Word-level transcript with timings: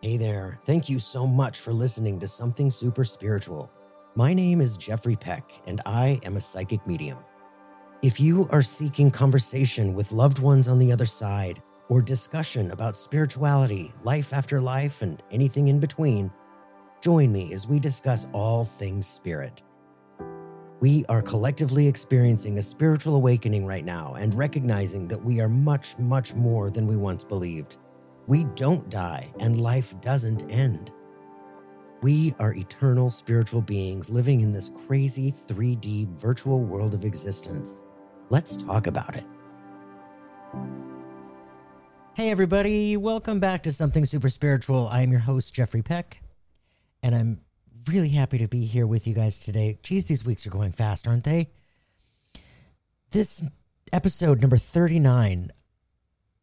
Hey 0.00 0.16
there. 0.16 0.60
Thank 0.64 0.88
you 0.88 1.00
so 1.00 1.26
much 1.26 1.58
for 1.58 1.72
listening 1.72 2.20
to 2.20 2.28
Something 2.28 2.70
Super 2.70 3.02
Spiritual. 3.02 3.68
My 4.14 4.32
name 4.32 4.60
is 4.60 4.76
Jeffrey 4.76 5.16
Peck, 5.16 5.50
and 5.66 5.80
I 5.86 6.20
am 6.22 6.36
a 6.36 6.40
psychic 6.40 6.86
medium. 6.86 7.18
If 8.00 8.20
you 8.20 8.48
are 8.52 8.62
seeking 8.62 9.10
conversation 9.10 9.94
with 9.94 10.12
loved 10.12 10.38
ones 10.38 10.68
on 10.68 10.78
the 10.78 10.92
other 10.92 11.04
side, 11.04 11.60
or 11.88 12.00
discussion 12.00 12.70
about 12.70 12.94
spirituality, 12.94 13.92
life 14.04 14.32
after 14.32 14.60
life, 14.60 15.02
and 15.02 15.20
anything 15.32 15.66
in 15.66 15.80
between, 15.80 16.30
join 17.02 17.32
me 17.32 17.52
as 17.52 17.66
we 17.66 17.80
discuss 17.80 18.24
all 18.32 18.64
things 18.64 19.04
spirit. 19.04 19.64
We 20.78 21.06
are 21.08 21.22
collectively 21.22 21.88
experiencing 21.88 22.58
a 22.58 22.62
spiritual 22.62 23.16
awakening 23.16 23.66
right 23.66 23.84
now 23.84 24.14
and 24.14 24.32
recognizing 24.32 25.08
that 25.08 25.24
we 25.24 25.40
are 25.40 25.48
much, 25.48 25.98
much 25.98 26.34
more 26.34 26.70
than 26.70 26.86
we 26.86 26.94
once 26.94 27.24
believed. 27.24 27.78
We 28.28 28.44
don't 28.44 28.90
die 28.90 29.32
and 29.40 29.58
life 29.58 29.98
doesn't 30.02 30.50
end. 30.50 30.92
We 32.02 32.34
are 32.38 32.52
eternal 32.52 33.10
spiritual 33.10 33.62
beings 33.62 34.10
living 34.10 34.42
in 34.42 34.52
this 34.52 34.70
crazy 34.86 35.32
3D 35.32 36.08
virtual 36.08 36.60
world 36.60 36.92
of 36.92 37.06
existence. 37.06 37.80
Let's 38.28 38.54
talk 38.54 38.86
about 38.86 39.16
it. 39.16 39.24
Hey, 42.12 42.30
everybody, 42.30 42.98
welcome 42.98 43.40
back 43.40 43.62
to 43.62 43.72
Something 43.72 44.04
Super 44.04 44.28
Spiritual. 44.28 44.88
I 44.88 45.00
am 45.00 45.10
your 45.10 45.20
host, 45.20 45.54
Jeffrey 45.54 45.80
Peck, 45.80 46.20
and 47.02 47.14
I'm 47.14 47.40
really 47.86 48.10
happy 48.10 48.36
to 48.36 48.46
be 48.46 48.66
here 48.66 48.86
with 48.86 49.06
you 49.06 49.14
guys 49.14 49.38
today. 49.38 49.78
Geez, 49.82 50.04
these 50.04 50.26
weeks 50.26 50.46
are 50.46 50.50
going 50.50 50.72
fast, 50.72 51.08
aren't 51.08 51.24
they? 51.24 51.48
This 53.10 53.42
episode 53.90 54.42
number 54.42 54.58
39 54.58 55.50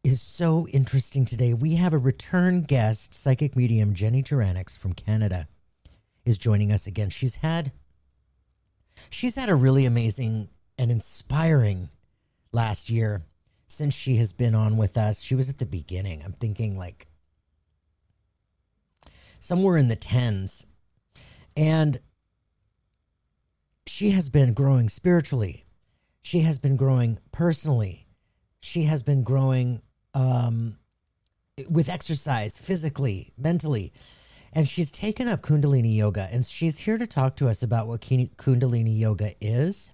is 0.06 0.22
so 0.22 0.68
interesting 0.68 1.26
today. 1.26 1.56
We 1.56 1.76
have 1.76 1.92
a 1.92 1.98
return 1.98 2.62
guest, 2.62 3.16
psychic 3.16 3.56
medium 3.56 3.96
Jeni 3.96 4.24
Juranics 4.24 4.78
from 4.78 4.94
Canada 4.94 5.48
is 6.26 6.38
joining 6.38 6.72
us 6.72 6.86
again. 6.86 7.10
She's 7.10 7.38
had 7.38 7.72
she's 9.10 9.36
had 9.36 9.50
a 9.50 9.56
really 9.56 9.86
amazing 9.86 10.50
and 10.78 10.92
inspiring 10.92 11.90
last 12.52 12.90
year 12.90 13.24
since 13.68 13.96
she 13.96 14.18
has 14.18 14.32
been 14.32 14.54
on 14.54 14.78
with 14.78 14.96
us. 14.96 15.22
She 15.22 15.34
was 15.34 15.50
at 15.50 15.58
the 15.58 15.66
beginning. 15.66 16.22
I'm 16.24 16.34
thinking 16.34 16.78
like 16.78 17.08
somewhere 19.40 19.78
in 19.78 19.88
the 19.88 19.96
10s. 19.96 20.66
And 21.58 22.00
she 23.88 24.12
has 24.12 24.30
been 24.30 24.54
growing 24.54 24.88
spiritually. 24.88 25.66
She 26.22 26.42
has 26.42 26.60
been 26.60 26.76
growing 26.76 27.18
personally. 27.32 28.06
She 28.60 28.84
has 28.84 29.02
been 29.02 29.24
growing 29.24 29.82
um, 30.16 30.78
with 31.70 31.90
exercise, 31.90 32.58
physically, 32.58 33.34
mentally. 33.38 33.94
And 34.54 34.68
she's 34.68 34.90
taken 34.90 35.28
up 35.28 35.42
Kundalini 35.42 35.96
Yoga, 35.96 36.30
and 36.32 36.46
she's 36.46 36.80
here 36.80 36.98
to 36.98 37.06
talk 37.06 37.36
to 37.36 37.50
us 37.50 37.62
about 37.62 37.88
what 37.88 38.02
Kundalini 38.02 38.98
Yoga 38.98 39.34
is 39.42 39.92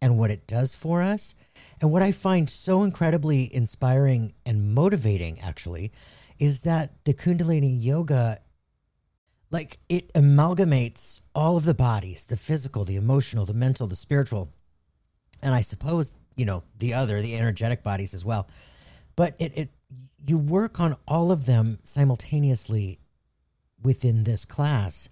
and 0.00 0.18
what 0.18 0.30
it 0.30 0.46
does 0.46 0.74
for 0.74 1.02
us. 1.02 1.34
And 1.80 1.92
what 1.92 2.02
I 2.02 2.10
find 2.10 2.48
so 2.48 2.82
incredibly 2.82 3.54
inspiring 3.54 4.32
and 4.46 4.74
motivating, 4.74 5.38
actually, 5.40 5.92
is 6.38 6.62
that 6.62 7.04
the 7.04 7.12
Kundalini 7.12 7.82
Yoga, 7.82 8.40
like, 9.50 9.78
it 9.90 10.12
amalgamates 10.14 11.20
all 11.34 11.58
of 11.58 11.66
the 11.66 11.74
bodies 11.74 12.24
the 12.24 12.36
physical, 12.38 12.84
the 12.84 12.96
emotional, 12.96 13.44
the 13.44 13.54
mental, 13.54 13.86
the 13.86 13.94
spiritual, 13.94 14.48
and 15.42 15.54
I 15.54 15.60
suppose, 15.60 16.14
you 16.34 16.46
know, 16.46 16.62
the 16.78 16.94
other, 16.94 17.20
the 17.20 17.36
energetic 17.36 17.82
bodies 17.82 18.14
as 18.14 18.24
well 18.24 18.48
but 19.22 19.36
it, 19.38 19.56
it 19.56 19.68
you 20.26 20.36
work 20.36 20.80
on 20.80 20.96
all 21.06 21.30
of 21.30 21.46
them 21.46 21.78
simultaneously 21.84 22.98
within 23.80 24.24
this 24.24 24.44
class. 24.44 25.08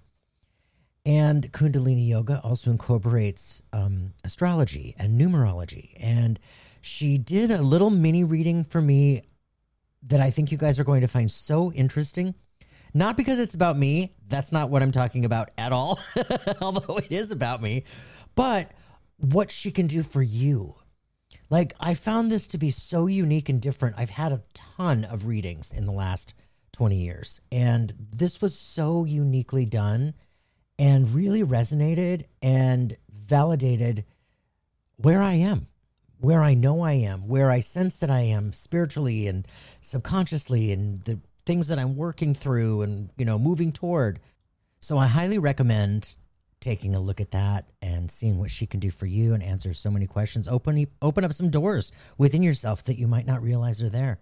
And 1.06 1.52
Kundalini 1.52 2.08
Yoga 2.08 2.40
also 2.42 2.72
incorporates 2.72 3.62
um, 3.72 4.14
astrology 4.24 4.96
and 4.98 5.16
numerology. 5.16 5.94
And 6.00 6.40
she 6.80 7.18
did 7.18 7.52
a 7.52 7.62
little 7.62 7.90
mini 7.90 8.24
reading 8.24 8.64
for 8.64 8.82
me 8.82 9.22
that 10.08 10.18
I 10.18 10.30
think 10.30 10.50
you 10.50 10.58
guys 10.58 10.80
are 10.80 10.84
going 10.84 11.02
to 11.02 11.08
find 11.08 11.30
so 11.30 11.70
interesting. 11.70 12.34
Not 12.92 13.16
because 13.16 13.38
it's 13.38 13.54
about 13.54 13.76
me, 13.78 14.16
that's 14.26 14.50
not 14.50 14.70
what 14.70 14.82
I'm 14.82 14.90
talking 14.90 15.24
about 15.24 15.50
at 15.56 15.70
all, 15.70 16.00
although 16.60 16.96
it 16.96 17.12
is 17.12 17.30
about 17.30 17.62
me, 17.62 17.84
but 18.34 18.72
what 19.18 19.52
she 19.52 19.70
can 19.70 19.86
do 19.86 20.02
for 20.02 20.20
you 20.20 20.79
like, 21.50 21.74
I 21.80 21.94
found 21.94 22.30
this 22.30 22.46
to 22.48 22.58
be 22.58 22.70
so 22.70 23.06
unique 23.06 23.48
and 23.48 23.60
different. 23.60 23.96
I've 23.98 24.10
had 24.10 24.32
a 24.32 24.42
ton 24.54 25.04
of 25.04 25.26
readings 25.26 25.72
in 25.72 25.84
the 25.84 25.92
last 25.92 26.32
20 26.72 26.96
years, 26.96 27.40
and 27.50 27.92
this 28.16 28.40
was 28.40 28.56
so 28.56 29.04
uniquely 29.04 29.66
done 29.66 30.14
and 30.78 31.14
really 31.14 31.44
resonated 31.44 32.24
and 32.40 32.96
validated 33.12 34.04
where 34.96 35.20
I 35.20 35.34
am, 35.34 35.66
where 36.18 36.42
I 36.42 36.54
know 36.54 36.82
I 36.82 36.92
am, 36.92 37.28
where 37.28 37.50
I 37.50 37.60
sense 37.60 37.96
that 37.96 38.10
I 38.10 38.20
am 38.20 38.52
spiritually 38.52 39.26
and 39.26 39.46
subconsciously, 39.80 40.72
and 40.72 41.02
the 41.02 41.18
things 41.44 41.68
that 41.68 41.78
I'm 41.78 41.96
working 41.96 42.32
through 42.32 42.82
and, 42.82 43.10
you 43.16 43.24
know, 43.24 43.38
moving 43.38 43.72
toward. 43.72 44.20
So 44.80 44.98
I 44.98 45.08
highly 45.08 45.38
recommend 45.38 46.14
taking 46.60 46.94
a 46.94 47.00
look 47.00 47.20
at 47.20 47.30
that 47.30 47.68
and 47.82 48.10
seeing 48.10 48.38
what 48.38 48.50
she 48.50 48.66
can 48.66 48.80
do 48.80 48.90
for 48.90 49.06
you 49.06 49.34
and 49.34 49.42
answer 49.42 49.74
so 49.74 49.90
many 49.90 50.06
questions. 50.06 50.46
Open 50.46 50.86
open 51.02 51.24
up 51.24 51.32
some 51.32 51.50
doors 51.50 51.92
within 52.18 52.42
yourself 52.42 52.84
that 52.84 52.98
you 52.98 53.06
might 53.06 53.26
not 53.26 53.42
realize 53.42 53.82
are 53.82 53.88
there. 53.88 54.20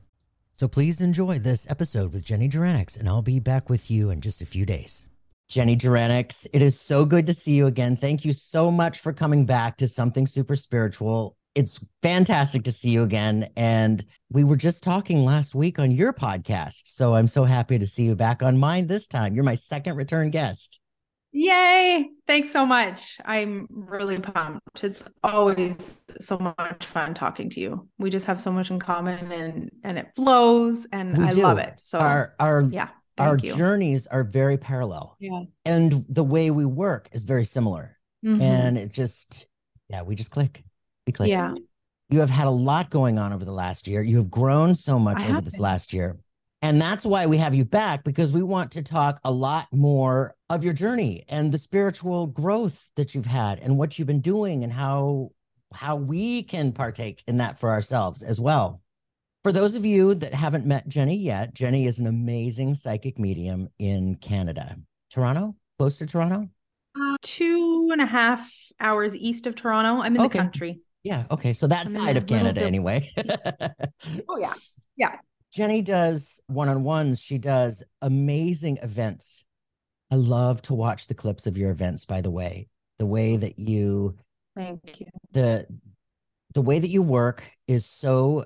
So 0.52 0.66
please 0.66 1.00
enjoy 1.00 1.38
this 1.38 1.70
episode 1.70 2.12
with 2.12 2.24
Jeni 2.24 2.50
Juranics, 2.50 2.98
and 2.98 3.08
I'll 3.08 3.22
be 3.22 3.38
back 3.38 3.70
with 3.70 3.90
you 3.90 4.10
in 4.10 4.20
just 4.20 4.42
a 4.42 4.46
few 4.46 4.66
days. 4.66 5.06
Jeni 5.48 5.78
Juranics, 5.78 6.46
it 6.52 6.62
is 6.62 6.78
so 6.78 7.04
good 7.04 7.26
to 7.26 7.32
see 7.32 7.52
you 7.52 7.66
again. 7.66 7.96
Thank 7.96 8.24
you 8.24 8.32
so 8.32 8.70
much 8.70 8.98
for 8.98 9.12
coming 9.12 9.46
back 9.46 9.76
to 9.78 9.88
Something 9.88 10.26
Super 10.26 10.56
Spiritual. 10.56 11.36
It's 11.54 11.80
fantastic 12.02 12.64
to 12.64 12.72
see 12.72 12.90
you 12.90 13.02
again. 13.02 13.48
And 13.56 14.04
we 14.30 14.44
were 14.44 14.56
just 14.56 14.82
talking 14.82 15.24
last 15.24 15.54
week 15.54 15.78
on 15.78 15.90
your 15.90 16.12
podcast. 16.12 16.82
So 16.86 17.14
I'm 17.14 17.26
so 17.26 17.44
happy 17.44 17.78
to 17.78 17.86
see 17.86 18.02
you 18.02 18.14
back 18.14 18.42
on 18.42 18.58
mine 18.58 18.88
this 18.88 19.06
time. 19.06 19.34
You're 19.34 19.44
my 19.44 19.54
second 19.54 19.96
return 19.96 20.30
guest. 20.30 20.77
Yay. 21.38 22.10
Thanks 22.26 22.52
so 22.52 22.66
much. 22.66 23.16
I'm 23.24 23.68
really 23.70 24.18
pumped. 24.18 24.82
It's 24.82 25.04
always 25.22 26.02
so 26.20 26.36
much 26.36 26.84
fun 26.84 27.14
talking 27.14 27.48
to 27.50 27.60
you. 27.60 27.88
We 27.96 28.10
just 28.10 28.26
have 28.26 28.40
so 28.40 28.50
much 28.50 28.72
in 28.72 28.80
common 28.80 29.30
and 29.30 29.70
and 29.84 29.98
it 29.98 30.08
flows 30.16 30.88
and 30.90 31.16
we 31.16 31.24
I 31.26 31.30
do. 31.30 31.42
love 31.42 31.58
it. 31.58 31.74
So 31.80 32.00
our 32.00 32.34
our 32.40 32.62
yeah, 32.62 32.88
our 33.18 33.38
you. 33.38 33.54
journeys 33.54 34.08
are 34.08 34.24
very 34.24 34.58
parallel. 34.58 35.16
Yeah. 35.20 35.42
And 35.64 36.04
the 36.08 36.24
way 36.24 36.50
we 36.50 36.64
work 36.64 37.08
is 37.12 37.22
very 37.22 37.44
similar. 37.44 37.96
Mm-hmm. 38.26 38.42
And 38.42 38.76
it 38.76 38.92
just 38.92 39.46
yeah, 39.88 40.02
we 40.02 40.16
just 40.16 40.32
click. 40.32 40.64
We 41.06 41.12
click. 41.12 41.30
Yeah. 41.30 41.54
You 42.10 42.18
have 42.18 42.30
had 42.30 42.48
a 42.48 42.50
lot 42.50 42.90
going 42.90 43.16
on 43.16 43.32
over 43.32 43.44
the 43.44 43.52
last 43.52 43.86
year. 43.86 44.02
You 44.02 44.16
have 44.16 44.28
grown 44.28 44.74
so 44.74 44.98
much 44.98 45.18
I 45.18 45.28
over 45.30 45.42
this 45.42 45.60
last 45.60 45.92
year. 45.92 46.18
And 46.62 46.80
that's 46.80 47.06
why 47.06 47.26
we 47.26 47.36
have 47.36 47.54
you 47.54 47.64
back 47.64 48.02
because 48.02 48.32
we 48.32 48.42
want 48.42 48.72
to 48.72 48.82
talk 48.82 49.20
a 49.22 49.30
lot 49.30 49.68
more 49.70 50.34
of 50.50 50.64
your 50.64 50.72
journey 50.72 51.24
and 51.28 51.52
the 51.52 51.58
spiritual 51.58 52.26
growth 52.26 52.90
that 52.96 53.14
you've 53.14 53.26
had 53.26 53.58
and 53.58 53.76
what 53.76 53.98
you've 53.98 54.08
been 54.08 54.20
doing 54.20 54.64
and 54.64 54.72
how 54.72 55.30
how 55.74 55.96
we 55.96 56.42
can 56.42 56.72
partake 56.72 57.22
in 57.26 57.36
that 57.38 57.58
for 57.58 57.70
ourselves 57.70 58.22
as 58.22 58.40
well. 58.40 58.80
For 59.44 59.52
those 59.52 59.74
of 59.74 59.84
you 59.84 60.14
that 60.14 60.34
haven't 60.34 60.66
met 60.66 60.88
Jeni 60.88 61.22
yet, 61.22 61.54
Jeni 61.54 61.86
is 61.86 61.98
an 61.98 62.06
amazing 62.06 62.74
psychic 62.74 63.18
medium 63.18 63.68
in 63.78 64.16
Canada. 64.16 64.76
Toronto? 65.10 65.54
Close 65.78 65.98
to 65.98 66.06
Toronto? 66.06 66.48
Uh, 66.98 67.16
two 67.22 67.88
and 67.92 68.00
a 68.00 68.06
half 68.06 68.50
hours 68.80 69.14
east 69.14 69.46
of 69.46 69.54
Toronto. 69.54 70.02
I'm 70.02 70.16
in 70.16 70.22
okay. 70.22 70.38
the 70.38 70.42
country. 70.42 70.80
Yeah. 71.02 71.24
Okay. 71.30 71.52
So 71.52 71.66
that 71.66 71.86
I'm 71.86 71.92
side 71.92 72.16
of 72.16 72.26
Canada, 72.26 72.62
anyway. 72.62 73.10
oh, 74.28 74.38
yeah. 74.38 74.54
Yeah. 74.96 75.16
Jeni 75.56 75.84
does 75.84 76.40
one 76.46 76.68
on 76.68 76.82
ones. 76.82 77.20
She 77.20 77.38
does 77.38 77.82
amazing 78.02 78.78
events. 78.82 79.44
I 80.10 80.16
love 80.16 80.62
to 80.62 80.74
watch 80.74 81.06
the 81.06 81.14
clips 81.14 81.46
of 81.46 81.56
your 81.56 81.70
events, 81.70 82.04
by 82.04 82.20
the 82.20 82.30
way. 82.30 82.68
The 82.98 83.06
way 83.06 83.36
that 83.36 83.58
you 83.58 84.16
thank 84.56 85.00
you. 85.00 85.06
The 85.32 85.66
the 86.54 86.62
way 86.62 86.78
that 86.78 86.88
you 86.88 87.02
work 87.02 87.50
is 87.66 87.84
so 87.86 88.44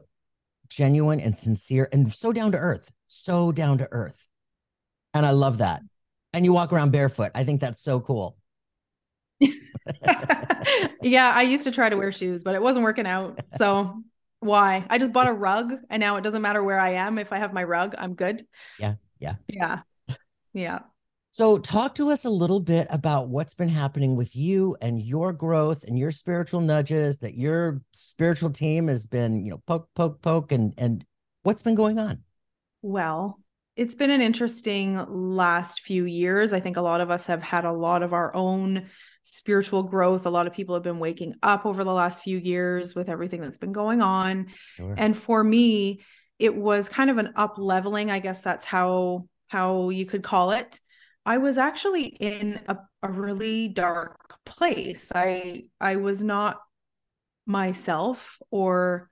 genuine 0.68 1.20
and 1.20 1.34
sincere 1.34 1.88
and 1.92 2.12
so 2.12 2.32
down 2.32 2.52
to 2.52 2.58
earth. 2.58 2.90
So 3.06 3.52
down 3.52 3.78
to 3.78 3.88
earth. 3.92 4.28
And 5.14 5.24
I 5.24 5.30
love 5.30 5.58
that. 5.58 5.82
And 6.32 6.44
you 6.44 6.52
walk 6.52 6.72
around 6.72 6.90
barefoot. 6.90 7.30
I 7.34 7.44
think 7.44 7.60
that's 7.60 7.78
so 7.80 8.00
cool. 8.00 8.36
yeah, 11.02 11.32
I 11.34 11.42
used 11.42 11.64
to 11.64 11.70
try 11.70 11.88
to 11.88 11.96
wear 11.96 12.12
shoes, 12.12 12.42
but 12.42 12.54
it 12.54 12.62
wasn't 12.62 12.84
working 12.84 13.06
out. 13.06 13.40
So 13.56 14.02
why? 14.40 14.86
I 14.88 14.98
just 14.98 15.12
bought 15.12 15.28
a 15.28 15.32
rug 15.32 15.74
and 15.90 16.00
now 16.00 16.16
it 16.16 16.22
doesn't 16.22 16.42
matter 16.42 16.62
where 16.62 16.80
I 16.80 16.94
am. 16.94 17.18
If 17.18 17.32
I 17.32 17.38
have 17.38 17.52
my 17.52 17.64
rug, 17.64 17.94
I'm 17.98 18.14
good. 18.14 18.42
Yeah. 18.78 18.94
Yeah. 19.20 19.34
Yeah. 19.48 19.80
Yeah. 20.52 20.78
So, 21.32 21.56
talk 21.56 21.94
to 21.94 22.10
us 22.10 22.26
a 22.26 22.30
little 22.30 22.60
bit 22.60 22.86
about 22.90 23.30
what's 23.30 23.54
been 23.54 23.70
happening 23.70 24.16
with 24.16 24.36
you 24.36 24.76
and 24.82 25.00
your 25.00 25.32
growth 25.32 25.82
and 25.82 25.98
your 25.98 26.10
spiritual 26.10 26.60
nudges 26.60 27.20
that 27.20 27.38
your 27.38 27.80
spiritual 27.94 28.50
team 28.50 28.88
has 28.88 29.06
been, 29.06 29.42
you 29.42 29.50
know, 29.50 29.62
poke, 29.66 29.88
poke, 29.94 30.20
poke, 30.20 30.52
and 30.52 30.74
and 30.76 31.06
what's 31.42 31.62
been 31.62 31.74
going 31.74 31.98
on. 31.98 32.18
Well, 32.82 33.40
it's 33.76 33.94
been 33.94 34.10
an 34.10 34.20
interesting 34.20 35.02
last 35.08 35.80
few 35.80 36.04
years. 36.04 36.52
I 36.52 36.60
think 36.60 36.76
a 36.76 36.82
lot 36.82 37.00
of 37.00 37.10
us 37.10 37.24
have 37.24 37.42
had 37.42 37.64
a 37.64 37.72
lot 37.72 38.02
of 38.02 38.12
our 38.12 38.36
own 38.36 38.90
spiritual 39.22 39.84
growth. 39.84 40.26
A 40.26 40.30
lot 40.30 40.46
of 40.46 40.52
people 40.52 40.74
have 40.74 40.84
been 40.84 40.98
waking 40.98 41.32
up 41.42 41.64
over 41.64 41.82
the 41.82 41.94
last 41.94 42.22
few 42.22 42.36
years 42.36 42.94
with 42.94 43.08
everything 43.08 43.40
that's 43.40 43.56
been 43.56 43.72
going 43.72 44.02
on. 44.02 44.48
Sure. 44.76 44.94
And 44.98 45.16
for 45.16 45.42
me, 45.42 46.02
it 46.38 46.54
was 46.54 46.90
kind 46.90 47.08
of 47.08 47.16
an 47.16 47.32
up 47.36 47.54
leveling, 47.56 48.10
I 48.10 48.18
guess 48.18 48.42
that's 48.42 48.66
how 48.66 49.28
how 49.48 49.88
you 49.88 50.04
could 50.04 50.22
call 50.22 50.50
it. 50.50 50.78
I 51.24 51.38
was 51.38 51.58
actually 51.58 52.06
in 52.06 52.60
a, 52.66 52.78
a 53.02 53.10
really 53.10 53.68
dark 53.68 54.38
place. 54.44 55.12
I 55.14 55.64
I 55.80 55.96
was 55.96 56.22
not 56.22 56.58
myself 57.46 58.38
or 58.50 59.10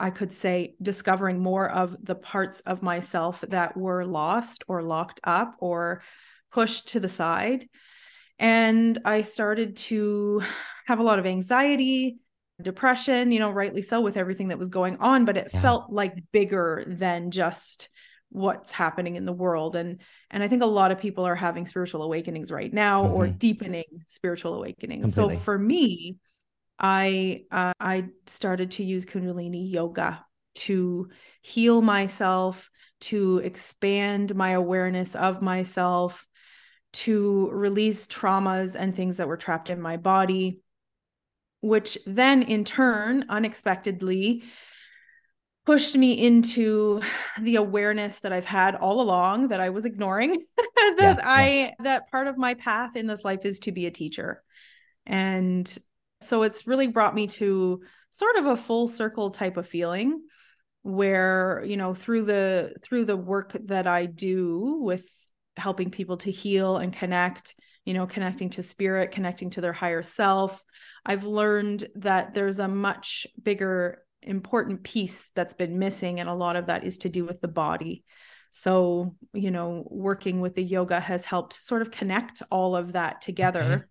I 0.00 0.10
could 0.10 0.32
say 0.32 0.74
discovering 0.80 1.40
more 1.40 1.68
of 1.68 1.96
the 2.04 2.14
parts 2.14 2.60
of 2.60 2.82
myself 2.82 3.44
that 3.48 3.76
were 3.76 4.04
lost 4.04 4.62
or 4.68 4.82
locked 4.82 5.20
up 5.24 5.56
or 5.58 6.02
pushed 6.52 6.90
to 6.90 7.00
the 7.00 7.08
side. 7.08 7.66
And 8.38 8.96
I 9.04 9.22
started 9.22 9.76
to 9.76 10.42
have 10.86 11.00
a 11.00 11.02
lot 11.02 11.18
of 11.18 11.26
anxiety, 11.26 12.18
depression, 12.62 13.32
you 13.32 13.40
know, 13.40 13.50
rightly 13.50 13.82
so 13.82 14.00
with 14.00 14.16
everything 14.16 14.48
that 14.48 14.58
was 14.58 14.70
going 14.70 14.98
on, 14.98 15.24
but 15.24 15.36
it 15.36 15.50
yeah. 15.52 15.60
felt 15.60 15.90
like 15.90 16.14
bigger 16.30 16.84
than 16.86 17.32
just 17.32 17.88
what's 18.30 18.72
happening 18.72 19.16
in 19.16 19.24
the 19.24 19.32
world 19.32 19.74
and 19.74 20.00
and 20.30 20.42
i 20.42 20.48
think 20.48 20.62
a 20.62 20.66
lot 20.66 20.90
of 20.90 21.00
people 21.00 21.24
are 21.24 21.34
having 21.34 21.64
spiritual 21.64 22.02
awakenings 22.02 22.52
right 22.52 22.72
now 22.74 23.02
mm-hmm. 23.02 23.14
or 23.14 23.26
deepening 23.26 23.84
spiritual 24.06 24.54
awakenings 24.54 25.14
Completely. 25.14 25.36
so 25.36 25.40
for 25.40 25.58
me 25.58 26.18
I 26.78 27.44
uh, 27.50 27.72
I 27.80 28.06
started 28.26 28.72
to 28.72 28.84
use 28.84 29.04
Kundalini 29.04 29.70
yoga 29.70 30.24
to 30.54 31.08
heal 31.42 31.82
myself, 31.82 32.70
to 33.00 33.38
expand 33.38 34.34
my 34.34 34.50
awareness 34.50 35.14
of 35.14 35.42
myself, 35.42 36.26
to 36.92 37.48
release 37.52 38.06
traumas 38.06 38.76
and 38.78 38.94
things 38.94 39.16
that 39.16 39.28
were 39.28 39.36
trapped 39.36 39.70
in 39.70 39.80
my 39.80 39.96
body, 39.96 40.60
which 41.60 41.98
then 42.06 42.42
in 42.42 42.64
turn 42.64 43.26
unexpectedly 43.28 44.44
pushed 45.68 45.94
me 45.94 46.12
into 46.12 46.98
the 47.42 47.56
awareness 47.56 48.20
that 48.20 48.32
I've 48.32 48.46
had 48.46 48.74
all 48.74 49.02
along 49.02 49.48
that 49.48 49.60
I 49.60 49.68
was 49.68 49.84
ignoring 49.84 50.30
that 50.56 50.96
yeah, 50.98 51.20
I 51.22 51.44
yeah. 51.48 51.70
that 51.80 52.10
part 52.10 52.26
of 52.26 52.38
my 52.38 52.54
path 52.54 52.96
in 52.96 53.06
this 53.06 53.22
life 53.22 53.44
is 53.44 53.60
to 53.60 53.72
be 53.72 53.84
a 53.84 53.90
teacher. 53.90 54.42
And 55.04 55.70
so 56.22 56.42
it's 56.42 56.66
really 56.66 56.86
brought 56.86 57.14
me 57.14 57.26
to 57.26 57.82
sort 58.08 58.36
of 58.36 58.46
a 58.46 58.56
full 58.56 58.88
circle 58.88 59.30
type 59.30 59.58
of 59.58 59.68
feeling 59.68 60.22
where, 60.84 61.62
you 61.66 61.76
know, 61.76 61.92
through 61.92 62.24
the 62.24 62.74
through 62.82 63.04
the 63.04 63.18
work 63.18 63.54
that 63.66 63.86
I 63.86 64.06
do 64.06 64.78
with 64.80 65.06
helping 65.58 65.90
people 65.90 66.16
to 66.18 66.30
heal 66.30 66.78
and 66.78 66.94
connect, 66.94 67.54
you 67.84 67.92
know, 67.92 68.06
connecting 68.06 68.48
to 68.50 68.62
spirit, 68.62 69.10
connecting 69.10 69.50
to 69.50 69.60
their 69.60 69.74
higher 69.74 70.02
self, 70.02 70.64
I've 71.04 71.24
learned 71.24 71.84
that 71.96 72.32
there's 72.32 72.58
a 72.58 72.68
much 72.68 73.26
bigger 73.42 74.02
important 74.22 74.82
piece 74.82 75.30
that's 75.34 75.54
been 75.54 75.78
missing 75.78 76.20
and 76.20 76.28
a 76.28 76.34
lot 76.34 76.56
of 76.56 76.66
that 76.66 76.84
is 76.84 76.98
to 76.98 77.08
do 77.08 77.24
with 77.24 77.40
the 77.40 77.48
body. 77.48 78.04
So, 78.50 79.16
you 79.32 79.50
know, 79.50 79.84
working 79.90 80.40
with 80.40 80.54
the 80.54 80.62
yoga 80.62 80.98
has 80.98 81.24
helped 81.24 81.62
sort 81.62 81.82
of 81.82 81.90
connect 81.90 82.42
all 82.50 82.76
of 82.76 82.92
that 82.92 83.20
together. 83.20 83.62
Okay 83.62 83.84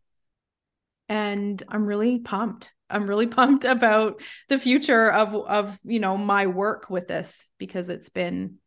and 1.09 1.61
I'm 1.67 1.85
really 1.85 2.19
pumped. 2.19 2.73
I'm 2.89 3.07
really 3.07 3.27
pumped 3.27 3.65
about 3.65 4.21
the 4.49 4.57
future 4.57 5.11
of 5.11 5.35
of 5.35 5.79
you 5.83 5.99
know 5.99 6.17
my 6.17 6.47
work 6.47 6.89
with 6.89 7.07
this 7.07 7.47
because 7.57 7.89
it's 7.89 8.09
been 8.09 8.57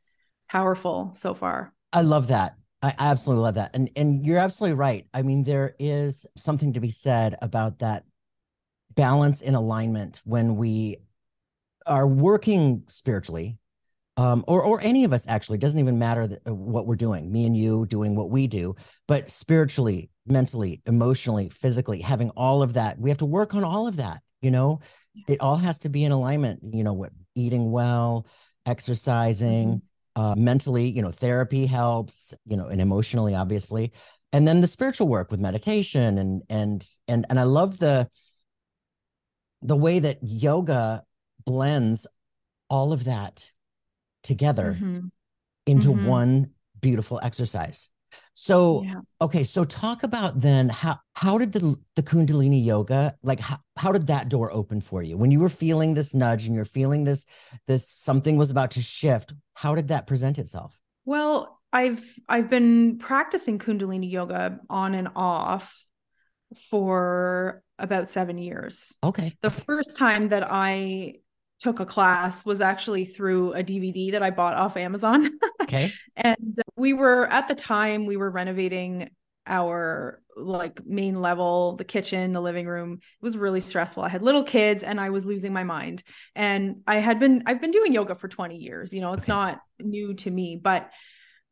powerful 0.48 1.12
so 1.14 1.34
far. 1.34 1.72
I 1.92 2.02
love 2.02 2.28
that. 2.28 2.54
I 2.82 2.94
absolutely 2.98 3.42
love 3.42 3.54
that. 3.56 3.74
And 3.74 3.90
and 3.96 4.24
you're 4.24 4.38
absolutely 4.38 4.76
right. 4.76 5.06
I 5.12 5.22
mean 5.22 5.44
there 5.44 5.74
is 5.78 6.26
something 6.36 6.74
to 6.74 6.80
be 6.80 6.90
said 6.90 7.36
about 7.42 7.80
that 7.80 8.04
balance 8.94 9.42
in 9.42 9.54
alignment 9.54 10.20
when 10.24 10.56
we 10.56 10.98
are 11.90 12.06
working 12.06 12.84
spiritually 12.86 13.58
um, 14.16 14.44
or 14.46 14.62
or 14.62 14.80
any 14.82 15.04
of 15.04 15.12
us 15.12 15.26
actually 15.28 15.56
it 15.56 15.60
doesn't 15.60 15.80
even 15.80 15.98
matter 15.98 16.26
that, 16.26 16.40
uh, 16.46 16.54
what 16.54 16.86
we're 16.86 16.96
doing 16.96 17.30
me 17.30 17.44
and 17.44 17.56
you 17.56 17.84
doing 17.86 18.14
what 18.14 18.30
we 18.30 18.46
do 18.46 18.74
but 19.08 19.30
spiritually 19.30 20.08
mentally 20.26 20.80
emotionally 20.86 21.48
physically 21.48 22.00
having 22.00 22.30
all 22.30 22.62
of 22.62 22.74
that 22.74 22.98
we 22.98 23.10
have 23.10 23.18
to 23.18 23.26
work 23.26 23.54
on 23.54 23.64
all 23.64 23.86
of 23.86 23.96
that 23.96 24.20
you 24.40 24.50
know 24.50 24.80
it 25.28 25.40
all 25.40 25.56
has 25.56 25.80
to 25.80 25.88
be 25.88 26.04
in 26.04 26.12
alignment 26.12 26.60
you 26.72 26.84
know 26.84 26.92
what 26.92 27.10
eating 27.34 27.70
well 27.70 28.26
exercising 28.66 29.80
mm-hmm. 30.16 30.22
uh, 30.22 30.34
mentally 30.36 30.88
you 30.88 31.02
know 31.02 31.10
therapy 31.10 31.66
helps 31.66 32.32
you 32.46 32.56
know 32.56 32.66
and 32.66 32.80
emotionally 32.80 33.34
obviously 33.34 33.92
and 34.32 34.46
then 34.46 34.60
the 34.60 34.68
spiritual 34.68 35.08
work 35.08 35.30
with 35.30 35.40
meditation 35.40 36.18
and 36.18 36.42
and 36.48 36.86
and 37.08 37.26
and 37.28 37.40
i 37.40 37.42
love 37.42 37.78
the 37.78 38.08
the 39.62 39.76
way 39.76 39.98
that 39.98 40.18
yoga 40.22 41.02
blends 41.50 42.06
all 42.68 42.92
of 42.92 43.04
that 43.04 43.50
together 44.22 44.76
mm-hmm. 44.78 45.06
into 45.66 45.88
mm-hmm. 45.88 46.06
one 46.06 46.50
beautiful 46.80 47.18
exercise. 47.22 47.88
So 48.34 48.84
yeah. 48.84 49.00
okay, 49.20 49.44
so 49.44 49.64
talk 49.64 50.02
about 50.04 50.40
then 50.40 50.68
how 50.68 50.98
how 51.14 51.38
did 51.38 51.52
the 51.52 51.76
the 51.96 52.02
Kundalini 52.02 52.64
yoga 52.64 53.16
like 53.22 53.40
how, 53.40 53.58
how 53.76 53.90
did 53.92 54.06
that 54.06 54.28
door 54.28 54.52
open 54.52 54.80
for 54.80 55.02
you 55.02 55.16
when 55.16 55.30
you 55.30 55.40
were 55.40 55.48
feeling 55.48 55.94
this 55.94 56.14
nudge 56.14 56.46
and 56.46 56.54
you're 56.54 56.64
feeling 56.64 57.04
this 57.04 57.26
this 57.66 57.88
something 57.88 58.36
was 58.36 58.50
about 58.50 58.70
to 58.72 58.82
shift? 58.82 59.34
How 59.54 59.74
did 59.74 59.88
that 59.88 60.06
present 60.06 60.38
itself? 60.38 60.78
Well, 61.04 61.60
I've 61.72 62.02
I've 62.28 62.48
been 62.48 62.98
practicing 62.98 63.58
Kundalini 63.58 64.10
yoga 64.10 64.60
on 64.70 64.94
and 64.94 65.08
off 65.16 65.84
for 66.56 67.62
about 67.78 68.08
7 68.08 68.38
years. 68.38 68.96
Okay. 69.02 69.34
The 69.40 69.50
first 69.50 69.96
time 69.96 70.28
that 70.30 70.46
I 70.50 71.14
took 71.60 71.78
a 71.78 71.86
class 71.86 72.44
was 72.44 72.60
actually 72.60 73.04
through 73.04 73.52
a 73.52 73.62
DVD 73.62 74.12
that 74.12 74.22
I 74.22 74.30
bought 74.30 74.54
off 74.54 74.76
Amazon. 74.76 75.30
Okay. 75.62 75.92
and 76.16 76.58
we 76.76 76.94
were 76.94 77.28
at 77.28 77.46
the 77.46 77.54
time 77.54 78.06
we 78.06 78.16
were 78.16 78.30
renovating 78.30 79.10
our 79.46 80.20
like 80.36 80.84
main 80.84 81.20
level, 81.20 81.76
the 81.76 81.84
kitchen, 81.84 82.32
the 82.32 82.40
living 82.40 82.66
room. 82.66 82.94
It 82.94 83.22
was 83.22 83.36
really 83.36 83.60
stressful. 83.60 84.02
I 84.02 84.08
had 84.08 84.22
little 84.22 84.42
kids 84.42 84.82
and 84.82 84.98
I 84.98 85.10
was 85.10 85.24
losing 85.24 85.52
my 85.52 85.62
mind. 85.62 86.02
And 86.34 86.76
I 86.88 86.96
had 86.96 87.20
been 87.20 87.44
I've 87.46 87.60
been 87.60 87.70
doing 87.70 87.92
yoga 87.92 88.16
for 88.16 88.26
20 88.26 88.56
years. 88.56 88.92
You 88.92 89.00
know, 89.00 89.12
it's 89.12 89.24
okay. 89.24 89.32
not 89.32 89.60
new 89.78 90.14
to 90.14 90.30
me, 90.30 90.56
but 90.56 90.90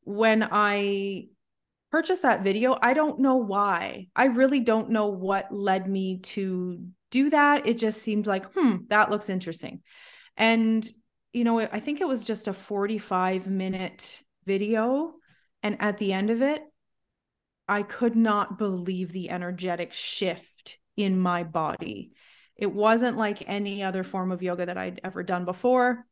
when 0.02 0.48
I 0.50 1.26
purchased 1.90 2.22
that 2.22 2.42
video, 2.42 2.76
I 2.80 2.94
don't 2.94 3.20
know 3.20 3.36
why. 3.36 4.08
I 4.16 4.24
really 4.24 4.60
don't 4.60 4.90
know 4.90 5.08
what 5.08 5.52
led 5.52 5.88
me 5.88 6.18
to 6.18 6.82
do 7.10 7.30
that. 7.30 7.66
It 7.66 7.78
just 7.78 8.02
seemed 8.02 8.26
like, 8.26 8.52
hmm, 8.52 8.76
that 8.88 9.10
looks 9.10 9.28
interesting. 9.28 9.82
And, 10.38 10.86
you 11.32 11.44
know, 11.44 11.60
I 11.60 11.80
think 11.80 12.00
it 12.00 12.08
was 12.08 12.24
just 12.24 12.48
a 12.48 12.54
45 12.54 13.46
minute 13.48 14.22
video. 14.46 15.12
And 15.62 15.76
at 15.82 15.98
the 15.98 16.12
end 16.14 16.30
of 16.30 16.40
it, 16.40 16.62
I 17.68 17.82
could 17.82 18.16
not 18.16 18.56
believe 18.56 19.12
the 19.12 19.28
energetic 19.28 19.92
shift 19.92 20.78
in 20.96 21.20
my 21.20 21.44
body. 21.44 22.12
It 22.56 22.72
wasn't 22.72 23.18
like 23.18 23.46
any 23.46 23.82
other 23.82 24.02
form 24.02 24.32
of 24.32 24.42
yoga 24.42 24.66
that 24.66 24.78
I'd 24.78 25.00
ever 25.04 25.22
done 25.22 25.44
before. 25.44 26.04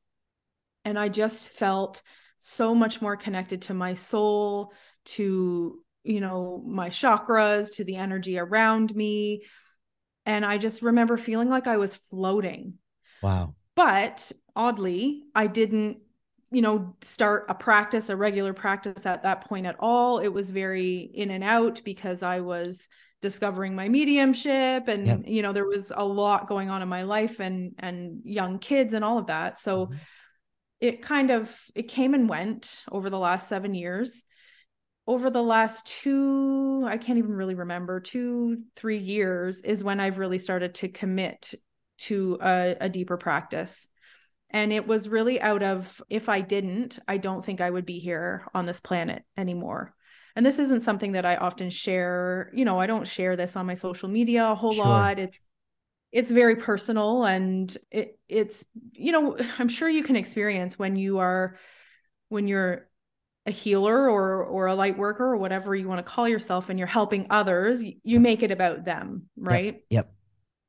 And 0.85 0.99
I 0.99 1.09
just 1.09 1.49
felt 1.49 2.03
so 2.37 2.75
much 2.75 3.03
more 3.03 3.17
connected 3.17 3.63
to 3.63 3.75
my 3.75 3.95
soul, 3.95 4.73
to, 5.07 5.83
you 6.05 6.21
know, 6.21 6.63
my 6.65 6.91
chakras, 6.91 7.75
to 7.77 7.85
the 7.85 7.97
energy 7.97 8.39
around 8.39 8.95
me. 8.95 9.43
And 10.25 10.45
I 10.45 10.59
just 10.59 10.83
remember 10.83 11.17
feeling 11.17 11.49
like 11.49 11.67
I 11.67 11.79
was 11.79 11.97
floating. 11.97 12.75
Wow. 13.23 13.56
But 13.77 14.33
oddly, 14.57 15.23
I 15.35 15.47
didn't, 15.47 15.99
you 16.51 16.63
know, 16.63 16.97
start 17.03 17.47
a 17.49 17.55
practice, 17.55 18.09
a 18.09 18.17
regular 18.17 18.53
practice 18.53 19.07
at 19.07 19.23
that 19.23 19.47
point 19.47 19.67
at 19.67 19.77
all. 19.79 20.19
It 20.19 20.29
was 20.29 20.51
very 20.51 20.99
in 20.99 21.31
and 21.31 21.45
out 21.45 21.83
because 21.85 22.23
I 22.23 22.41
was 22.41 22.89
discovering 23.23 23.75
my 23.75 23.89
mediumship 23.89 24.89
and 24.89 25.07
yep. 25.07 25.21
you 25.25 25.41
know 25.41 25.53
there 25.53 25.67
was 25.67 25.91
a 25.97 26.05
lot 26.05 26.47
going 26.47 26.69
on 26.69 26.83
in 26.83 26.89
my 26.89 27.03
life 27.03 27.41
and 27.41 27.73
and 27.79 28.21
young 28.25 28.59
kids 28.59 28.93
and 28.93 29.03
all 29.03 29.17
of 29.17 29.29
that 29.29 29.59
so 29.59 29.87
mm-hmm. 29.87 29.95
it 30.81 31.01
kind 31.01 31.31
of 31.31 31.59
it 31.75 31.89
came 31.89 32.13
and 32.13 32.29
went 32.29 32.85
over 32.93 33.09
the 33.09 33.19
last 33.19 33.49
7 33.49 33.75
years 33.75 34.27
over 35.09 35.31
the 35.31 35.43
last 35.43 35.87
two, 35.87 36.85
I 36.85 36.97
can't 36.97 37.19
even 37.19 37.33
really 37.33 37.55
remember, 37.55 38.01
two, 38.01 38.63
three 38.75 38.99
years 38.99 39.63
is 39.63 39.85
when 39.85 40.01
I've 40.01 40.19
really 40.19 40.39
started 40.39 40.75
to 40.77 40.89
commit 40.89 41.55
to 41.99 42.39
a, 42.43 42.77
a 42.81 42.89
deeper 42.89 43.17
practice. 43.17 43.89
And 44.51 44.73
it 44.73 44.87
was 44.87 45.09
really 45.09 45.41
out 45.41 45.63
of 45.63 46.01
if 46.09 46.29
I 46.29 46.41
didn't, 46.41 46.99
I 47.09 47.17
don't 47.17 47.45
think 47.45 47.61
I 47.61 47.71
would 47.71 47.87
be 47.87 47.99
here 47.99 48.47
on 48.55 48.67
this 48.67 48.81
planet 48.81 49.25
anymore. 49.37 49.95
And 50.35 50.45
this 50.45 50.59
isn't 50.59 50.83
something 50.83 51.13
that 51.13 51.27
I 51.27 51.37
often 51.37 51.71
share. 51.71 52.51
You 52.55 52.65
know, 52.65 52.79
I 52.79 52.87
don't 52.87 53.07
share 53.07 53.37
this 53.37 53.57
on 53.57 53.67
my 53.67 53.75
social 53.75 54.09
media 54.09 54.51
a 54.51 54.55
whole 54.55 54.73
sure. 54.73 54.85
lot. 54.85 55.19
It's 55.19 55.53
it's 56.13 56.31
very 56.31 56.57
personal 56.57 57.25
and 57.25 57.77
it 57.91 58.19
it's 58.29 58.65
you 58.93 59.13
know, 59.13 59.37
I'm 59.59 59.69
sure 59.69 59.89
you 59.89 60.05
can 60.05 60.17
experience 60.17 60.79
when 60.79 60.97
you 60.97 61.19
are 61.19 61.57
when 62.29 62.49
you're 62.49 62.89
a 63.47 63.51
healer 63.51 64.11
or 64.11 64.45
or 64.45 64.67
a 64.67 64.75
light 64.75 64.99
worker 64.99 65.25
or 65.25 65.37
whatever 65.37 65.75
you 65.75 65.89
want 65.89 66.05
to 66.05 66.13
call 66.13 66.29
yourself 66.29 66.69
and 66.69 66.79
you're 66.79 66.89
helping 66.89 67.27
others 67.31 67.85
you 68.03 68.19
make 68.19 68.43
it 68.43 68.51
about 68.51 68.85
them 68.85 69.29
right 69.37 69.65
yep, 69.75 69.85
yep. 69.91 70.13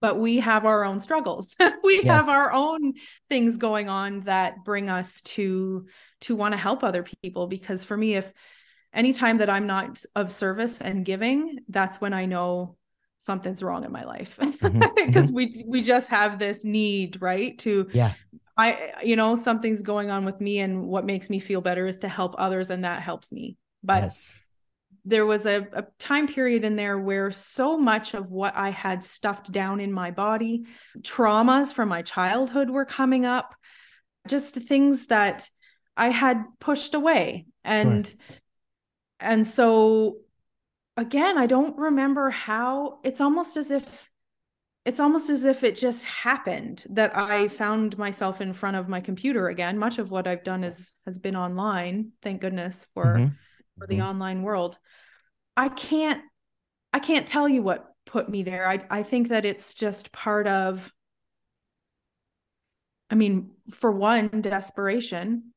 But 0.01 0.19
we 0.19 0.39
have 0.39 0.65
our 0.65 0.83
own 0.83 0.99
struggles 0.99 1.55
we 1.83 2.01
yes. 2.03 2.05
have 2.05 2.29
our 2.29 2.51
own 2.51 2.93
things 3.29 3.57
going 3.57 3.89
on 3.89 4.21
that 4.21 4.63
bring 4.63 4.89
us 4.89 5.21
to 5.21 5.85
to 6.21 6.35
want 6.35 6.53
to 6.53 6.57
help 6.57 6.83
other 6.83 7.03
people 7.03 7.47
because 7.47 7.83
for 7.83 7.97
me 7.97 8.15
if 8.15 8.31
anytime 8.93 9.37
that 9.37 9.49
i'm 9.49 9.67
not 9.67 10.01
of 10.15 10.31
service 10.31 10.79
and 10.81 11.05
giving 11.05 11.59
that's 11.69 11.99
when 11.99 12.13
i 12.13 12.25
know 12.25 12.75
something's 13.19 13.63
wrong 13.63 13.83
in 13.83 13.91
my 13.91 14.03
life 14.03 14.37
because 14.37 14.59
mm-hmm. 14.59 14.79
mm-hmm. 14.97 15.35
we 15.35 15.63
we 15.67 15.81
just 15.81 16.09
have 16.09 16.37
this 16.37 16.63
need 16.63 17.21
right 17.21 17.57
to 17.57 17.87
yeah 17.93 18.13
I, 18.59 18.93
you 19.03 19.15
know, 19.15 19.35
something's 19.35 19.83
going 19.83 20.09
on 20.09 20.25
with 20.25 20.41
me, 20.41 20.59
and 20.59 20.87
what 20.87 21.05
makes 21.05 21.29
me 21.29 21.39
feel 21.39 21.61
better 21.61 21.85
is 21.85 21.99
to 21.99 22.07
help 22.07 22.33
others, 22.39 22.71
and 22.71 22.83
that 22.83 23.03
helps 23.03 23.31
me. 23.31 23.55
But 23.83 24.03
yes. 24.03 24.33
There 25.07 25.25
was 25.25 25.45
a, 25.45 25.65
a 25.71 25.85
time 25.99 26.27
period 26.27 26.65
in 26.65 26.75
there 26.75 26.99
where 26.99 27.31
so 27.31 27.77
much 27.77 28.13
of 28.13 28.29
what 28.29 28.57
I 28.57 28.69
had 28.71 29.05
stuffed 29.05 29.51
down 29.53 29.79
in 29.79 29.93
my 29.93 30.11
body, 30.11 30.65
traumas 30.99 31.71
from 31.71 31.87
my 31.87 32.01
childhood 32.01 32.69
were 32.69 32.83
coming 32.83 33.25
up, 33.25 33.55
just 34.27 34.55
things 34.55 35.07
that 35.07 35.49
I 35.95 36.09
had 36.09 36.43
pushed 36.59 36.93
away. 36.93 37.45
And, 37.63 38.05
sure. 38.05 38.17
and 39.21 39.47
so 39.47 40.17
again, 40.97 41.37
I 41.37 41.45
don't 41.45 41.77
remember 41.77 42.29
how 42.29 42.99
it's 43.05 43.21
almost 43.21 43.55
as 43.55 43.71
if 43.71 44.09
it's 44.83 45.01
almost 45.01 45.29
as 45.29 45.43
if 45.43 45.65
it 45.65 45.75
just 45.75 46.05
happened 46.05 46.85
that 46.91 47.15
I 47.15 47.49
found 47.49 47.97
myself 47.97 48.39
in 48.39 48.53
front 48.53 48.77
of 48.77 48.87
my 48.87 49.01
computer 49.01 49.49
again. 49.49 49.77
Much 49.77 49.99
of 49.99 50.11
what 50.11 50.27
I've 50.27 50.45
done 50.45 50.63
is 50.63 50.93
has 51.05 51.19
been 51.19 51.35
online, 51.35 52.11
thank 52.21 52.39
goodness 52.39 52.87
for 52.93 53.05
mm-hmm. 53.05 53.33
For 53.77 53.87
the 53.87 53.95
mm-hmm. 53.95 54.07
online 54.07 54.41
world. 54.43 54.77
I 55.55 55.69
can't 55.69 56.21
I 56.93 56.99
can't 56.99 57.27
tell 57.27 57.47
you 57.47 57.61
what 57.61 57.85
put 58.05 58.29
me 58.29 58.43
there. 58.43 58.67
I 58.67 58.85
I 58.89 59.03
think 59.03 59.29
that 59.29 59.45
it's 59.45 59.73
just 59.73 60.11
part 60.11 60.47
of 60.47 60.91
I 63.09 63.15
mean, 63.15 63.51
for 63.71 63.89
one, 63.89 64.41
desperation, 64.41 65.53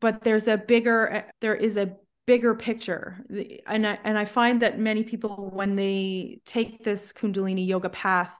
but 0.00 0.22
there's 0.22 0.48
a 0.48 0.58
bigger 0.58 1.26
there 1.40 1.54
is 1.54 1.76
a 1.76 1.96
bigger 2.26 2.54
picture 2.54 3.24
and 3.66 3.86
I, 3.86 3.98
and 4.04 4.18
I 4.18 4.26
find 4.26 4.60
that 4.60 4.78
many 4.78 5.02
people 5.02 5.50
when 5.50 5.76
they 5.76 6.40
take 6.44 6.84
this 6.84 7.10
kundalini 7.10 7.66
yoga 7.66 7.88
path 7.88 8.34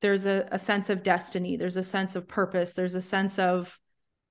there's 0.00 0.26
a, 0.26 0.48
a 0.50 0.58
sense 0.58 0.90
of 0.90 1.04
destiny 1.04 1.56
there's 1.56 1.76
a 1.76 1.84
sense 1.84 2.16
of 2.16 2.26
purpose 2.26 2.72
there's 2.72 2.96
a 2.96 3.00
sense 3.00 3.38
of 3.38 3.78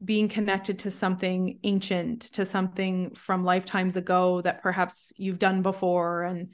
being 0.03 0.27
connected 0.27 0.79
to 0.79 0.91
something 0.91 1.59
ancient 1.63 2.21
to 2.21 2.45
something 2.45 3.13
from 3.15 3.43
lifetimes 3.43 3.95
ago 3.95 4.41
that 4.41 4.61
perhaps 4.61 5.13
you've 5.17 5.39
done 5.39 5.61
before 5.61 6.23
and 6.23 6.49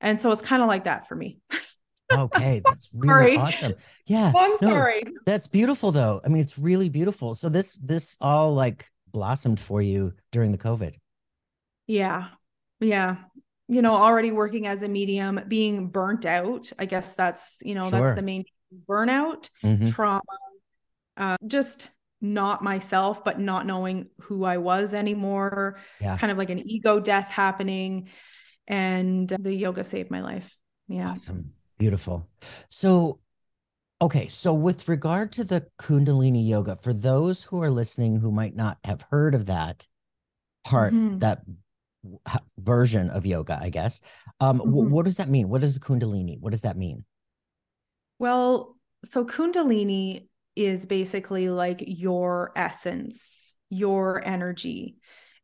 and 0.00 0.20
so 0.20 0.30
it's 0.30 0.42
kind 0.42 0.62
of 0.62 0.68
like 0.68 0.84
that 0.84 1.08
for 1.08 1.14
me 1.14 1.38
okay 2.12 2.60
that's 2.64 2.88
really 2.94 3.36
awesome 3.36 3.74
yeah 4.06 4.30
long 4.34 4.56
story 4.56 5.02
no, 5.04 5.12
that's 5.24 5.46
beautiful 5.48 5.90
though 5.90 6.20
i 6.24 6.28
mean 6.28 6.40
it's 6.40 6.58
really 6.58 6.88
beautiful 6.88 7.34
so 7.34 7.48
this 7.48 7.78
this 7.82 8.16
all 8.20 8.54
like 8.54 8.88
blossomed 9.12 9.58
for 9.58 9.80
you 9.82 10.12
during 10.30 10.52
the 10.52 10.58
covid 10.58 10.94
yeah. 11.86 12.28
Yeah. 12.80 13.16
You 13.68 13.82
know, 13.82 13.94
already 13.94 14.30
working 14.30 14.66
as 14.66 14.82
a 14.82 14.88
medium, 14.88 15.40
being 15.48 15.88
burnt 15.88 16.24
out. 16.24 16.72
I 16.78 16.86
guess 16.86 17.14
that's, 17.14 17.58
you 17.62 17.74
know, 17.74 17.88
sure. 17.88 18.00
that's 18.00 18.16
the 18.16 18.22
main 18.22 18.44
burnout, 18.88 19.50
mm-hmm. 19.64 19.88
trauma, 19.88 20.22
uh, 21.16 21.36
just 21.46 21.90
not 22.20 22.62
myself, 22.62 23.24
but 23.24 23.38
not 23.38 23.66
knowing 23.66 24.06
who 24.22 24.44
I 24.44 24.58
was 24.58 24.94
anymore. 24.94 25.78
Yeah. 26.00 26.16
Kind 26.16 26.30
of 26.30 26.38
like 26.38 26.50
an 26.50 26.68
ego 26.68 27.00
death 27.00 27.28
happening. 27.28 28.08
And 28.66 29.28
the 29.28 29.54
yoga 29.54 29.84
saved 29.84 30.10
my 30.10 30.22
life. 30.22 30.56
Yeah. 30.88 31.10
Awesome. 31.10 31.52
Beautiful. 31.78 32.28
So, 32.68 33.20
okay. 34.00 34.28
So, 34.28 34.54
with 34.54 34.88
regard 34.88 35.32
to 35.32 35.44
the 35.44 35.66
Kundalini 35.78 36.46
yoga, 36.46 36.76
for 36.76 36.92
those 36.92 37.42
who 37.42 37.62
are 37.62 37.70
listening 37.70 38.16
who 38.16 38.32
might 38.32 38.56
not 38.56 38.78
have 38.84 39.02
heard 39.10 39.34
of 39.34 39.46
that 39.46 39.86
part, 40.64 40.94
mm-hmm. 40.94 41.18
that 41.18 41.42
version 42.58 43.10
of 43.10 43.26
yoga, 43.26 43.58
I 43.60 43.68
guess. 43.68 44.00
Um, 44.40 44.58
mm-hmm. 44.58 44.70
w- 44.70 44.88
what 44.90 45.04
does 45.04 45.18
that 45.18 45.28
mean? 45.28 45.48
What 45.48 45.64
is 45.64 45.74
the 45.74 45.80
Kundalini? 45.80 46.40
What 46.40 46.50
does 46.50 46.62
that 46.62 46.76
mean? 46.76 47.04
Well, 48.18 48.76
so 49.04 49.24
Kundalini 49.24 50.28
is 50.56 50.86
basically 50.86 51.50
like 51.50 51.84
your 51.86 52.50
essence, 52.56 53.56
your 53.70 54.26
energy. 54.26 54.96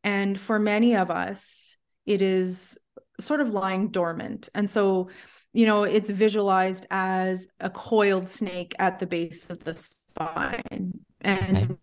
And 0.03 0.39
for 0.39 0.59
many 0.59 0.95
of 0.95 1.09
us, 1.11 1.77
it 2.05 2.21
is 2.21 2.77
sort 3.19 3.39
of 3.39 3.49
lying 3.49 3.89
dormant. 3.89 4.49
And 4.53 4.69
so, 4.69 5.09
you 5.53 5.65
know, 5.65 5.83
it's 5.83 6.09
visualized 6.09 6.85
as 6.89 7.47
a 7.59 7.69
coiled 7.69 8.27
snake 8.27 8.73
at 8.79 8.99
the 8.99 9.07
base 9.07 9.49
of 9.49 9.63
the 9.63 9.75
spine. 9.75 10.99
And. 11.21 11.77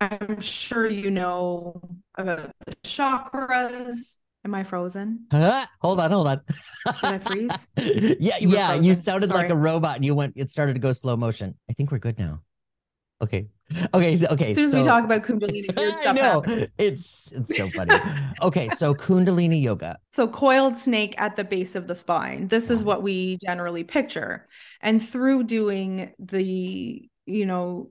I'm 0.00 0.40
sure 0.40 0.88
you 0.88 1.10
know 1.10 1.80
about 2.14 2.54
the 2.64 2.76
chakras. 2.84 4.16
Am 4.44 4.54
I 4.54 4.64
frozen? 4.64 5.26
Huh? 5.30 5.66
Hold 5.80 6.00
on, 6.00 6.10
hold 6.10 6.26
on. 6.26 6.40
Did 6.86 6.94
I 7.02 7.18
freeze? 7.18 7.68
yeah, 8.20 8.38
you 8.38 8.48
yeah. 8.48 8.74
You 8.74 8.94
sounded 8.94 9.28
Sorry. 9.28 9.42
like 9.42 9.50
a 9.50 9.56
robot, 9.56 9.96
and 9.96 10.04
you 10.04 10.14
went. 10.14 10.32
It 10.36 10.50
started 10.50 10.72
to 10.74 10.78
go 10.78 10.92
slow 10.92 11.16
motion. 11.16 11.54
I 11.68 11.74
think 11.74 11.92
we're 11.92 11.98
good 11.98 12.18
now. 12.18 12.40
Okay. 13.22 13.48
Okay. 13.94 14.26
Okay. 14.26 14.50
As 14.50 14.54
soon 14.54 14.64
as 14.64 14.70
so, 14.70 14.78
we 14.78 14.84
talk 14.84 15.04
about 15.04 15.24
Kundalini, 15.24 15.76
weird 15.76 15.96
stuff 15.96 16.16
happens. 16.16 16.70
It's 16.78 17.30
it's 17.32 17.54
so 17.54 17.68
funny. 17.70 17.94
okay, 18.40 18.68
so 18.68 18.94
Kundalini 18.94 19.62
yoga. 19.62 19.98
So 20.10 20.26
coiled 20.26 20.76
snake 20.76 21.14
at 21.18 21.36
the 21.36 21.44
base 21.44 21.76
of 21.76 21.86
the 21.86 21.94
spine. 21.94 22.48
This 22.48 22.70
is 22.70 22.82
what 22.82 23.02
we 23.02 23.38
generally 23.44 23.84
picture, 23.84 24.48
and 24.80 25.06
through 25.06 25.44
doing 25.44 26.12
the 26.18 27.10
you 27.26 27.44
know 27.46 27.90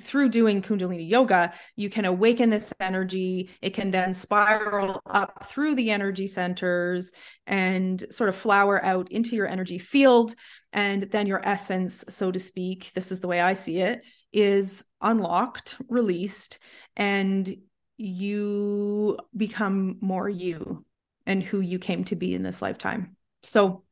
through 0.00 0.28
doing 0.28 0.60
kundalini 0.60 1.08
yoga 1.08 1.52
you 1.74 1.88
can 1.88 2.04
awaken 2.04 2.50
this 2.50 2.72
energy. 2.80 3.50
It 3.62 3.74
can 3.74 3.90
then 3.90 4.14
spiral 4.14 5.00
up 5.06 5.46
through 5.46 5.74
the 5.74 5.90
energy 5.90 6.26
centers 6.26 7.12
and 7.46 8.04
sort 8.10 8.28
of 8.28 8.36
flower 8.36 8.84
out 8.84 9.10
into 9.10 9.34
your 9.36 9.46
energy 9.46 9.78
field. 9.78 10.34
And 10.72 11.04
then 11.04 11.26
your 11.26 11.46
essence 11.46 12.04
so 12.08 12.30
to 12.30 12.38
speak 12.38 12.92
this 12.94 13.10
is 13.10 13.20
the 13.20 13.28
way 13.28 13.40
i 13.40 13.54
see 13.54 13.78
it 13.78 14.02
is 14.32 14.84
unlocked 15.00 15.76
released 15.88 16.58
and 16.96 17.56
you 17.96 19.16
become 19.34 19.96
more 20.00 20.28
you 20.28 20.84
and 21.26 21.42
who 21.42 21.60
you 21.60 21.78
came 21.78 22.04
to 22.04 22.16
be 22.16 22.34
in 22.34 22.42
this 22.42 22.62
lifetime. 22.62 23.16
So 23.42 23.84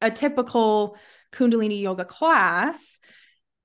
a 0.00 0.10
typical 0.10 0.96
kundalini 1.32 1.80
yoga 1.80 2.04
class 2.04 3.00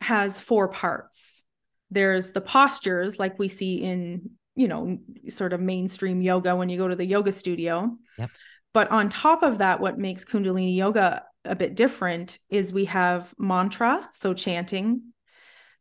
has 0.06 0.40
four 0.40 0.70
parts. 0.70 1.44
There's 1.92 2.32
the 2.32 2.42
postures, 2.42 3.20
like 3.20 3.38
we 3.38 3.48
see 3.48 3.82
in, 3.82 4.32
you 4.56 4.68
know, 4.68 5.00
sort 5.30 5.54
of 5.54 5.60
mainstream 5.60 6.22
yoga 6.22 6.56
when 6.56 6.70
you 6.70 6.78
go 6.78 6.88
to 6.88 6.96
the 6.96 7.06
yoga 7.06 7.32
studio. 7.32 7.98
Yep. 8.18 8.30
But 8.74 8.92
on 8.92 9.10
top 9.10 9.44
of 9.44 9.60
that, 9.60 9.80
what 9.80 9.98
makes 9.98 10.26
Kundalini 10.26 10.76
yoga 10.76 11.24
a 11.44 11.56
bit 11.56 11.76
different 11.76 12.40
is 12.50 12.74
we 12.74 12.86
have 12.86 13.34
mantra, 13.38 14.08
so 14.12 14.34
chanting. 14.34 15.14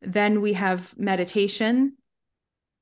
Then 0.01 0.41
we 0.41 0.53
have 0.55 0.95
meditation 0.97 1.97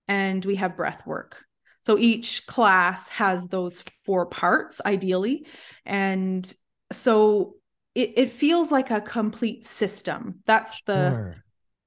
and 0.09 0.45
we 0.45 0.57
have 0.57 0.77
breath 0.77 1.07
work. 1.07 1.45
So 1.81 1.99
each 1.99 2.47
class 2.47 3.09
has 3.09 3.49
those 3.49 3.85
four 4.05 4.27
parts, 4.27 4.81
ideally. 4.85 5.47
And 5.85 6.53
so 6.93 7.55
it, 7.95 8.13
it 8.17 8.31
feels 8.31 8.71
like 8.71 8.91
a 8.91 9.01
complete 9.01 9.67
system 9.67 10.41
that's 10.47 10.83
the 10.83 11.11
sure. 11.11 11.45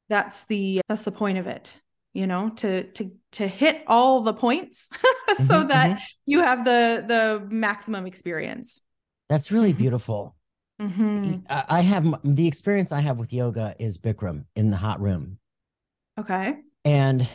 that's 0.10 0.46
the 0.46 0.82
that's 0.88 1.04
the 1.04 1.12
point 1.12 1.38
of 1.38 1.48
it 1.48 1.80
you 2.14 2.28
know 2.28 2.50
to 2.50 2.84
to 2.92 3.12
to 3.32 3.48
hit 3.48 3.84
all 3.88 4.22
the 4.22 4.34
points 4.34 4.90
so 5.46 5.60
mm-hmm, 5.60 5.68
that 5.68 5.92
mm-hmm. 5.92 6.04
you 6.26 6.42
have 6.42 6.66
the 6.66 7.04
the 7.08 7.46
maximum 7.50 8.06
experience 8.06 8.82
that's 9.30 9.52
really 9.52 9.72
mm-hmm. 9.72 9.80
beautiful 9.80 10.36
mm-hmm. 10.82 11.38
i 11.50 11.82
have 11.82 12.16
the 12.24 12.48
experience 12.48 12.92
i 12.92 13.00
have 13.00 13.18
with 13.18 13.34
yoga 13.34 13.76
is 13.80 13.98
bikram 13.98 14.46
in 14.56 14.72
the 14.72 14.78
hot 14.78 15.00
room 15.02 15.38
okay 16.20 16.56
and 16.84 17.28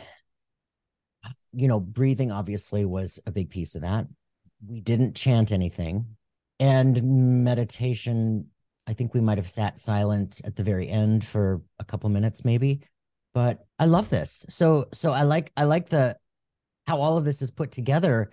you 1.53 1.67
know 1.67 1.79
breathing 1.79 2.31
obviously 2.31 2.85
was 2.85 3.19
a 3.25 3.31
big 3.31 3.49
piece 3.49 3.75
of 3.75 3.81
that 3.81 4.07
we 4.67 4.79
didn't 4.79 5.15
chant 5.15 5.51
anything 5.51 6.05
and 6.59 7.43
meditation 7.43 8.47
I 8.91 8.93
think 8.93 9.13
we 9.13 9.21
might 9.21 9.37
have 9.37 9.47
sat 9.47 9.79
silent 9.79 10.41
at 10.43 10.57
the 10.57 10.63
very 10.63 10.89
end 10.89 11.25
for 11.25 11.61
a 11.79 11.85
couple 11.85 12.09
minutes, 12.09 12.43
maybe. 12.43 12.81
But 13.33 13.65
I 13.79 13.85
love 13.85 14.09
this. 14.09 14.45
So 14.49 14.89
so 14.91 15.13
I 15.13 15.23
like 15.23 15.53
I 15.55 15.63
like 15.63 15.87
the 15.87 16.17
how 16.85 16.99
all 16.99 17.17
of 17.17 17.23
this 17.23 17.41
is 17.41 17.51
put 17.51 17.71
together. 17.71 18.31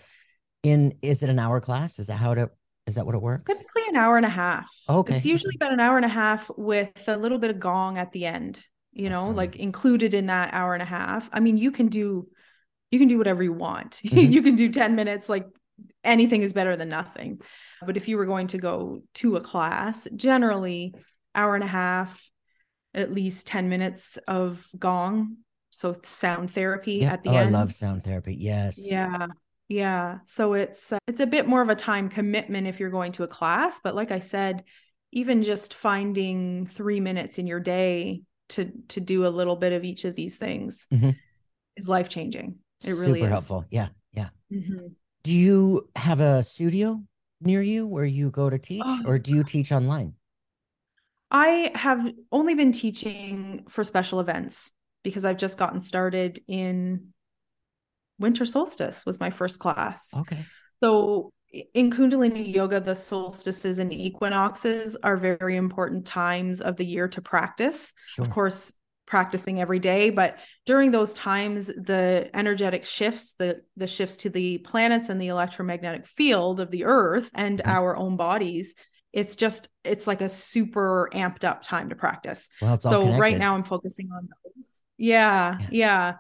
In 0.64 0.98
is 1.00 1.22
it 1.22 1.30
an 1.30 1.38
hour 1.38 1.60
class? 1.60 2.00
Is 2.00 2.08
that 2.08 2.16
how 2.16 2.32
it 2.32 2.50
is 2.88 2.96
that 2.96 3.06
what 3.06 3.14
it 3.14 3.22
works? 3.22 3.44
Typically 3.44 3.82
an 3.88 3.94
hour 3.94 4.16
and 4.16 4.26
a 4.26 4.30
half. 4.30 4.68
Okay. 4.88 5.14
It's 5.16 5.26
usually 5.26 5.54
about 5.54 5.72
an 5.72 5.78
hour 5.78 5.94
and 5.96 6.04
a 6.04 6.08
half 6.08 6.50
with 6.56 7.06
a 7.06 7.16
little 7.16 7.38
bit 7.38 7.52
of 7.52 7.60
gong 7.60 7.96
at 7.96 8.10
the 8.10 8.26
end, 8.26 8.60
you 8.92 9.10
know, 9.10 9.20
awesome. 9.20 9.36
like 9.36 9.54
included 9.54 10.12
in 10.12 10.26
that 10.26 10.52
hour 10.52 10.74
and 10.74 10.82
a 10.82 10.86
half. 10.86 11.30
I 11.32 11.38
mean, 11.38 11.56
you 11.56 11.70
can 11.70 11.86
do 11.86 12.26
you 12.90 12.98
can 12.98 13.06
do 13.06 13.16
whatever 13.16 13.44
you 13.44 13.52
want. 13.52 14.00
Mm-hmm. 14.04 14.32
you 14.32 14.42
can 14.42 14.56
do 14.56 14.72
10 14.72 14.96
minutes, 14.96 15.28
like 15.28 15.46
anything 16.02 16.42
is 16.42 16.52
better 16.52 16.74
than 16.74 16.88
nothing. 16.88 17.40
But 17.84 17.96
if 17.96 18.08
you 18.08 18.16
were 18.16 18.26
going 18.26 18.48
to 18.48 18.58
go 18.58 19.02
to 19.14 19.36
a 19.36 19.40
class, 19.40 20.06
generally 20.16 20.94
hour 21.34 21.54
and 21.54 21.64
a 21.64 21.68
half, 21.68 22.30
at 22.94 23.12
least 23.12 23.46
10 23.46 23.68
minutes 23.68 24.18
of 24.28 24.66
gong. 24.78 25.36
So 25.70 25.94
sound 26.02 26.50
therapy 26.50 26.94
yeah. 26.94 27.12
at 27.12 27.22
the 27.22 27.30
oh, 27.30 27.36
end. 27.36 27.54
I 27.54 27.58
love 27.58 27.72
sound 27.72 28.02
therapy. 28.02 28.34
Yes. 28.38 28.90
Yeah. 28.90 29.26
Yeah. 29.68 30.18
So 30.24 30.54
it's 30.54 30.92
uh, 30.92 30.98
it's 31.06 31.20
a 31.20 31.26
bit 31.26 31.46
more 31.46 31.60
of 31.60 31.68
a 31.68 31.74
time 31.74 32.08
commitment 32.08 32.66
if 32.66 32.80
you're 32.80 32.90
going 32.90 33.12
to 33.12 33.22
a 33.22 33.28
class, 33.28 33.80
but 33.84 33.94
like 33.94 34.10
I 34.10 34.18
said, 34.18 34.64
even 35.12 35.42
just 35.42 35.74
finding 35.74 36.66
3 36.66 37.00
minutes 37.00 37.38
in 37.38 37.46
your 37.46 37.60
day 37.60 38.22
to 38.50 38.72
to 38.88 39.00
do 39.00 39.26
a 39.26 39.28
little 39.28 39.56
bit 39.56 39.72
of 39.72 39.84
each 39.84 40.04
of 40.04 40.14
these 40.14 40.36
things 40.36 40.86
mm-hmm. 40.92 41.10
is 41.76 41.88
life 41.88 42.08
changing. 42.08 42.56
It 42.80 42.88
Super 42.88 43.00
really 43.00 43.20
is. 43.20 43.24
Super 43.24 43.30
helpful. 43.30 43.64
Yeah. 43.70 43.88
Yeah. 44.14 44.30
Mm-hmm. 44.52 44.86
Do 45.22 45.34
you 45.34 45.88
have 45.96 46.20
a 46.20 46.42
studio 46.42 47.02
near 47.40 47.62
you 47.62 47.86
where 47.86 48.04
you 48.04 48.30
go 48.30 48.50
to 48.50 48.58
teach 48.58 48.82
oh. 48.84 49.02
or 49.06 49.18
do 49.18 49.34
you 49.34 49.44
teach 49.44 49.72
online? 49.72 50.14
I 51.30 51.72
have 51.74 52.10
only 52.32 52.54
been 52.54 52.72
teaching 52.72 53.64
for 53.68 53.84
special 53.84 54.20
events 54.20 54.70
because 55.04 55.24
I've 55.24 55.36
just 55.36 55.58
gotten 55.58 55.80
started 55.80 56.40
in 56.48 57.08
winter 58.18 58.44
solstice 58.44 59.06
was 59.06 59.20
my 59.20 59.30
first 59.30 59.58
class. 59.58 60.12
Okay. 60.16 60.44
So 60.82 61.32
in 61.74 61.90
Kundalini 61.90 62.54
yoga, 62.54 62.80
the 62.80 62.94
solstices 62.94 63.78
and 63.78 63.92
equinoxes 63.92 64.96
are 65.02 65.16
very 65.16 65.56
important 65.56 66.06
times 66.06 66.60
of 66.60 66.76
the 66.76 66.84
year 66.84 67.08
to 67.08 67.22
practice. 67.22 67.94
Sure. 68.06 68.24
Of 68.24 68.30
course, 68.30 68.72
practicing 69.08 69.60
every 69.60 69.78
day, 69.80 70.10
but 70.10 70.38
during 70.66 70.92
those 70.92 71.14
times, 71.14 71.66
the 71.66 72.30
energetic 72.34 72.84
shifts, 72.84 73.32
the 73.32 73.62
the 73.76 73.86
shifts 73.88 74.18
to 74.18 74.30
the 74.30 74.58
planets 74.58 75.08
and 75.08 75.20
the 75.20 75.28
electromagnetic 75.28 76.06
field 76.06 76.60
of 76.60 76.70
the 76.70 76.84
earth 76.84 77.30
and 77.34 77.58
mm-hmm. 77.58 77.70
our 77.70 77.96
own 77.96 78.16
bodies 78.16 78.74
it's 79.12 79.36
just 79.36 79.68
it's 79.84 80.06
like 80.06 80.20
a 80.20 80.28
super 80.28 81.08
amped 81.14 81.44
up 81.44 81.62
time 81.62 81.88
to 81.88 81.96
practice 81.96 82.48
well, 82.60 82.78
so 82.78 83.16
right 83.16 83.38
now 83.38 83.54
i'm 83.54 83.64
focusing 83.64 84.10
on 84.14 84.28
those 84.44 84.82
yeah 84.96 85.58
yeah, 85.60 85.66
yeah. 85.70 86.14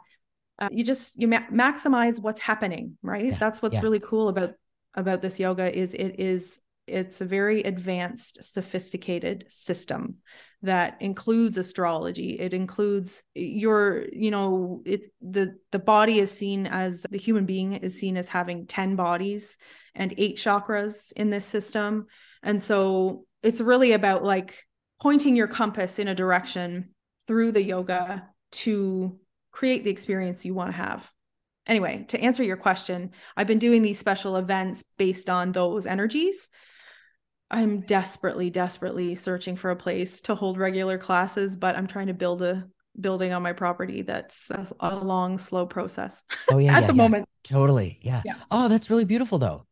Uh, 0.58 0.68
you 0.72 0.84
just 0.84 1.20
you 1.20 1.28
ma- 1.28 1.46
maximize 1.52 2.20
what's 2.20 2.40
happening 2.40 2.96
right 3.02 3.26
yeah. 3.26 3.38
that's 3.38 3.60
what's 3.62 3.76
yeah. 3.76 3.82
really 3.82 4.00
cool 4.00 4.28
about 4.28 4.54
about 4.94 5.22
this 5.22 5.38
yoga 5.38 5.76
is 5.76 5.94
it 5.94 6.18
is 6.18 6.60
it's 6.86 7.20
a 7.20 7.24
very 7.26 7.62
advanced 7.62 8.42
sophisticated 8.42 9.44
system 9.48 10.16
that 10.62 10.96
includes 11.00 11.56
astrology 11.56 12.38
it 12.40 12.52
includes 12.52 13.22
eh, 13.36 13.40
your 13.40 14.06
you 14.12 14.30
know 14.30 14.82
it's 14.84 15.06
the 15.20 15.54
the 15.70 15.78
body 15.78 16.18
is 16.18 16.30
seen 16.30 16.66
as 16.66 17.06
the 17.10 17.18
human 17.18 17.46
being 17.46 17.74
is 17.74 17.98
seen 17.98 18.16
as 18.16 18.28
having 18.28 18.66
10 18.66 18.96
bodies 18.96 19.56
and 19.94 20.14
eight 20.18 20.36
chakras 20.36 21.12
in 21.12 21.30
this 21.30 21.46
system 21.46 22.06
and 22.42 22.62
so 22.62 23.24
it's 23.42 23.60
really 23.60 23.92
about 23.92 24.24
like 24.24 24.64
pointing 25.00 25.36
your 25.36 25.46
compass 25.46 25.98
in 25.98 26.08
a 26.08 26.14
direction 26.14 26.90
through 27.26 27.52
the 27.52 27.62
yoga 27.62 28.28
to 28.50 29.18
create 29.52 29.84
the 29.84 29.90
experience 29.90 30.44
you 30.44 30.54
want 30.54 30.70
to 30.70 30.76
have. 30.76 31.10
Anyway, 31.66 32.04
to 32.08 32.20
answer 32.20 32.42
your 32.42 32.56
question, 32.56 33.10
I've 33.36 33.46
been 33.46 33.58
doing 33.58 33.82
these 33.82 33.98
special 33.98 34.36
events 34.36 34.82
based 34.96 35.28
on 35.28 35.52
those 35.52 35.86
energies. 35.86 36.48
I'm 37.50 37.80
desperately, 37.80 38.50
desperately 38.50 39.14
searching 39.14 39.56
for 39.56 39.70
a 39.70 39.76
place 39.76 40.20
to 40.22 40.34
hold 40.34 40.58
regular 40.58 40.98
classes, 40.98 41.56
but 41.56 41.76
I'm 41.76 41.86
trying 41.86 42.08
to 42.08 42.14
build 42.14 42.42
a 42.42 42.66
building 43.00 43.32
on 43.32 43.42
my 43.42 43.52
property 43.52 44.02
that's 44.02 44.50
a, 44.50 44.66
a 44.80 44.96
long, 44.96 45.38
slow 45.38 45.66
process. 45.66 46.24
Oh 46.50 46.58
yeah, 46.58 46.72
at 46.76 46.82
yeah, 46.82 46.86
the 46.88 46.94
yeah. 46.94 47.02
moment. 47.02 47.28
Totally, 47.44 47.98
yeah. 48.02 48.22
yeah. 48.24 48.34
Oh, 48.50 48.68
that's 48.68 48.90
really 48.90 49.04
beautiful, 49.04 49.38
though. 49.38 49.66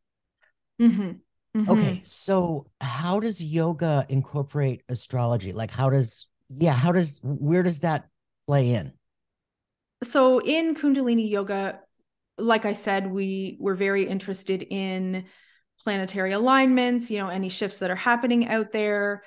Mm-hmm. 0.80 1.12
Mm-hmm. 1.56 1.70
Okay, 1.70 2.00
so 2.04 2.66
how 2.80 3.18
does 3.20 3.42
yoga 3.42 4.04
incorporate 4.08 4.82
astrology? 4.88 5.52
Like 5.52 5.70
how 5.70 5.88
does 5.88 6.26
yeah, 6.54 6.74
how 6.74 6.92
does 6.92 7.18
where 7.22 7.62
does 7.62 7.80
that 7.80 8.08
play 8.46 8.70
in? 8.70 8.92
So 10.02 10.38
in 10.38 10.74
Kundalini 10.74 11.30
yoga, 11.30 11.80
like 12.36 12.66
I 12.66 12.74
said, 12.74 13.10
we 13.10 13.56
were 13.58 13.74
very 13.74 14.06
interested 14.06 14.62
in 14.62 15.24
planetary 15.86 16.32
alignments, 16.32 17.12
you 17.12 17.18
know, 17.18 17.28
any 17.28 17.48
shifts 17.48 17.78
that 17.78 17.92
are 17.92 17.94
happening 17.94 18.48
out 18.48 18.72
there. 18.72 19.22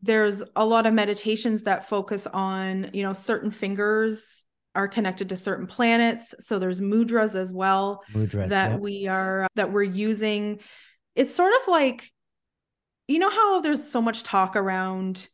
There's 0.00 0.42
a 0.56 0.66
lot 0.66 0.84
of 0.84 0.92
meditations 0.92 1.62
that 1.62 1.88
focus 1.88 2.26
on, 2.26 2.90
you 2.92 3.04
know, 3.04 3.12
certain 3.12 3.52
fingers 3.52 4.44
are 4.74 4.88
connected 4.88 5.28
to 5.28 5.36
certain 5.36 5.68
planets. 5.68 6.34
So 6.40 6.58
there's 6.58 6.80
mudras 6.80 7.36
as 7.36 7.52
well 7.52 8.02
mudras, 8.12 8.48
that 8.48 8.80
we 8.80 9.06
are 9.06 9.46
that 9.54 9.70
we're 9.70 9.84
using 9.84 10.58
it's 11.14 11.36
sort 11.36 11.52
of 11.62 11.68
like 11.68 12.10
you 13.06 13.20
know 13.20 13.30
how 13.30 13.60
there's 13.60 13.88
so 13.88 14.02
much 14.02 14.24
talk 14.24 14.56
around 14.56 15.28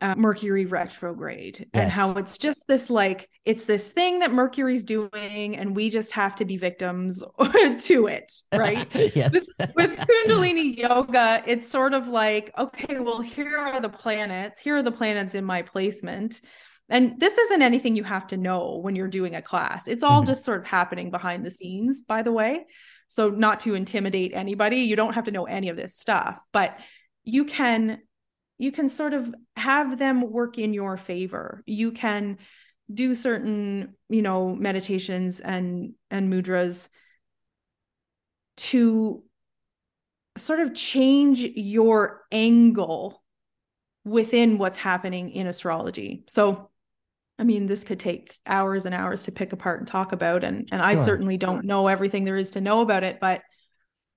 uh, 0.00 0.14
Mercury 0.16 0.66
retrograde 0.66 1.58
yes. 1.58 1.68
and 1.72 1.90
how 1.90 2.12
it's 2.12 2.36
just 2.36 2.66
this 2.68 2.90
like 2.90 3.28
it's 3.44 3.64
this 3.64 3.92
thing 3.92 4.18
that 4.18 4.30
Mercury's 4.30 4.84
doing 4.84 5.56
and 5.56 5.74
we 5.74 5.88
just 5.88 6.12
have 6.12 6.34
to 6.36 6.44
be 6.44 6.58
victims 6.58 7.22
to 7.78 8.06
it, 8.06 8.30
right? 8.54 8.86
yes. 9.16 9.32
This, 9.32 9.48
with 9.74 9.96
Kundalini 9.96 10.76
yoga, 10.76 11.42
it's 11.46 11.66
sort 11.66 11.94
of 11.94 12.08
like 12.08 12.52
okay, 12.58 12.98
well 12.98 13.20
here 13.20 13.56
are 13.56 13.80
the 13.80 13.88
planets, 13.88 14.60
here 14.60 14.76
are 14.76 14.82
the 14.82 14.92
planets 14.92 15.34
in 15.34 15.44
my 15.44 15.62
placement. 15.62 16.40
And 16.88 17.18
this 17.18 17.36
isn't 17.36 17.62
anything 17.62 17.96
you 17.96 18.04
have 18.04 18.28
to 18.28 18.36
know 18.36 18.78
when 18.80 18.94
you're 18.94 19.08
doing 19.08 19.34
a 19.34 19.42
class. 19.42 19.88
It's 19.88 20.04
all 20.04 20.20
mm-hmm. 20.20 20.28
just 20.28 20.44
sort 20.44 20.60
of 20.60 20.66
happening 20.66 21.10
behind 21.10 21.44
the 21.44 21.50
scenes, 21.50 22.02
by 22.02 22.22
the 22.22 22.30
way. 22.30 22.66
So, 23.08 23.30
not 23.30 23.60
to 23.60 23.74
intimidate 23.74 24.32
anybody, 24.34 24.78
you 24.78 24.94
don't 24.94 25.14
have 25.14 25.24
to 25.24 25.30
know 25.30 25.46
any 25.46 25.68
of 25.68 25.76
this 25.76 25.96
stuff, 25.96 26.38
but 26.52 26.78
you 27.24 27.44
can 27.44 27.98
you 28.58 28.72
can 28.72 28.88
sort 28.88 29.12
of 29.12 29.34
have 29.56 29.98
them 29.98 30.30
work 30.30 30.58
in 30.58 30.72
your 30.72 30.96
favor. 30.96 31.62
You 31.66 31.92
can 31.92 32.38
do 32.92 33.14
certain, 33.14 33.94
you 34.08 34.22
know, 34.22 34.54
meditations 34.54 35.40
and 35.40 35.94
and 36.10 36.32
mudras 36.32 36.88
to 38.56 39.22
sort 40.38 40.60
of 40.60 40.74
change 40.74 41.40
your 41.40 42.22
angle 42.30 43.22
within 44.04 44.58
what's 44.58 44.78
happening 44.78 45.30
in 45.30 45.46
astrology. 45.46 46.24
So 46.28 46.70
I 47.38 47.44
mean, 47.44 47.66
this 47.66 47.84
could 47.84 48.00
take 48.00 48.38
hours 48.46 48.86
and 48.86 48.94
hours 48.94 49.24
to 49.24 49.32
pick 49.32 49.52
apart 49.52 49.80
and 49.80 49.86
talk 49.86 50.12
about. 50.12 50.42
And 50.42 50.68
and 50.72 50.80
I 50.80 50.94
sure. 50.94 51.04
certainly 51.04 51.36
don't 51.36 51.66
know 51.66 51.88
everything 51.88 52.24
there 52.24 52.36
is 52.36 52.52
to 52.52 52.60
know 52.60 52.80
about 52.80 53.04
it, 53.04 53.20
but 53.20 53.42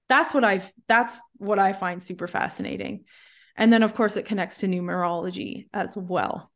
that's 0.08 0.34
what 0.34 0.44
I've 0.44 0.72
that's 0.88 1.18
what 1.38 1.60
I 1.60 1.74
find 1.74 2.02
super 2.02 2.28
fascinating. 2.28 3.06
And 3.60 3.72
then 3.72 3.84
of 3.84 3.94
course 3.94 4.18
it 4.18 4.26
connects 4.26 4.58
to 4.60 4.68
numerology 4.68 5.68
as 5.74 5.96
well. 5.96 6.52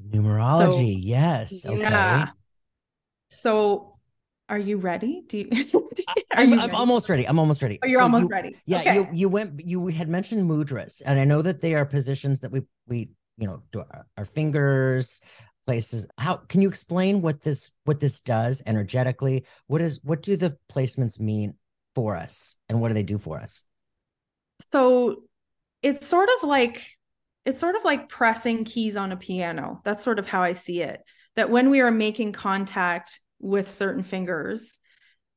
Numerology, 0.00 0.94
so, 0.94 1.00
yes. 1.00 1.66
Okay. 1.66 1.80
Yeah. 1.80 2.28
So 3.30 3.96
are 4.48 4.58
you 4.58 4.76
ready? 4.76 5.24
Do 5.26 5.38
you, 5.38 5.48
I'm, 6.32 6.52
you 6.52 6.60
I'm 6.60 6.74
almost 6.74 7.08
ready. 7.08 7.26
I'm 7.26 7.38
almost 7.38 7.62
ready. 7.62 7.80
Oh, 7.82 7.86
you're 7.86 8.00
so 8.00 8.04
almost 8.04 8.24
you, 8.24 8.28
ready. 8.28 8.56
Yeah, 8.66 8.80
okay. 8.80 8.94
you 8.94 9.08
you 9.12 9.28
went 9.28 9.60
you 9.64 9.88
had 9.88 10.08
mentioned 10.08 10.48
mudras, 10.48 11.02
and 11.04 11.18
I 11.18 11.24
know 11.24 11.42
that 11.42 11.60
they 11.60 11.74
are 11.74 11.84
positions 11.84 12.40
that 12.40 12.52
we 12.52 12.60
we 12.86 13.08
you 13.38 13.46
know 13.46 13.62
do 13.72 13.80
our, 13.80 14.06
our 14.16 14.24
fingers 14.24 15.20
places 15.66 16.06
how 16.16 16.36
can 16.36 16.62
you 16.62 16.68
explain 16.68 17.20
what 17.20 17.42
this 17.42 17.70
what 17.84 17.98
this 17.98 18.20
does 18.20 18.62
energetically 18.66 19.44
what 19.66 19.80
is 19.80 19.98
what 20.04 20.22
do 20.22 20.36
the 20.36 20.56
placements 20.70 21.18
mean 21.18 21.54
for 21.94 22.16
us 22.16 22.56
and 22.68 22.80
what 22.80 22.88
do 22.88 22.94
they 22.94 23.02
do 23.02 23.18
for 23.18 23.40
us 23.40 23.64
so 24.70 25.22
it's 25.86 26.04
sort 26.04 26.28
of 26.36 26.48
like 26.48 26.84
it's 27.44 27.60
sort 27.60 27.76
of 27.76 27.84
like 27.84 28.08
pressing 28.08 28.64
keys 28.64 28.96
on 28.96 29.12
a 29.12 29.16
piano. 29.16 29.80
That's 29.84 30.02
sort 30.02 30.18
of 30.18 30.26
how 30.26 30.42
i 30.42 30.52
see 30.52 30.80
it. 30.82 31.00
That 31.36 31.48
when 31.48 31.70
we 31.70 31.80
are 31.80 31.92
making 31.92 32.32
contact 32.32 33.20
with 33.38 33.70
certain 33.70 34.02
fingers 34.02 34.78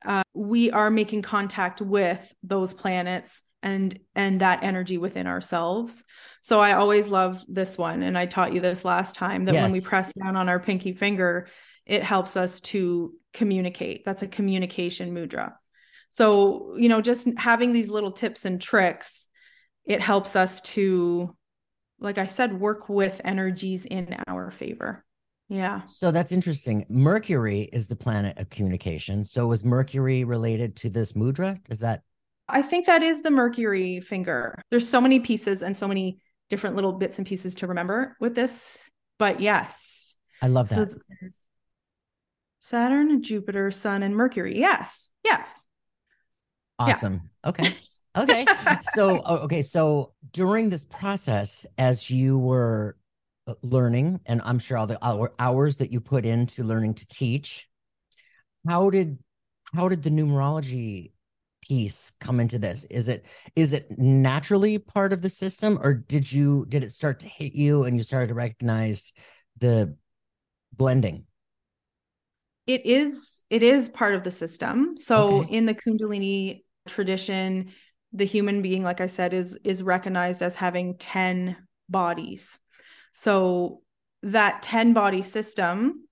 uh, 0.06 0.24
we 0.34 0.72
are 0.72 0.90
making 0.90 1.22
contact 1.22 1.82
with 1.82 2.34
those 2.42 2.74
planets 2.74 3.44
and 3.62 4.00
and 4.16 4.40
that 4.40 4.64
energy 4.64 4.98
within 4.98 5.28
ourselves. 5.28 6.04
So 6.42 6.60
i 6.60 6.74
always 6.74 7.10
love 7.10 7.44
this 7.48 7.78
one. 7.78 8.02
And 8.02 8.18
i 8.18 8.26
taught 8.26 8.54
you 8.54 8.62
this 8.62 8.84
last 8.84 9.16
time 9.16 9.46
that 9.46 9.54
yes. 9.54 9.64
when 9.64 9.72
we 9.72 9.82
press 9.82 10.14
down 10.14 10.36
on 10.36 10.50
our 10.50 10.60
pinky 10.60 10.94
finger 10.94 11.48
it 11.86 12.04
helps 12.04 12.38
us 12.38 12.62
to 12.62 13.14
communicate. 13.34 14.04
That's 14.06 14.22
a 14.24 14.28
communication 14.28 15.14
mudra. 15.14 15.54
So 16.10 16.76
you 16.76 16.90
know 16.90 17.02
just 17.02 17.28
having 17.38 17.72
these 17.72 17.92
little 17.92 18.14
tips 18.14 18.46
and 18.46 18.60
tricks 18.60 19.28
it 19.90 20.00
helps 20.00 20.38
us 20.38 20.62
to 20.62 21.36
like 22.00 22.18
i 22.18 22.26
said 22.26 22.58
work 22.58 22.88
with 22.88 23.20
energies 23.26 23.86
in 23.86 24.16
our 24.28 24.52
favor 24.52 25.04
yeah 25.50 25.84
so 25.84 26.12
that's 26.12 26.32
interesting 26.32 26.86
mercury 26.88 27.70
is 27.74 27.90
the 27.90 27.96
planet 27.96 28.38
of 28.38 28.50
communication 28.50 29.26
so 29.26 29.52
is 29.52 29.66
mercury 29.66 30.24
related 30.24 30.78
to 30.78 30.90
this 30.90 31.14
mudra 31.14 31.60
is 31.70 31.80
that 31.80 32.02
I 32.50 32.64
think 32.64 32.88
that 32.88 33.04
is 33.04 33.22
the 33.22 33.30
Mercury 33.30 34.02
finger. 34.02 34.62
There's 34.72 34.90
so 34.90 35.00
many 35.00 35.20
pieces 35.20 35.62
and 35.62 35.78
so 35.78 35.88
many 35.88 36.20
different 36.50 36.76
little 36.76 36.94
bits 36.94 37.20
and 37.20 37.28
pieces 37.28 37.56
to 37.56 37.68
remember 37.68 38.18
with 38.20 38.34
this. 38.34 38.90
But 39.20 39.40
yes. 39.40 40.18
I 40.42 40.48
love 40.48 40.70
that. 40.70 40.92
So, 40.92 40.98
Saturn, 42.60 43.22
Jupiter, 43.22 43.72
Sun, 43.72 44.04
and 44.04 44.16
Mercury. 44.16 44.58
Yes. 44.58 45.10
Yes. 45.24 45.66
Awesome. 46.80 47.30
Yeah. 47.44 47.50
Okay. 47.50 47.72
Okay. 48.18 48.46
so, 48.94 49.22
okay. 49.24 49.62
So 49.62 50.14
during 50.32 50.70
this 50.70 50.86
process, 50.86 51.66
as 51.78 52.10
you 52.10 52.40
were 52.40 52.98
uh, 53.48 53.56
learning, 53.62 54.20
and 54.26 54.42
I'm 54.44 54.60
sure 54.60 54.78
all 54.78 54.88
the 54.88 55.32
hours 55.40 55.78
that 55.78 55.92
you 55.92 56.00
put 56.00 56.26
into 56.26 56.64
learning 56.64 56.96
to 56.96 57.08
teach, 57.08 57.70
how 58.68 58.90
did 58.90 59.18
how 59.74 59.88
did 59.88 60.04
the 60.04 60.10
numerology 60.10 61.12
piece 61.62 62.12
come 62.20 62.40
into 62.40 62.58
this 62.58 62.86
is 62.86 63.10
it 63.10 63.26
is 63.56 63.74
it 63.74 63.86
naturally 63.98 64.78
part 64.78 65.14
of 65.14 65.22
the 65.22 65.30
system 65.30 65.78
or 65.82 65.94
did 65.94 66.32
you 66.32 66.66
did 66.70 66.84
it 66.84 66.92
start 66.92 67.20
to 67.20 67.28
hit 67.28 67.54
you 67.54 67.84
and 67.84 67.98
you 67.98 68.04
started 68.04 68.28
to 68.28 68.34
recognize 68.34 69.14
the 69.60 69.96
blending 70.74 71.26
it 72.66 72.86
is 72.86 73.44
it 73.50 73.62
is 73.62 73.90
part 73.90 74.16
of 74.16 74.24
the 74.24 74.32
system 74.32 74.96
so 74.98 75.42
okay. 75.42 75.54
in 75.54 75.66
the 75.66 75.76
kundalini 75.76 76.64
tradition 76.88 77.70
the 78.12 78.26
human 78.26 78.62
being 78.62 78.84
like 78.84 79.02
i 79.02 79.06
said 79.06 79.34
is 79.34 79.58
is 79.64 79.84
recognized 79.84 80.42
as 80.42 80.56
having 80.56 80.98
10 80.98 81.56
bodies. 81.90 82.60
So 83.12 83.82
that 84.24 84.62
10 84.62 84.94
body 84.94 85.22
system 85.22 86.06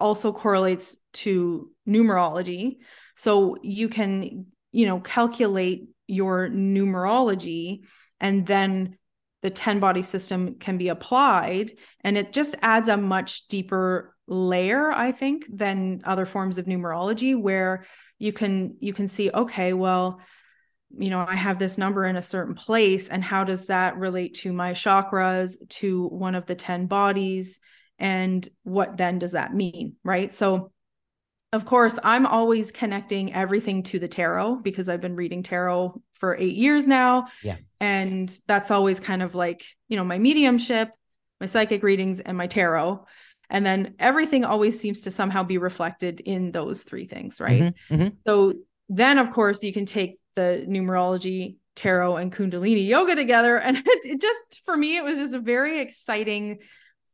also 0.00 0.32
correlates 0.32 0.96
to 1.12 1.70
numerology. 1.86 2.78
So 3.16 3.56
you 3.62 3.88
can, 3.88 4.46
you 4.72 4.86
know, 4.86 5.00
calculate 5.00 5.88
your 6.06 6.48
numerology 6.48 7.80
and 8.20 8.46
then 8.46 8.96
the 9.42 9.50
10 9.50 9.78
body 9.78 10.02
system 10.02 10.56
can 10.56 10.78
be 10.78 10.88
applied. 10.88 11.72
And 12.02 12.16
it 12.16 12.32
just 12.32 12.56
adds 12.62 12.88
a 12.88 12.96
much 12.96 13.46
deeper 13.48 14.14
layer 14.30 14.92
i 14.92 15.10
think 15.10 15.46
than 15.50 16.02
other 16.04 16.26
forms 16.26 16.58
of 16.58 16.66
numerology 16.66 17.34
where 17.34 17.86
you 18.18 18.30
can 18.30 18.76
you 18.78 18.92
can 18.92 19.08
see 19.08 19.30
okay 19.30 19.72
well 19.72 20.20
you 20.96 21.10
know 21.10 21.24
i 21.26 21.34
have 21.34 21.58
this 21.58 21.76
number 21.76 22.04
in 22.04 22.16
a 22.16 22.22
certain 22.22 22.54
place 22.54 23.08
and 23.08 23.22
how 23.22 23.44
does 23.44 23.66
that 23.66 23.96
relate 23.98 24.34
to 24.34 24.52
my 24.52 24.72
chakras 24.72 25.56
to 25.68 26.06
one 26.08 26.34
of 26.34 26.46
the 26.46 26.54
10 26.54 26.86
bodies 26.86 27.60
and 27.98 28.48
what 28.62 28.96
then 28.96 29.18
does 29.18 29.32
that 29.32 29.54
mean 29.54 29.96
right 30.04 30.34
so 30.34 30.70
of 31.52 31.64
course, 31.64 31.98
I'm 32.04 32.26
always 32.26 32.70
connecting 32.70 33.32
everything 33.32 33.82
to 33.84 33.98
the 33.98 34.08
tarot 34.08 34.56
because 34.56 34.88
I've 34.88 35.00
been 35.00 35.16
reading 35.16 35.42
tarot 35.42 36.00
for 36.12 36.36
eight 36.36 36.56
years 36.56 36.86
now. 36.86 37.28
Yeah. 37.42 37.56
And 37.80 38.36
that's 38.46 38.70
always 38.70 39.00
kind 39.00 39.22
of 39.22 39.34
like, 39.34 39.64
you 39.88 39.96
know, 39.96 40.04
my 40.04 40.18
mediumship, 40.18 40.90
my 41.40 41.46
psychic 41.46 41.82
readings, 41.82 42.20
and 42.20 42.36
my 42.36 42.48
tarot. 42.48 43.06
And 43.48 43.64
then 43.64 43.94
everything 43.98 44.44
always 44.44 44.78
seems 44.78 45.02
to 45.02 45.10
somehow 45.10 45.42
be 45.42 45.56
reflected 45.56 46.20
in 46.20 46.52
those 46.52 46.82
three 46.82 47.06
things, 47.06 47.40
right? 47.40 47.62
Mm-hmm, 47.62 47.94
mm-hmm. 47.94 48.08
So 48.26 48.52
then, 48.90 49.16
of 49.16 49.32
course, 49.32 49.62
you 49.62 49.72
can 49.72 49.86
take 49.86 50.18
the 50.38 50.64
numerology, 50.68 51.56
tarot, 51.76 52.16
and 52.16 52.32
Kundalini 52.32 52.86
yoga 52.86 53.14
together. 53.14 53.56
And 53.56 53.76
it, 53.86 54.04
it 54.04 54.20
just, 54.20 54.62
for 54.64 54.76
me, 54.76 54.96
it 54.96 55.04
was 55.04 55.18
just 55.18 55.34
a 55.34 55.40
very 55.40 55.80
exciting 55.80 56.58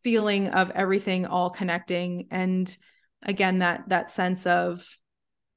feeling 0.02 0.48
of 0.48 0.70
everything 0.70 1.26
all 1.26 1.50
connecting. 1.50 2.28
And 2.30 2.76
again 3.24 3.60
that 3.60 3.88
that 3.88 4.10
sense 4.10 4.46
of 4.46 4.86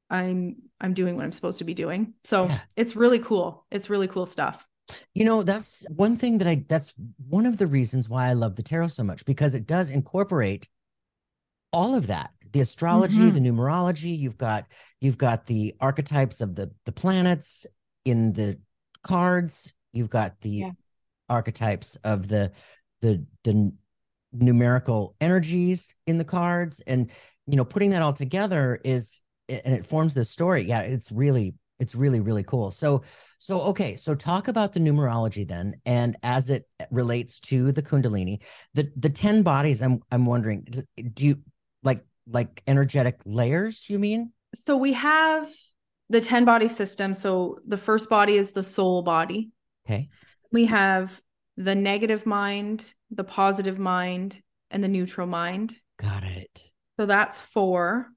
i'm 0.10 0.56
i'm 0.80 0.93
doing 0.93 1.15
what 1.15 1.25
i'm 1.25 1.32
supposed 1.32 1.60
to 1.60 1.63
be 1.63 1.73
doing 1.73 2.13
so 2.23 2.45
yeah. 2.45 2.60
it's 2.75 2.95
really 2.95 3.19
cool 3.19 3.65
it's 3.71 3.89
really 3.89 4.08
cool 4.08 4.25
stuff 4.25 4.65
you 5.13 5.25
know 5.25 5.43
that's 5.43 5.86
one 5.89 6.15
thing 6.15 6.38
that 6.38 6.47
i 6.47 6.63
that's 6.67 6.93
one 7.27 7.45
of 7.45 7.58
the 7.58 7.67
reasons 7.67 8.08
why 8.08 8.27
i 8.27 8.34
love 8.34 8.56
the 8.56 8.63
tarot 8.63 8.88
so 8.88 9.03
much 9.03 9.25
because 9.25 9.53
it 9.53 9.67
does 9.67 9.89
incorporate 9.89 10.69
all 11.73 11.93
of 11.93 12.08
that 12.08 12.32
the 12.58 12.62
astrology 12.63 13.17
mm-hmm. 13.17 13.36
the 13.36 13.50
numerology 13.50 14.17
you've 14.17 14.38
got 14.38 14.65
you've 15.00 15.17
got 15.17 15.46
the 15.46 15.76
archetypes 15.80 16.41
of 16.41 16.56
the 16.56 16.72
the 16.86 16.91
planets 16.91 17.65
in 18.06 18.34
the 18.34 18.58
cards. 19.04 19.74
You've 19.93 20.10
got 20.10 20.39
the 20.41 20.50
yeah. 20.50 20.72
archetypes 21.30 21.96
of 22.04 22.28
the 22.28 22.52
the 23.02 23.26
the 23.43 23.72
numerical 24.34 25.15
energies 25.22 25.96
in 26.06 26.17
the 26.17 26.26
cards. 26.26 26.82
And 26.88 27.10
you 27.48 27.56
know 27.56 27.65
putting 27.65 27.91
that 27.91 28.02
all 28.02 28.13
together 28.13 28.80
is 28.84 29.22
and 29.50 29.74
it 29.74 29.86
forms 29.86 30.13
this 30.13 30.30
story. 30.30 30.63
Yeah 30.63 30.82
it's 30.82 31.12
really 31.12 31.56
it's 31.80 31.96
really 31.96 32.20
really 32.20 32.43
cool. 32.43 32.72
So 32.72 33.04
so 33.38 33.62
okay 33.62 33.96
so 33.96 34.15
talk 34.15 34.48
about 34.48 34.74
the 34.74 34.80
numerology 34.80 35.48
then. 35.48 35.76
And 35.86 36.17
as 36.24 36.50
it 36.50 36.65
relates 36.91 37.39
to 37.39 37.72
the 37.72 37.82
kundalini 37.82 38.41
the 38.74 38.91
the 38.96 39.10
10 39.10 39.41
bodies 39.41 39.82
i'm 39.82 40.00
i'm 40.12 40.26
wondering 40.26 40.67
do 41.13 41.26
you 41.26 41.39
like 41.84 42.06
like 42.30 42.62
energetic 42.68 43.22
layers 43.26 43.90
you 43.90 44.00
mean 44.00 44.32
so 44.54 44.76
we 44.78 44.94
have 44.94 45.48
the 46.10 46.22
10 46.22 46.46
body 46.46 46.68
system 46.68 47.13
so 47.13 47.58
the 47.66 47.78
first 47.78 48.10
body 48.10 48.36
is 48.36 48.52
the 48.52 48.63
soul 48.63 49.02
body 49.02 49.52
okay 49.86 50.10
we 50.52 50.66
have 50.66 51.22
the 51.58 51.76
negative 51.76 52.26
mind 52.26 52.94
the 53.12 53.24
positive 53.24 53.80
mind 53.80 54.42
and 54.72 54.84
the 54.84 54.88
neutral 54.88 55.28
mind 55.28 55.76
got 56.00 56.24
it 56.24 56.70
so 57.00 57.06
that's 57.06 57.40
four. 57.40 58.08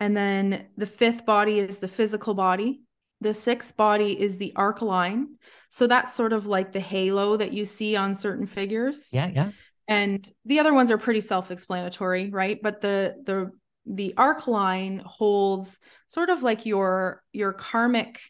And 0.00 0.16
then 0.16 0.66
the 0.76 0.86
fifth 0.86 1.24
body 1.24 1.58
is 1.58 1.78
the 1.78 1.88
physical 1.88 2.34
body. 2.34 2.82
The 3.20 3.32
sixth 3.32 3.76
body 3.76 4.20
is 4.20 4.36
the 4.36 4.52
arc 4.56 4.82
line. 4.82 5.36
So 5.70 5.86
that's 5.86 6.14
sort 6.14 6.32
of 6.32 6.46
like 6.46 6.72
the 6.72 6.80
halo 6.80 7.36
that 7.36 7.52
you 7.52 7.64
see 7.64 7.96
on 7.96 8.14
certain 8.14 8.46
figures. 8.46 9.08
Yeah, 9.12 9.30
yeah. 9.34 9.50
And 9.88 10.28
the 10.44 10.58
other 10.58 10.74
ones 10.74 10.90
are 10.90 10.98
pretty 10.98 11.20
self-explanatory, 11.20 12.30
right? 12.30 12.58
But 12.62 12.80
the 12.80 13.14
the 13.24 13.50
the 13.86 14.14
arc 14.16 14.48
line 14.48 15.00
holds 15.04 15.78
sort 16.06 16.28
of 16.28 16.42
like 16.42 16.66
your 16.66 17.22
your 17.32 17.52
karmic 17.52 18.20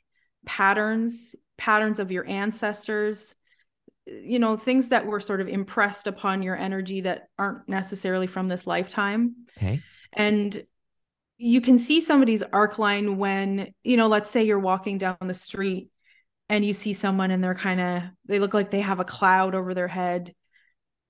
patterns, 0.45 1.35
patterns 1.57 1.99
of 1.99 2.13
your 2.13 2.27
ancestors, 2.29 3.35
you 4.07 4.39
know, 4.39 4.57
things 4.57 4.89
that 4.91 5.07
were 5.07 5.19
sort 5.19 5.41
of 5.41 5.49
impressed 5.49 6.07
upon 6.07 6.43
your 6.43 6.57
energy 6.57 7.01
that 7.01 7.29
aren't 7.39 7.69
necessarily 7.69 8.27
from 8.27 8.49
this 8.49 8.67
lifetime. 8.67 9.35
Okay. 9.57 9.81
And 10.13 10.65
you 11.39 11.61
can 11.61 11.79
see 11.79 12.01
somebody's 12.01 12.43
arc 12.43 12.79
line 12.79 13.17
when, 13.17 13.73
you 13.83 13.97
know, 13.97 14.07
let's 14.07 14.31
say 14.31 14.45
you're 14.45 14.59
walking 14.59 14.99
down 14.99 15.17
the 15.21 15.35
street 15.35 15.91
and 16.49 16.65
you 16.65 16.73
see 16.73 16.93
someone 16.93 17.31
and 17.31 17.43
they're 17.43 17.55
kind 17.55 17.81
of, 17.81 18.03
they 18.27 18.39
look 18.39 18.55
like 18.55 18.71
they 18.71 18.81
have 18.81 19.01
a 19.01 19.05
cloud 19.05 19.55
over 19.55 19.75
their 19.75 19.89
head. 19.89 20.33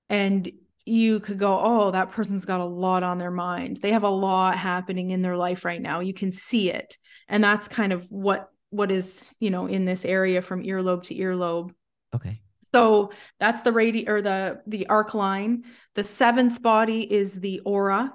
And 0.08 0.50
you 0.84 1.18
could 1.18 1.38
go, 1.38 1.60
oh, 1.60 1.90
that 1.90 2.12
person's 2.12 2.44
got 2.44 2.60
a 2.60 2.64
lot 2.64 3.02
on 3.02 3.18
their 3.18 3.30
mind. 3.30 3.78
They 3.78 3.90
have 3.90 4.04
a 4.04 4.08
lot 4.08 4.56
happening 4.56 5.10
in 5.10 5.20
their 5.20 5.36
life 5.36 5.64
right 5.64 5.82
now. 5.82 6.00
You 6.00 6.14
can 6.14 6.30
see 6.30 6.70
it. 6.70 6.96
And 7.28 7.42
that's 7.42 7.68
kind 7.68 7.92
of 7.92 8.10
what 8.10 8.50
what 8.70 8.90
is, 8.90 9.34
you 9.40 9.50
know, 9.50 9.66
in 9.66 9.84
this 9.84 10.04
area 10.04 10.42
from 10.42 10.62
earlobe 10.62 11.04
to 11.04 11.14
earlobe. 11.14 11.70
Okay. 12.14 12.40
So 12.62 13.10
that's 13.40 13.62
the 13.62 13.70
radi 13.70 14.08
or 14.08 14.22
the 14.22 14.60
the 14.66 14.86
arc 14.88 15.14
line. 15.14 15.64
The 15.94 16.02
seventh 16.02 16.62
body 16.62 17.00
is 17.12 17.40
the 17.40 17.60
aura. 17.60 18.12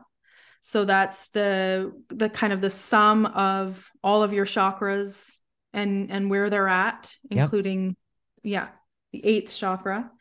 So 0.61 0.85
that's 0.85 1.29
the 1.29 1.91
the 2.09 2.29
kind 2.29 2.53
of 2.53 2.61
the 2.61 2.69
sum 2.69 3.25
of 3.25 3.89
all 4.03 4.23
of 4.23 4.33
your 4.33 4.45
chakras 4.45 5.39
and 5.73 6.11
and 6.11 6.29
where 6.29 6.49
they're 6.49 6.67
at, 6.67 7.15
including 7.29 7.95
yep. 8.43 8.67
yeah, 8.67 8.67
the 9.11 9.25
eighth 9.25 9.55
chakra. 9.55 10.11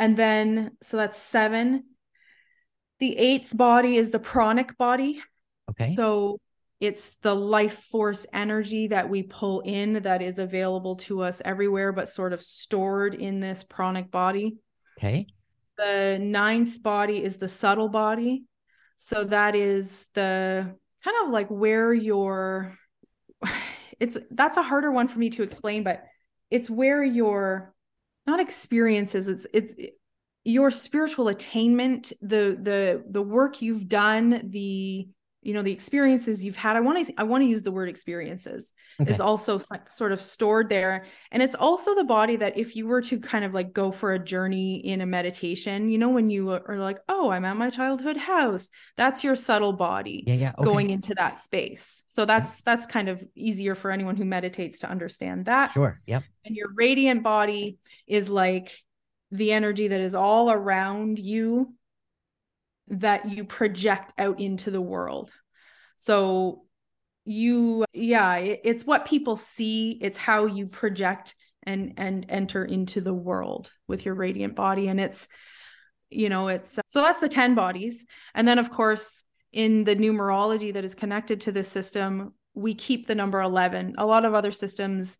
And 0.00 0.16
then 0.16 0.78
so 0.82 0.96
that's 0.96 1.18
seven. 1.18 1.84
The 3.00 3.16
eighth 3.18 3.54
body 3.54 3.96
is 3.96 4.10
the 4.10 4.18
pranic 4.18 4.78
body. 4.78 5.22
Okay. 5.70 5.92
So 5.92 6.40
it's 6.80 7.16
the 7.16 7.34
life 7.34 7.74
force 7.74 8.26
energy 8.32 8.86
that 8.86 9.10
we 9.10 9.22
pull 9.22 9.60
in 9.60 10.02
that 10.04 10.22
is 10.22 10.38
available 10.38 10.96
to 10.96 11.20
us 11.20 11.42
everywhere, 11.44 11.92
but 11.92 12.08
sort 12.08 12.32
of 12.32 12.42
stored 12.42 13.14
in 13.14 13.40
this 13.40 13.62
pranic 13.62 14.10
body. 14.10 14.56
Okay. 14.96 15.26
The 15.76 16.18
ninth 16.18 16.82
body 16.82 17.22
is 17.22 17.36
the 17.36 17.48
subtle 17.48 17.90
body. 17.90 18.44
So 18.96 19.24
that 19.24 19.54
is 19.54 20.08
the 20.14 20.74
kind 21.04 21.16
of 21.24 21.30
like 21.30 21.48
where 21.48 21.92
your 21.92 22.74
it's 24.00 24.16
that's 24.30 24.56
a 24.56 24.62
harder 24.62 24.90
one 24.90 25.08
for 25.08 25.18
me 25.18 25.28
to 25.28 25.42
explain, 25.42 25.82
but 25.82 26.04
it's 26.50 26.70
where 26.70 27.04
your 27.04 27.74
not 28.26 28.40
experiences, 28.40 29.28
it's 29.28 29.46
it's 29.52 29.74
your 30.44 30.70
spiritual 30.70 31.28
attainment, 31.28 32.12
the 32.20 32.58
the 32.60 33.04
the 33.08 33.22
work 33.22 33.62
you've 33.62 33.88
done, 33.88 34.48
the 34.50 35.08
you 35.42 35.54
know 35.54 35.62
the 35.62 35.72
experiences 35.72 36.44
you've 36.44 36.56
had 36.56 36.76
i 36.76 36.80
want 36.80 37.06
to 37.06 37.14
i 37.16 37.22
want 37.22 37.42
to 37.42 37.48
use 37.48 37.62
the 37.62 37.72
word 37.72 37.88
experiences 37.88 38.72
okay. 39.00 39.10
is 39.10 39.20
also 39.20 39.58
sort 39.88 40.12
of 40.12 40.20
stored 40.20 40.68
there 40.68 41.06
and 41.30 41.42
it's 41.42 41.54
also 41.54 41.94
the 41.94 42.04
body 42.04 42.36
that 42.36 42.58
if 42.58 42.76
you 42.76 42.86
were 42.86 43.00
to 43.00 43.18
kind 43.18 43.44
of 43.44 43.54
like 43.54 43.72
go 43.72 43.90
for 43.90 44.12
a 44.12 44.18
journey 44.18 44.76
in 44.76 45.00
a 45.00 45.06
meditation 45.06 45.88
you 45.88 45.98
know 45.98 46.10
when 46.10 46.28
you 46.28 46.50
are 46.50 46.76
like 46.76 46.98
oh 47.08 47.30
i'm 47.30 47.44
at 47.44 47.56
my 47.56 47.70
childhood 47.70 48.16
house 48.16 48.70
that's 48.96 49.24
your 49.24 49.36
subtle 49.36 49.72
body 49.72 50.24
yeah, 50.26 50.34
yeah. 50.34 50.52
Okay. 50.58 50.64
going 50.64 50.90
into 50.90 51.14
that 51.14 51.40
space 51.40 52.04
so 52.06 52.24
that's 52.24 52.62
that's 52.62 52.86
kind 52.86 53.08
of 53.08 53.24
easier 53.34 53.74
for 53.74 53.90
anyone 53.90 54.16
who 54.16 54.24
meditates 54.24 54.80
to 54.80 54.88
understand 54.88 55.46
that 55.46 55.72
sure 55.72 56.00
yep 56.06 56.22
and 56.44 56.54
your 56.54 56.68
radiant 56.74 57.22
body 57.22 57.78
is 58.06 58.28
like 58.28 58.72
the 59.30 59.52
energy 59.52 59.88
that 59.88 60.00
is 60.00 60.14
all 60.14 60.50
around 60.50 61.18
you 61.18 61.72
that 62.90 63.30
you 63.30 63.44
project 63.44 64.12
out 64.18 64.40
into 64.40 64.70
the 64.70 64.80
world. 64.80 65.30
So 65.96 66.64
you 67.24 67.84
yeah, 67.92 68.36
it, 68.36 68.60
it's 68.64 68.84
what 68.84 69.06
people 69.06 69.36
see, 69.36 69.98
it's 70.00 70.18
how 70.18 70.46
you 70.46 70.66
project 70.66 71.34
and 71.62 71.94
and 71.96 72.26
enter 72.28 72.64
into 72.64 73.00
the 73.00 73.14
world 73.14 73.70
with 73.86 74.04
your 74.04 74.14
radiant 74.14 74.56
body 74.56 74.88
and 74.88 75.00
it's 75.00 75.28
you 76.12 76.28
know, 76.28 76.48
it's 76.48 76.80
so 76.86 77.02
that's 77.02 77.20
the 77.20 77.28
10 77.28 77.54
bodies. 77.54 78.04
And 78.34 78.48
then 78.48 78.58
of 78.58 78.70
course 78.70 79.24
in 79.52 79.84
the 79.84 79.96
numerology 79.96 80.72
that 80.72 80.84
is 80.84 80.94
connected 80.94 81.42
to 81.42 81.52
this 81.52 81.68
system, 81.68 82.34
we 82.54 82.74
keep 82.74 83.06
the 83.06 83.14
number 83.14 83.40
11. 83.40 83.94
A 83.98 84.06
lot 84.06 84.24
of 84.24 84.34
other 84.34 84.52
systems 84.52 85.18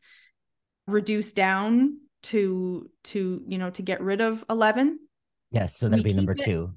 reduce 0.86 1.32
down 1.32 1.98
to 2.22 2.90
to 3.04 3.42
you 3.46 3.58
know 3.58 3.70
to 3.70 3.82
get 3.82 4.00
rid 4.02 4.20
of 4.20 4.44
11 4.50 4.98
yes 5.50 5.76
so 5.76 5.88
that'd 5.88 6.04
we 6.04 6.10
be 6.10 6.16
number 6.16 6.32
it, 6.32 6.40
two 6.40 6.74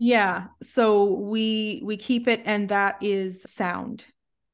yeah 0.00 0.46
so 0.62 1.04
we 1.04 1.80
we 1.84 1.96
keep 1.96 2.26
it 2.26 2.42
and 2.44 2.68
that 2.68 2.96
is 3.00 3.42
sound 3.46 4.06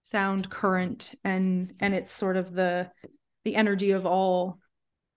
sound 0.06 0.48
current 0.50 1.14
and 1.24 1.74
and 1.80 1.92
it's 1.92 2.12
sort 2.12 2.36
of 2.36 2.52
the 2.52 2.88
the 3.44 3.56
energy 3.56 3.90
of 3.90 4.06
all 4.06 4.60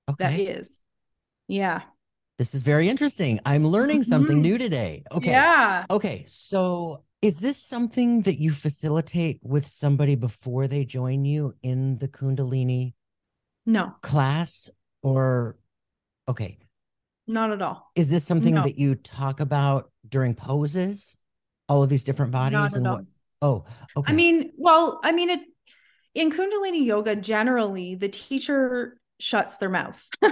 okay. 0.09 0.23
that 0.23 0.39
is. 0.39 0.83
Yeah. 1.47 1.81
This 2.39 2.55
is 2.55 2.63
very 2.63 2.89
interesting. 2.89 3.39
I'm 3.45 3.67
learning 3.67 4.01
mm-hmm. 4.01 4.09
something 4.09 4.41
new 4.41 4.57
today. 4.57 5.03
Okay. 5.11 5.31
Yeah. 5.31 5.85
Okay 5.91 6.25
so 6.27 7.03
is 7.21 7.39
this 7.39 7.57
something 7.57 8.21
that 8.21 8.39
you 8.39 8.51
facilitate 8.51 9.39
with 9.43 9.67
somebody 9.67 10.15
before 10.15 10.67
they 10.67 10.85
join 10.85 11.25
you 11.25 11.53
in 11.61 11.97
the 11.97 12.07
kundalini 12.07 12.93
no. 13.65 13.93
class 14.01 14.69
or 15.03 15.57
okay. 16.27 16.57
Not 17.27 17.51
at 17.51 17.61
all. 17.61 17.91
Is 17.95 18.09
this 18.09 18.25
something 18.25 18.55
no. 18.55 18.63
that 18.63 18.79
you 18.79 18.95
talk 18.95 19.39
about 19.39 19.91
during 20.09 20.33
poses 20.33 21.17
all 21.67 21.83
of 21.83 21.89
these 21.89 22.03
different 22.03 22.31
bodies 22.31 22.73
and 22.73 22.85
what 22.85 23.05
oh 23.41 23.65
okay. 23.95 24.11
I 24.11 24.15
mean 24.15 24.51
well 24.57 24.99
i 25.03 25.11
mean 25.11 25.29
it 25.29 25.41
in 26.15 26.31
kundalini 26.31 26.85
yoga 26.85 27.15
generally 27.15 27.95
the 27.95 28.09
teacher 28.09 28.99
shuts 29.19 29.57
their 29.57 29.69
mouth. 29.69 30.07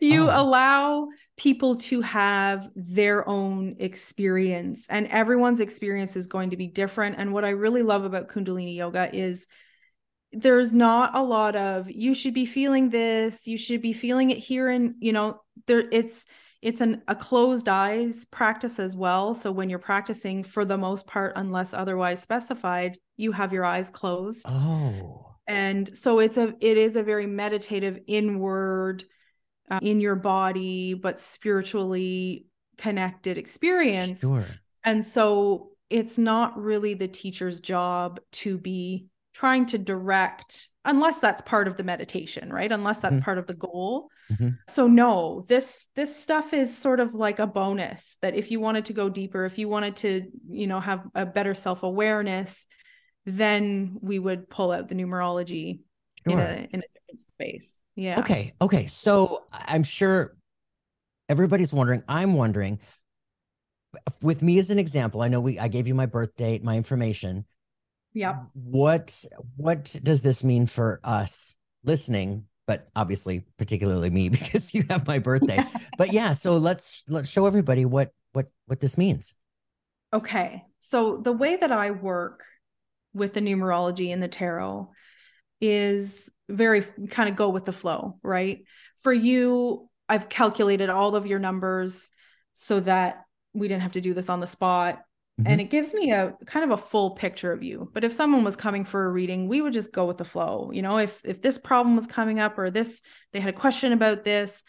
You 0.00 0.30
oh. 0.30 0.40
allow 0.40 1.08
people 1.36 1.76
to 1.76 2.00
have 2.00 2.70
their 2.76 3.28
own 3.28 3.76
experience 3.80 4.86
and 4.88 5.08
everyone's 5.08 5.60
experience 5.60 6.14
is 6.16 6.28
going 6.28 6.50
to 6.50 6.56
be 6.56 6.68
different. 6.68 7.16
And 7.18 7.32
what 7.32 7.44
i 7.44 7.50
really 7.50 7.82
love 7.82 8.04
about 8.04 8.28
kundalini 8.28 8.76
yoga 8.76 9.12
is 9.12 9.48
there's 10.32 10.72
not 10.72 11.16
a 11.16 11.22
lot 11.22 11.56
of 11.56 11.90
you 11.90 12.14
should 12.14 12.34
be 12.34 12.46
feeling 12.46 12.90
this 12.90 13.46
you 13.46 13.56
should 13.56 13.82
be 13.82 13.92
feeling 13.92 14.30
it 14.30 14.38
here 14.38 14.68
and 14.68 14.94
you 15.00 15.12
know 15.12 15.40
there 15.66 15.84
it's 15.90 16.26
it's 16.64 16.80
an 16.80 17.02
a 17.08 17.14
closed 17.14 17.68
eyes 17.68 18.24
practice 18.24 18.78
as 18.78 18.96
well. 18.96 19.34
So 19.34 19.52
when 19.52 19.68
you're 19.68 19.78
practicing 19.78 20.42
for 20.42 20.64
the 20.64 20.78
most 20.78 21.06
part 21.06 21.34
unless 21.36 21.74
otherwise 21.74 22.22
specified 22.22 22.96
you 23.18 23.32
have 23.32 23.52
your 23.52 23.66
eyes 23.66 23.90
closed. 23.90 24.46
Oh. 24.48 25.36
And 25.46 25.94
so 25.94 26.20
it's 26.20 26.38
a 26.38 26.54
it 26.60 26.78
is 26.78 26.96
a 26.96 27.02
very 27.02 27.26
meditative 27.26 27.98
inward 28.06 29.04
uh, 29.70 29.78
in 29.82 30.00
your 30.00 30.16
body 30.16 30.94
but 30.94 31.20
spiritually 31.20 32.46
connected 32.78 33.36
experience. 33.36 34.20
Sure. 34.20 34.46
and 34.82 35.06
so 35.06 35.70
it's 35.90 36.16
not 36.16 36.58
really 36.58 36.94
the 36.94 37.06
teacher's 37.06 37.60
job 37.60 38.20
to 38.32 38.56
be 38.56 39.06
trying 39.34 39.66
to 39.66 39.76
direct 39.76 40.68
unless 40.84 41.20
that's 41.20 41.42
part 41.42 41.66
of 41.66 41.76
the 41.76 41.82
meditation 41.82 42.52
right 42.52 42.70
unless 42.70 43.00
that's 43.00 43.16
mm-hmm. 43.16 43.24
part 43.24 43.38
of 43.38 43.46
the 43.46 43.54
goal 43.54 44.08
mm-hmm. 44.30 44.50
so 44.68 44.86
no 44.86 45.44
this 45.48 45.88
this 45.96 46.14
stuff 46.14 46.52
is 46.52 46.76
sort 46.76 47.00
of 47.00 47.14
like 47.14 47.38
a 47.38 47.46
bonus 47.46 48.18
that 48.20 48.34
if 48.34 48.50
you 48.50 48.60
wanted 48.60 48.84
to 48.84 48.92
go 48.92 49.08
deeper 49.08 49.44
if 49.44 49.58
you 49.58 49.68
wanted 49.68 49.96
to 49.96 50.30
you 50.48 50.66
know 50.66 50.80
have 50.80 51.02
a 51.14 51.24
better 51.24 51.54
self-awareness 51.54 52.66
then 53.26 53.96
we 54.00 54.18
would 54.18 54.48
pull 54.50 54.70
out 54.70 54.88
the 54.88 54.94
numerology 54.94 55.80
sure. 56.28 56.38
in 56.38 56.40
a 56.40 56.68
in 56.70 56.80
a 56.80 56.88
different 56.94 57.18
space 57.18 57.82
yeah 57.96 58.18
okay 58.18 58.52
okay 58.60 58.86
so 58.86 59.44
i'm 59.52 59.82
sure 59.82 60.36
everybody's 61.28 61.72
wondering 61.72 62.02
i'm 62.08 62.34
wondering 62.34 62.78
with 64.22 64.42
me 64.42 64.58
as 64.58 64.70
an 64.70 64.78
example 64.78 65.22
i 65.22 65.28
know 65.28 65.40
we 65.40 65.58
i 65.58 65.68
gave 65.68 65.88
you 65.88 65.94
my 65.94 66.06
birth 66.06 66.34
date 66.36 66.62
my 66.62 66.76
information 66.76 67.44
yeah. 68.14 68.44
What 68.54 69.24
what 69.56 69.96
does 70.02 70.22
this 70.22 70.42
mean 70.42 70.66
for 70.66 71.00
us 71.04 71.56
listening? 71.82 72.46
But 72.66 72.88
obviously, 72.96 73.44
particularly 73.58 74.08
me, 74.08 74.28
because 74.30 74.72
you 74.72 74.84
have 74.88 75.06
my 75.06 75.18
birthday. 75.18 75.62
but 75.98 76.12
yeah, 76.12 76.32
so 76.32 76.56
let's 76.56 77.04
let's 77.08 77.28
show 77.28 77.46
everybody 77.46 77.84
what 77.84 78.12
what 78.32 78.46
what 78.66 78.80
this 78.80 78.96
means. 78.96 79.34
Okay. 80.12 80.62
So 80.78 81.16
the 81.16 81.32
way 81.32 81.56
that 81.56 81.72
I 81.72 81.90
work 81.90 82.44
with 83.12 83.34
the 83.34 83.40
numerology 83.40 84.12
and 84.12 84.22
the 84.22 84.28
tarot 84.28 84.90
is 85.60 86.30
very 86.48 86.82
kind 87.10 87.28
of 87.28 87.36
go 87.36 87.48
with 87.48 87.64
the 87.64 87.72
flow, 87.72 88.18
right? 88.22 88.64
For 88.96 89.12
you, 89.12 89.88
I've 90.08 90.28
calculated 90.28 90.90
all 90.90 91.16
of 91.16 91.26
your 91.26 91.38
numbers 91.38 92.10
so 92.54 92.80
that 92.80 93.24
we 93.54 93.66
didn't 93.66 93.82
have 93.82 93.92
to 93.92 94.00
do 94.00 94.14
this 94.14 94.28
on 94.28 94.40
the 94.40 94.46
spot. 94.46 95.00
Mm-hmm. 95.40 95.50
And 95.50 95.60
it 95.60 95.64
gives 95.64 95.92
me 95.92 96.12
a 96.12 96.32
kind 96.46 96.64
of 96.64 96.78
a 96.78 96.80
full 96.80 97.10
picture 97.10 97.52
of 97.52 97.62
you. 97.64 97.90
But 97.92 98.04
if 98.04 98.12
someone 98.12 98.44
was 98.44 98.54
coming 98.54 98.84
for 98.84 99.04
a 99.04 99.10
reading, 99.10 99.48
we 99.48 99.62
would 99.62 99.72
just 99.72 99.92
go 99.92 100.06
with 100.06 100.18
the 100.18 100.24
flow. 100.24 100.70
You 100.72 100.82
know, 100.82 100.98
if 100.98 101.20
if 101.24 101.42
this 101.42 101.58
problem 101.58 101.96
was 101.96 102.06
coming 102.06 102.38
up 102.38 102.56
or 102.56 102.70
this 102.70 103.02
they 103.32 103.40
had 103.40 103.52
a 103.52 103.58
question 103.58 103.92
about 103.92 104.22
this, 104.22 104.62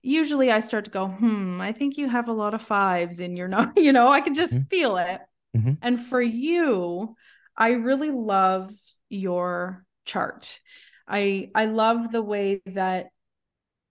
usually 0.00 0.52
I 0.52 0.60
start 0.60 0.84
to 0.84 0.92
go, 0.92 1.08
"Hmm, 1.08 1.60
I 1.60 1.72
think 1.72 1.98
you 1.98 2.08
have 2.08 2.28
a 2.28 2.32
lot 2.32 2.54
of 2.54 2.62
fives 2.62 3.18
in 3.18 3.36
your 3.36 3.50
you 3.76 3.92
know, 3.92 4.12
I 4.12 4.20
can 4.20 4.34
just 4.34 4.54
mm-hmm. 4.54 4.66
feel 4.66 4.96
it." 4.96 5.20
Mm-hmm. 5.56 5.72
And 5.82 6.00
for 6.00 6.22
you, 6.22 7.16
I 7.56 7.70
really 7.70 8.10
love 8.10 8.70
your 9.08 9.84
chart. 10.04 10.60
I 11.08 11.50
I 11.52 11.64
love 11.64 12.12
the 12.12 12.22
way 12.22 12.62
that 12.66 13.06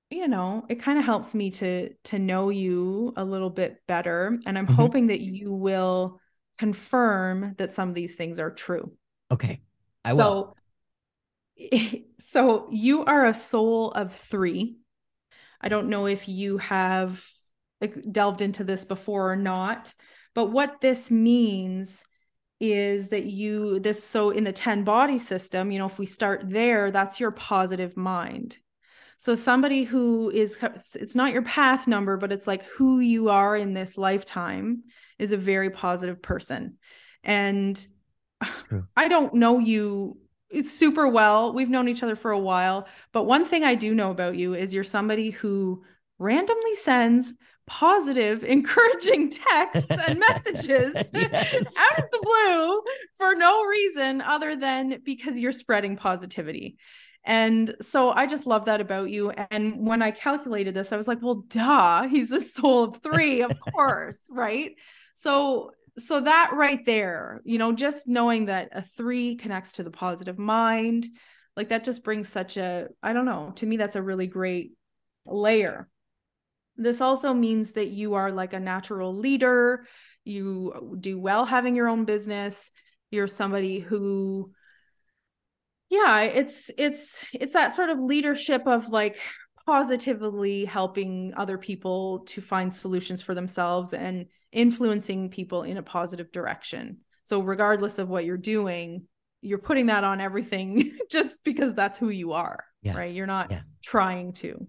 you 0.09 0.29
know 0.29 0.65
it 0.69 0.75
kind 0.75 0.97
of 0.97 1.03
helps 1.03 1.35
me 1.35 1.51
to 1.51 1.89
to 2.05 2.19
know 2.19 2.49
you 2.49 3.13
a 3.17 3.23
little 3.23 3.49
bit 3.49 3.81
better 3.87 4.37
and 4.45 4.57
i'm 4.57 4.65
mm-hmm. 4.65 4.75
hoping 4.75 5.07
that 5.07 5.21
you 5.21 5.53
will 5.53 6.19
confirm 6.61 7.55
that 7.57 7.71
some 7.71 7.89
of 7.89 7.95
these 7.95 8.15
things 8.15 8.39
are 8.39 8.51
true. 8.51 8.91
Okay. 9.31 9.61
I 10.05 10.13
will. 10.13 10.55
So, 11.57 11.99
so 12.19 12.67
you 12.69 13.03
are 13.03 13.25
a 13.25 13.33
soul 13.33 13.89
of 13.89 14.13
three. 14.13 14.77
I 15.59 15.69
don't 15.69 15.89
know 15.89 16.05
if 16.05 16.27
you 16.27 16.59
have 16.59 17.25
delved 18.11 18.43
into 18.43 18.63
this 18.63 18.85
before 18.85 19.31
or 19.31 19.35
not, 19.35 19.91
but 20.35 20.51
what 20.51 20.81
this 20.81 21.09
means 21.09 22.05
is 22.59 23.07
that 23.07 23.25
you 23.25 23.79
this 23.79 24.03
so 24.03 24.29
in 24.29 24.43
the 24.43 24.51
10 24.51 24.83
body 24.83 25.17
system, 25.17 25.71
you 25.71 25.79
know, 25.79 25.87
if 25.87 25.97
we 25.97 26.05
start 26.05 26.43
there, 26.47 26.91
that's 26.91 27.19
your 27.19 27.31
positive 27.31 27.97
mind. 27.97 28.55
So 29.17 29.33
somebody 29.33 29.83
who 29.83 30.29
is 30.29 30.59
it's 30.93 31.15
not 31.15 31.33
your 31.33 31.41
path 31.41 31.87
number, 31.87 32.17
but 32.17 32.31
it's 32.31 32.45
like 32.45 32.63
who 32.65 32.99
you 32.99 33.29
are 33.29 33.55
in 33.55 33.73
this 33.73 33.97
lifetime 33.97 34.83
is 35.21 35.31
a 35.31 35.37
very 35.37 35.69
positive 35.69 36.21
person. 36.21 36.77
And 37.23 37.85
I 38.97 39.07
don't 39.07 39.35
know 39.35 39.59
you 39.59 40.17
super 40.61 41.07
well. 41.07 41.53
We've 41.53 41.69
known 41.69 41.87
each 41.87 42.03
other 42.03 42.15
for 42.15 42.31
a 42.31 42.39
while, 42.39 42.87
but 43.13 43.23
one 43.23 43.45
thing 43.45 43.63
I 43.63 43.75
do 43.75 43.93
know 43.93 44.09
about 44.09 44.35
you 44.35 44.55
is 44.55 44.73
you're 44.73 44.83
somebody 44.83 45.29
who 45.29 45.83
randomly 46.17 46.75
sends 46.75 47.33
positive, 47.67 48.43
encouraging 48.57 49.29
texts 49.29 49.91
and 49.91 50.19
messages 50.19 50.95
out 51.15 51.99
of 51.99 52.05
the 52.11 52.19
blue 52.21 52.81
for 53.13 53.35
no 53.35 53.63
reason 53.63 54.21
other 54.21 54.55
than 54.55 55.01
because 55.05 55.39
you're 55.39 55.51
spreading 55.51 55.95
positivity. 55.95 56.77
And 57.23 57.75
so 57.81 58.09
I 58.09 58.25
just 58.25 58.47
love 58.47 58.65
that 58.65 58.81
about 58.81 59.11
you. 59.11 59.29
And 59.29 59.85
when 59.87 60.01
I 60.01 60.09
calculated 60.09 60.73
this, 60.73 60.91
I 60.91 60.97
was 60.97 61.07
like, 61.07 61.21
well, 61.21 61.43
duh, 61.47 62.07
he's 62.07 62.31
a 62.31 62.41
soul 62.41 62.85
of 62.85 62.97
three, 62.97 63.41
of 63.43 63.59
course, 63.73 64.27
right? 64.31 64.71
So 65.21 65.71
so 65.99 66.21
that 66.21 66.51
right 66.53 66.83
there, 66.83 67.41
you 67.45 67.59
know, 67.59 67.73
just 67.73 68.07
knowing 68.07 68.45
that 68.45 68.69
a 68.71 68.81
3 68.81 69.35
connects 69.35 69.73
to 69.73 69.83
the 69.83 69.91
positive 69.91 70.39
mind, 70.39 71.07
like 71.55 71.69
that 71.69 71.83
just 71.83 72.03
brings 72.03 72.27
such 72.27 72.57
a 72.57 72.87
I 73.03 73.13
don't 73.13 73.25
know, 73.25 73.51
to 73.57 73.65
me 73.67 73.77
that's 73.77 73.95
a 73.95 74.01
really 74.01 74.25
great 74.25 74.71
layer. 75.27 75.87
This 76.75 77.01
also 77.01 77.35
means 77.35 77.73
that 77.73 77.89
you 77.89 78.15
are 78.15 78.31
like 78.31 78.53
a 78.53 78.59
natural 78.59 79.15
leader, 79.15 79.85
you 80.23 80.97
do 80.99 81.19
well 81.19 81.45
having 81.45 81.75
your 81.75 81.87
own 81.87 82.05
business, 82.05 82.71
you're 83.11 83.27
somebody 83.27 83.77
who 83.77 84.51
yeah, 85.91 86.21
it's 86.21 86.71
it's 86.79 87.27
it's 87.31 87.53
that 87.53 87.75
sort 87.75 87.91
of 87.91 87.99
leadership 87.99 88.65
of 88.65 88.89
like 88.89 89.19
positively 89.67 90.65
helping 90.65 91.33
other 91.37 91.59
people 91.59 92.19
to 92.29 92.41
find 92.41 92.73
solutions 92.73 93.21
for 93.21 93.35
themselves 93.35 93.93
and 93.93 94.25
influencing 94.51 95.29
people 95.29 95.63
in 95.63 95.77
a 95.77 95.83
positive 95.83 96.31
direction. 96.31 96.97
So, 97.23 97.41
regardless 97.41 97.99
of 97.99 98.09
what 98.09 98.25
you're 98.25 98.37
doing, 98.37 99.07
you're 99.41 99.57
putting 99.57 99.87
that 99.87 100.03
on 100.03 100.21
everything 100.21 100.93
just 101.11 101.43
because 101.43 101.73
that's 101.73 101.97
who 101.97 102.09
you 102.09 102.33
are, 102.33 102.63
yeah. 102.81 102.95
right? 102.95 103.13
You're 103.13 103.27
not 103.27 103.51
yeah. 103.51 103.61
trying 103.83 104.33
to. 104.33 104.67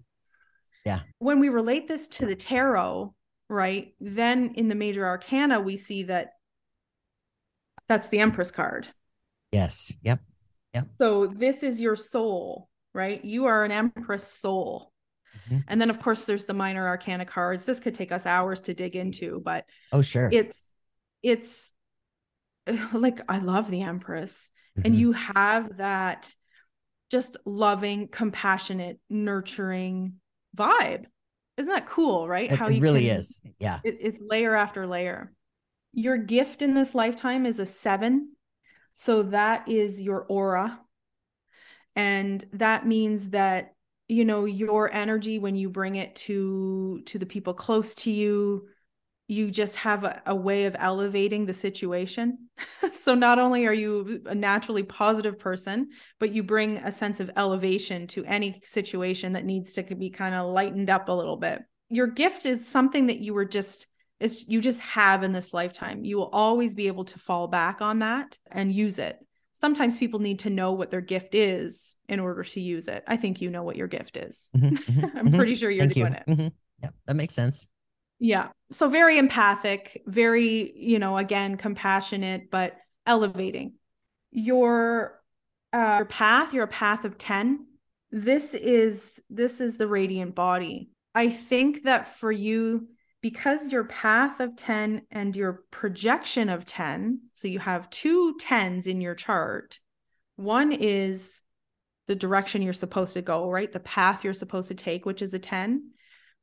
Yeah. 0.85 1.01
When 1.19 1.39
we 1.39 1.49
relate 1.49 1.87
this 1.87 2.07
to 2.09 2.25
the 2.25 2.35
tarot, 2.35 3.13
right? 3.49 3.93
Then 3.99 4.53
in 4.55 4.67
the 4.67 4.75
major 4.75 5.05
arcana, 5.05 5.59
we 5.59 5.77
see 5.77 6.03
that 6.03 6.31
that's 7.87 8.09
the 8.09 8.19
Empress 8.19 8.51
card. 8.51 8.87
Yes. 9.51 9.93
Yep. 10.03 10.19
Yep. 10.73 10.87
So 10.99 11.27
this 11.27 11.63
is 11.63 11.79
your 11.79 11.95
soul, 11.95 12.69
right? 12.93 13.23
You 13.23 13.45
are 13.45 13.63
an 13.63 13.71
Empress 13.71 14.27
soul. 14.27 14.91
Mm-hmm. 15.45 15.59
And 15.67 15.81
then, 15.81 15.89
of 15.89 15.99
course, 15.99 16.25
there's 16.25 16.45
the 16.45 16.53
minor 16.53 16.87
arcana 16.87 17.25
cards. 17.25 17.65
This 17.65 17.79
could 17.79 17.95
take 17.95 18.11
us 18.11 18.25
hours 18.25 18.61
to 18.61 18.73
dig 18.73 18.95
into, 18.95 19.41
but 19.43 19.65
oh, 19.91 20.01
sure. 20.01 20.29
It's, 20.31 20.57
it's 21.21 21.73
like, 22.93 23.19
I 23.29 23.39
love 23.39 23.69
the 23.69 23.81
Empress. 23.81 24.51
Mm-hmm. 24.77 24.85
And 24.85 24.95
you 24.95 25.11
have 25.13 25.77
that 25.77 26.33
just 27.11 27.37
loving, 27.45 28.07
compassionate, 28.07 28.99
nurturing 29.09 30.15
vibe. 30.57 31.05
Isn't 31.57 31.71
that 31.71 31.87
cool, 31.87 32.27
right? 32.27 32.51
It, 32.51 32.57
How 32.57 32.67
it 32.67 32.75
you 32.75 32.81
really 32.81 33.05
can, 33.05 33.17
is. 33.17 33.39
Yeah. 33.59 33.79
It, 33.83 33.97
it's 33.99 34.21
layer 34.25 34.55
after 34.55 34.87
layer. 34.87 35.31
Your 35.93 36.17
gift 36.17 36.63
in 36.63 36.73
this 36.73 36.95
lifetime 36.95 37.45
is 37.45 37.59
a 37.59 37.65
seven. 37.65 38.31
So 38.93 39.23
that 39.23 39.67
is 39.67 40.01
your 40.01 40.25
aura. 40.27 40.79
And 41.95 42.43
that 42.53 42.87
means 42.87 43.29
that, 43.29 43.72
you 44.07 44.25
know, 44.25 44.45
your 44.45 44.91
energy 44.91 45.39
when 45.39 45.55
you 45.55 45.69
bring 45.69 45.95
it 45.95 46.15
to 46.15 47.01
to 47.05 47.17
the 47.17 47.25
people 47.25 47.53
close 47.53 47.95
to 47.95 48.11
you, 48.11 48.67
you 49.27 49.49
just 49.49 49.77
have 49.77 50.03
a, 50.03 50.21
a 50.25 50.35
way 50.35 50.65
of 50.65 50.75
elevating 50.77 51.45
the 51.45 51.53
situation. 51.53 52.49
so 52.91 53.15
not 53.15 53.39
only 53.39 53.65
are 53.65 53.73
you 53.73 54.21
a 54.25 54.35
naturally 54.35 54.83
positive 54.83 55.39
person, 55.39 55.89
but 56.19 56.33
you 56.33 56.43
bring 56.43 56.77
a 56.77 56.91
sense 56.91 57.19
of 57.19 57.31
elevation 57.37 58.07
to 58.07 58.25
any 58.25 58.59
situation 58.63 59.33
that 59.33 59.45
needs 59.45 59.73
to 59.73 59.83
be 59.95 60.09
kind 60.09 60.35
of 60.35 60.51
lightened 60.51 60.89
up 60.89 61.07
a 61.07 61.13
little 61.13 61.37
bit. 61.37 61.61
Your 61.89 62.07
gift 62.07 62.45
is 62.45 62.67
something 62.67 63.07
that 63.07 63.19
you 63.19 63.33
were 63.33 63.45
just 63.45 63.87
is 64.19 64.45
you 64.47 64.61
just 64.61 64.79
have 64.79 65.23
in 65.23 65.31
this 65.31 65.53
lifetime. 65.53 66.03
You 66.03 66.17
will 66.17 66.29
always 66.31 66.75
be 66.75 66.87
able 66.87 67.05
to 67.05 67.19
fall 67.19 67.47
back 67.47 67.81
on 67.81 67.99
that 67.99 68.37
and 68.51 68.71
use 68.71 68.99
it. 68.99 69.17
Sometimes 69.53 69.97
people 69.97 70.19
need 70.19 70.39
to 70.39 70.49
know 70.49 70.73
what 70.73 70.91
their 70.91 71.01
gift 71.01 71.35
is 71.35 71.95
in 72.09 72.19
order 72.19 72.43
to 72.43 72.59
use 72.59 72.87
it. 72.87 73.03
I 73.07 73.17
think 73.17 73.39
you 73.39 73.49
know 73.49 73.63
what 73.63 73.75
your 73.75 73.87
gift 73.87 74.17
is. 74.17 74.49
Mm-hmm, 74.55 74.75
mm-hmm, 74.75 75.17
I'm 75.17 75.27
mm-hmm. 75.27 75.37
pretty 75.37 75.55
sure 75.55 75.69
you're 75.69 75.87
doing 75.87 76.13
you. 76.13 76.17
it. 76.17 76.23
Mm-hmm. 76.27 76.47
Yeah, 76.81 76.89
that 77.05 77.15
makes 77.15 77.33
sense. 77.33 77.67
Yeah. 78.19 78.49
So 78.71 78.89
very 78.89 79.17
empathic, 79.17 80.01
very, 80.05 80.73
you 80.75 80.97
know, 80.97 81.17
again, 81.17 81.57
compassionate, 81.57 82.49
but 82.49 82.75
elevating. 83.05 83.73
Your 84.31 85.21
uh, 85.73 85.97
your 85.97 86.05
path, 86.05 86.53
you're 86.53 86.63
a 86.63 86.67
path 86.67 87.03
of 87.03 87.17
10. 87.17 87.65
This 88.11 88.53
is 88.53 89.21
this 89.29 89.59
is 89.59 89.77
the 89.77 89.87
radiant 89.87 90.35
body. 90.35 90.89
I 91.15 91.29
think 91.29 91.83
that 91.83 92.07
for 92.07 92.31
you 92.31 92.87
because 93.23 93.71
your 93.71 93.85
path 93.85 94.39
of 94.39 94.55
10 94.55 95.07
and 95.09 95.35
your 95.35 95.63
projection 95.71 96.49
of 96.49 96.65
10, 96.65 97.21
so 97.31 97.47
you 97.47 97.57
have 97.57 97.89
two 97.89 98.35
10s 98.39 98.85
in 98.85 99.01
your 99.01 99.15
chart. 99.15 99.79
One 100.35 100.71
is 100.71 101.41
the 102.05 102.13
direction 102.13 102.61
you're 102.61 102.73
supposed 102.73 103.15
to 103.15 103.23
go, 103.23 103.49
right? 103.49 103.71
The 103.71 103.79
path 103.79 104.23
you're 104.23 104.33
supposed 104.33 104.67
to 104.67 104.75
take, 104.75 105.07
which 105.07 105.23
is 105.23 105.33
a 105.33 105.39
10 105.39 105.89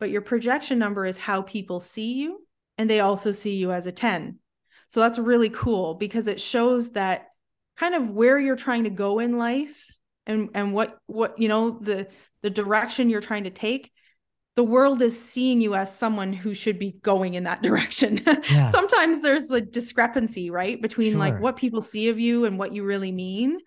but 0.01 0.11
your 0.11 0.23
projection 0.23 0.79
number 0.79 1.07
is 1.07 1.19
how 1.19 1.43
people 1.43 1.79
see 1.79 2.15
you 2.15 2.45
and 2.79 2.91
they 2.91 2.99
also 2.99 3.31
see 3.31 3.55
you 3.55 3.71
as 3.71 3.87
a 3.87 3.93
10 3.93 4.39
so 4.89 4.99
that's 4.99 5.19
really 5.19 5.51
cool 5.51 5.95
because 5.95 6.27
it 6.27 6.41
shows 6.41 6.93
that 6.93 7.29
kind 7.77 7.95
of 7.95 8.11
where 8.11 8.39
you're 8.39 8.57
trying 8.57 8.85
to 8.85 8.91
go 8.91 9.21
in 9.21 9.39
life 9.39 9.87
and 10.27 10.49
and 10.55 10.75
what 10.75 10.99
what 11.07 11.39
you 11.39 11.49
know 11.49 11.71
the 11.71 12.09
the 12.43 12.51
direction 12.51 13.09
you're 13.09 13.21
trying 13.21 13.45
to 13.45 13.51
take 13.51 13.93
the 14.57 14.65
world 14.65 15.01
is 15.01 15.19
seeing 15.19 15.61
you 15.61 15.75
as 15.75 15.95
someone 15.95 16.33
who 16.33 16.55
should 16.55 16.79
be 16.79 16.93
going 17.03 17.35
in 17.35 17.45
that 17.45 17.63
direction 17.63 18.21
yeah. 18.27 18.71
sometimes 18.71 19.23
there's 19.23 19.51
a 19.51 19.61
discrepancy 19.61 20.51
right 20.51 20.81
between 20.83 21.13
sure. 21.13 21.21
like 21.21 21.41
what 21.41 21.57
people 21.57 21.81
see 21.81 22.09
of 22.09 22.19
you 22.19 22.45
and 22.45 22.59
what 22.59 22.73
you 22.73 22.85
really 22.85 23.13
mean 23.13 23.59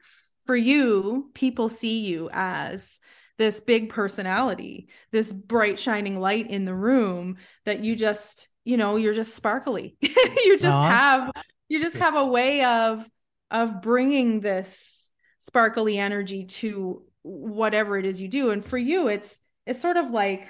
for 0.46 0.56
you 0.56 1.30
people 1.34 1.70
see 1.70 2.02
you 2.02 2.30
as 2.34 3.00
this 3.38 3.60
big 3.60 3.90
personality, 3.90 4.88
this 5.12 5.34
bright 5.34 5.80
shining 5.80 6.20
light 6.20 6.50
in 6.50 6.66
the 6.66 6.76
room 6.76 7.38
that 7.66 7.84
you 7.84 7.96
just, 7.96 8.48
you 8.64 8.78
know, 8.78 8.96
you're 8.96 9.14
just 9.14 9.36
sparkly. 9.36 9.98
you 10.02 10.58
just 10.58 10.66
Aww. 10.66 10.90
have 10.90 11.32
you 11.68 11.82
just 11.82 11.96
have 11.96 12.16
a 12.16 12.26
way 12.26 12.64
of 12.64 13.08
of 13.50 13.82
bringing 13.82 14.42
this 14.42 15.12
sparkly 15.40 15.98
energy 15.98 16.46
to 16.46 17.04
whatever 17.24 17.98
it 17.98 18.06
is 18.06 18.20
you 18.22 18.28
do 18.28 18.50
and 18.52 18.66
for 18.66 18.78
you 18.78 19.08
it's 19.08 19.40
it's 19.66 19.82
sort 19.82 19.96
of 19.96 20.12
like 20.12 20.48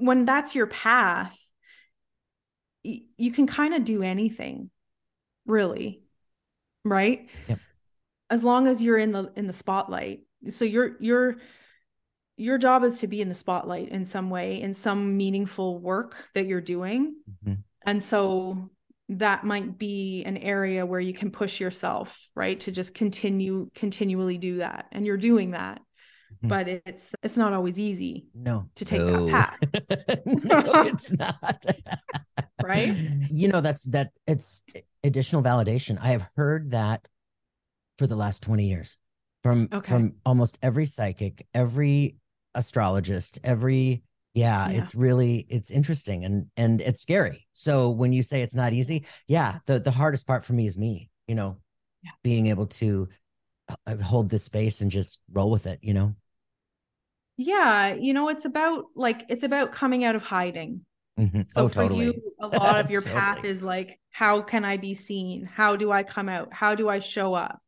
when 0.00 0.24
that's 0.24 0.54
your 0.54 0.66
path 0.66 1.38
y- 2.84 3.02
you 3.16 3.30
can 3.30 3.46
kind 3.46 3.74
of 3.74 3.84
do 3.84 4.02
anything 4.02 4.70
really 5.46 6.02
right? 6.84 7.28
Yep. 7.48 7.58
as 8.30 8.44
long 8.44 8.66
as 8.66 8.82
you're 8.82 8.98
in 8.98 9.12
the 9.12 9.32
in 9.36 9.46
the 9.46 9.52
spotlight. 9.52 10.20
So 10.48 10.64
your 10.64 10.96
your 11.00 11.36
your 12.36 12.58
job 12.58 12.84
is 12.84 13.00
to 13.00 13.06
be 13.06 13.20
in 13.20 13.28
the 13.28 13.34
spotlight 13.34 13.88
in 13.88 14.06
some 14.06 14.30
way 14.30 14.60
in 14.60 14.74
some 14.74 15.16
meaningful 15.16 15.78
work 15.78 16.28
that 16.34 16.46
you're 16.46 16.60
doing. 16.60 17.16
Mm-hmm. 17.30 17.60
and 17.82 18.02
so 18.02 18.70
that 19.12 19.42
might 19.42 19.76
be 19.76 20.22
an 20.24 20.36
area 20.36 20.86
where 20.86 21.00
you 21.00 21.12
can 21.12 21.32
push 21.32 21.58
yourself 21.58 22.30
right 22.36 22.60
to 22.60 22.70
just 22.70 22.94
continue 22.94 23.68
continually 23.74 24.38
do 24.38 24.58
that. 24.58 24.86
And 24.92 25.04
you're 25.04 25.16
doing 25.16 25.50
that 25.50 25.80
mm-hmm. 26.32 26.48
but 26.48 26.68
it's 26.68 27.14
it's 27.22 27.36
not 27.36 27.52
always 27.52 27.78
easy 27.78 28.26
no 28.34 28.68
to 28.74 28.84
take 28.84 29.00
no. 29.00 29.26
that 29.26 29.52
path 29.70 30.18
no 30.26 30.62
it's 30.82 31.12
not 31.12 31.64
right 32.64 32.94
you 33.30 33.48
know 33.48 33.60
that's 33.60 33.84
that 33.84 34.10
it's 34.26 34.62
additional 35.04 35.42
validation 35.42 35.98
i 36.00 36.08
have 36.08 36.26
heard 36.36 36.70
that 36.70 37.06
for 37.98 38.06
the 38.06 38.16
last 38.16 38.42
20 38.42 38.66
years 38.66 38.96
from 39.42 39.68
okay. 39.72 39.88
from 39.88 40.14
almost 40.24 40.58
every 40.62 40.86
psychic, 40.86 41.46
every 41.54 42.16
astrologist, 42.54 43.38
every 43.44 44.02
yeah, 44.34 44.68
yeah, 44.68 44.78
it's 44.78 44.94
really 44.94 45.46
it's 45.48 45.70
interesting 45.70 46.24
and 46.24 46.46
and 46.56 46.80
it's 46.80 47.00
scary. 47.00 47.46
So 47.52 47.90
when 47.90 48.12
you 48.12 48.22
say 48.22 48.42
it's 48.42 48.54
not 48.54 48.72
easy, 48.72 49.06
yeah, 49.26 49.58
the 49.66 49.80
the 49.80 49.90
hardest 49.90 50.26
part 50.26 50.44
for 50.44 50.52
me 50.52 50.66
is 50.66 50.78
me, 50.78 51.08
you 51.26 51.34
know, 51.34 51.58
yeah. 52.02 52.10
being 52.22 52.46
able 52.46 52.66
to 52.66 53.08
uh, 53.86 53.96
hold 53.96 54.28
this 54.30 54.44
space 54.44 54.80
and 54.80 54.90
just 54.90 55.20
roll 55.32 55.50
with 55.50 55.66
it, 55.66 55.80
you 55.82 55.94
know. 55.94 56.14
Yeah, 57.40 57.94
you 57.94 58.12
know, 58.12 58.28
it's 58.28 58.44
about 58.44 58.84
like 58.94 59.24
it's 59.28 59.44
about 59.44 59.72
coming 59.72 60.04
out 60.04 60.14
of 60.14 60.22
hiding. 60.22 60.84
Mm-hmm. 61.18 61.42
So 61.46 61.64
oh, 61.64 61.68
for 61.68 61.74
totally. 61.74 62.06
you, 62.06 62.22
a 62.40 62.48
lot 62.48 62.78
of 62.78 62.90
your 62.90 63.02
totally. 63.02 63.20
path 63.20 63.44
is 63.44 63.62
like, 63.62 63.98
how 64.10 64.42
can 64.42 64.64
I 64.64 64.76
be 64.76 64.94
seen? 64.94 65.44
How 65.44 65.76
do 65.76 65.90
I 65.90 66.02
come 66.02 66.28
out? 66.28 66.52
How 66.52 66.74
do 66.74 66.88
I 66.88 66.98
show 66.98 67.34
up? 67.34 67.60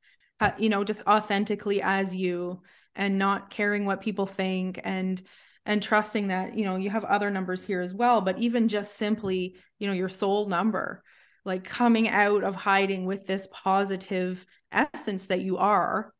uh, 0.43 0.51
you 0.59 0.69
know 0.69 0.83
just 0.83 1.07
authentically 1.07 1.81
as 1.81 2.17
you 2.17 2.61
and 2.97 3.17
not 3.17 3.49
caring 3.49 3.87
what 3.87 4.01
people 4.01 4.27
think 4.27 4.81
and 4.83 5.23
and 5.65 5.81
trusting 5.81 6.29
that 6.29 6.57
you 6.59 6.65
know 6.65 6.75
you 6.75 6.91
have 6.91 7.05
other 7.05 7.31
numbers 7.31 7.65
here 7.65 7.81
as 7.81 7.95
well 7.95 8.21
but 8.21 8.39
even 8.39 8.67
just 8.67 8.97
simply 8.97 9.55
you 9.79 9.87
know 9.87 9.93
your 9.93 10.09
soul 10.09 10.49
number 10.49 11.03
like 11.45 11.63
coming 11.63 12.09
out 12.09 12.43
of 12.43 12.57
hiding 12.57 13.07
with 13.07 13.25
this 13.27 13.47
positive 13.53 14.45
essence 14.73 15.27
that 15.27 15.43
you 15.43 15.59
are 15.59 16.13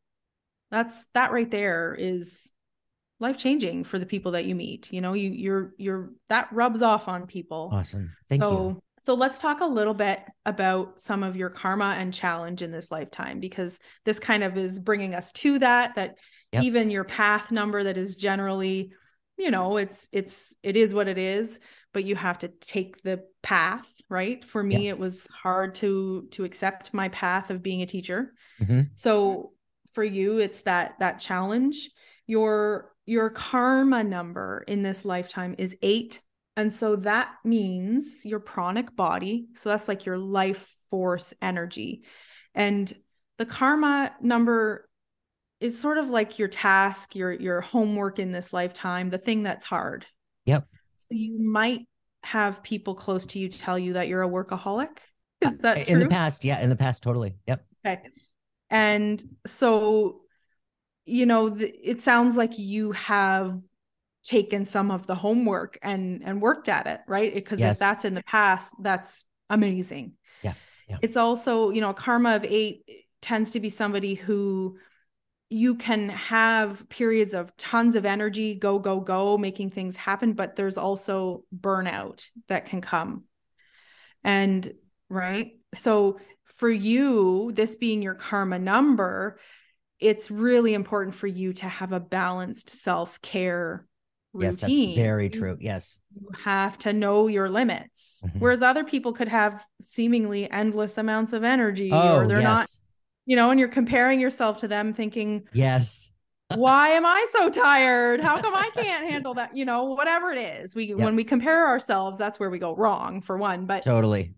that's 0.71 1.05
that 1.13 1.33
right 1.33 1.51
there 1.51 1.93
is 1.93 2.53
life 3.23 3.37
changing 3.37 3.83
for 3.83 3.97
the 3.97 4.05
people 4.05 4.33
that 4.33 4.45
you 4.45 4.53
meet 4.53 4.91
you 4.93 5.01
know 5.01 5.13
you 5.13 5.31
you're 5.31 5.73
you're 5.77 6.11
that 6.29 6.47
rubs 6.51 6.81
off 6.81 7.07
on 7.07 7.27
people. 7.27 7.69
Awesome. 7.71 8.11
Thank 8.29 8.41
so, 8.41 8.51
you. 8.51 8.83
so 8.99 9.13
let's 9.13 9.39
talk 9.39 9.61
a 9.61 9.65
little 9.65 9.93
bit 9.93 10.19
about 10.45 10.99
some 10.99 11.23
of 11.23 11.35
your 11.35 11.49
karma 11.49 11.95
and 11.97 12.13
challenge 12.13 12.61
in 12.61 12.71
this 12.71 12.91
lifetime 12.91 13.39
because 13.39 13.79
this 14.05 14.19
kind 14.19 14.43
of 14.43 14.57
is 14.57 14.79
bringing 14.79 15.15
us 15.15 15.31
to 15.33 15.59
that 15.59 15.95
that 15.95 16.17
yep. 16.51 16.63
even 16.63 16.89
your 16.89 17.03
path 17.03 17.51
number 17.51 17.83
that 17.83 17.97
is 17.97 18.15
generally 18.15 18.91
you 19.37 19.51
know 19.51 19.77
it's 19.77 20.09
it's 20.11 20.53
it 20.63 20.75
is 20.75 20.93
what 20.93 21.07
it 21.07 21.17
is 21.17 21.59
but 21.93 22.05
you 22.05 22.15
have 22.15 22.39
to 22.39 22.47
take 22.47 23.01
the 23.03 23.23
path 23.41 23.89
right? 24.09 24.45
For 24.45 24.61
me 24.61 24.89
it 24.89 24.99
was 24.99 25.27
hard 25.29 25.75
to 25.75 26.27
to 26.31 26.43
accept 26.43 26.93
my 26.93 27.09
path 27.09 27.49
of 27.49 27.63
being 27.63 27.81
a 27.81 27.87
teacher. 27.87 28.33
Mm-hmm. 28.61 28.81
so 28.95 29.51
for 29.91 30.03
you 30.03 30.39
it's 30.39 30.61
that 30.61 30.95
that 30.99 31.19
challenge. 31.19 31.89
Your 32.25 32.92
your 33.05 33.29
karma 33.29 34.03
number 34.03 34.63
in 34.67 34.83
this 34.83 35.05
lifetime 35.05 35.55
is 35.57 35.75
8 35.81 36.19
and 36.55 36.73
so 36.73 36.95
that 36.97 37.33
means 37.43 38.25
your 38.25 38.39
pranic 38.39 38.95
body. 38.95 39.47
So 39.55 39.69
that's 39.69 39.87
like 39.87 40.05
your 40.05 40.17
life 40.17 40.73
force 40.91 41.33
energy. 41.41 42.03
And 42.53 42.91
the 43.37 43.45
karma 43.45 44.13
number 44.21 44.87
is 45.59 45.79
sort 45.79 45.97
of 45.97 46.09
like 46.09 46.37
your 46.37 46.47
task, 46.47 47.15
your 47.15 47.31
your 47.31 47.61
homework 47.61 48.19
in 48.19 48.31
this 48.31 48.53
lifetime, 48.53 49.09
the 49.09 49.17
thing 49.17 49.43
that's 49.43 49.65
hard. 49.65 50.05
Yep. 50.45 50.67
So 50.97 51.07
you 51.11 51.41
might 51.41 51.87
have 52.23 52.61
people 52.61 52.95
close 52.95 53.25
to 53.27 53.39
you 53.39 53.49
to 53.49 53.59
tell 53.59 53.79
you 53.79 53.93
that 53.93 54.07
you're 54.07 54.23
a 54.23 54.29
workaholic. 54.29 54.97
Uh, 55.43 55.49
is 55.49 55.57
that 55.59 55.89
in 55.89 55.99
the 55.99 56.07
past? 56.07 56.45
Yeah, 56.45 56.61
in 56.61 56.69
the 56.69 56.75
past, 56.75 57.01
totally. 57.01 57.35
Yep. 57.47 57.65
Okay. 57.85 58.01
And 58.69 59.21
so, 59.45 60.21
you 61.05 61.25
know, 61.25 61.49
the, 61.49 61.67
it 61.67 62.01
sounds 62.01 62.37
like 62.37 62.57
you 62.57 62.91
have 62.93 63.59
taken 64.23 64.65
some 64.65 64.89
of 64.89 65.05
the 65.05 65.15
homework 65.15 65.77
and 65.81 66.21
and 66.23 66.41
worked 66.41 66.69
at 66.69 66.87
it 66.87 67.01
right 67.07 67.33
because 67.33 67.59
yes. 67.59 67.75
if 67.75 67.79
that's 67.79 68.05
in 68.05 68.13
the 68.13 68.23
past 68.23 68.73
that's 68.81 69.25
amazing 69.49 70.13
yeah. 70.41 70.53
yeah 70.87 70.97
it's 71.01 71.17
also 71.17 71.71
you 71.71 71.81
know 71.81 71.93
karma 71.93 72.35
of 72.37 72.45
eight 72.45 72.83
tends 73.21 73.51
to 73.51 73.59
be 73.59 73.69
somebody 73.69 74.13
who 74.13 74.77
you 75.49 75.75
can 75.75 76.09
have 76.09 76.87
periods 76.89 77.33
of 77.33 77.55
tons 77.57 77.97
of 77.97 78.05
energy 78.05 78.55
go 78.55 78.79
go 78.79 79.01
go 79.01 79.37
making 79.37 79.69
things 79.69 79.97
happen 79.97 80.33
but 80.33 80.55
there's 80.55 80.77
also 80.77 81.43
burnout 81.55 82.29
that 82.47 82.65
can 82.65 82.79
come 82.79 83.25
and 84.23 84.73
right 85.09 85.57
so 85.73 86.17
for 86.45 86.69
you 86.69 87.51
this 87.53 87.75
being 87.75 88.01
your 88.01 88.15
karma 88.15 88.57
number 88.57 89.37
it's 89.99 90.29
really 90.29 90.73
important 90.73 91.15
for 91.15 91.27
you 91.27 91.53
to 91.53 91.67
have 91.67 91.91
a 91.91 91.99
balanced 91.99 92.69
self-care 92.69 93.85
routine. 94.33 94.51
Yes, 94.51 94.57
that's 94.57 94.95
very 94.95 95.29
true. 95.29 95.57
Yes. 95.59 95.99
You 96.19 96.29
have 96.43 96.77
to 96.79 96.93
know 96.93 97.27
your 97.27 97.49
limits. 97.49 98.21
Mm-hmm. 98.25 98.39
Whereas 98.39 98.61
other 98.61 98.83
people 98.83 99.13
could 99.13 99.27
have 99.27 99.65
seemingly 99.81 100.49
endless 100.51 100.97
amounts 100.97 101.33
of 101.33 101.43
energy 101.43 101.89
oh, 101.91 102.17
or 102.17 102.27
they're 102.27 102.41
yes. 102.41 102.43
not, 102.43 102.67
you 103.25 103.35
know, 103.35 103.51
and 103.51 103.59
you're 103.59 103.69
comparing 103.69 104.19
yourself 104.19 104.57
to 104.57 104.67
them 104.67 104.93
thinking, 104.93 105.47
Yes. 105.53 106.11
why 106.55 106.89
am 106.89 107.05
I 107.05 107.25
so 107.29 107.49
tired? 107.49 108.19
How 108.19 108.41
come 108.41 108.55
I 108.55 108.69
can't 108.75 109.09
handle 109.09 109.35
that? 109.35 109.55
You 109.55 109.65
know, 109.65 109.85
whatever 109.85 110.31
it 110.31 110.39
is. 110.39 110.75
We 110.75 110.85
yep. 110.85 110.97
when 110.97 111.15
we 111.15 111.23
compare 111.23 111.67
ourselves, 111.67 112.17
that's 112.17 112.39
where 112.39 112.49
we 112.49 112.59
go 112.59 112.75
wrong 112.75 113.21
for 113.21 113.37
one. 113.37 113.65
But 113.65 113.83
totally 113.83 114.33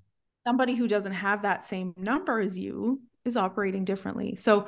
somebody 0.46 0.76
who 0.76 0.88
doesn't 0.88 1.14
have 1.14 1.42
that 1.42 1.66
same 1.66 1.94
number 1.98 2.40
as 2.40 2.58
you 2.58 3.02
is 3.26 3.36
operating 3.36 3.86
differently. 3.86 4.36
So 4.36 4.68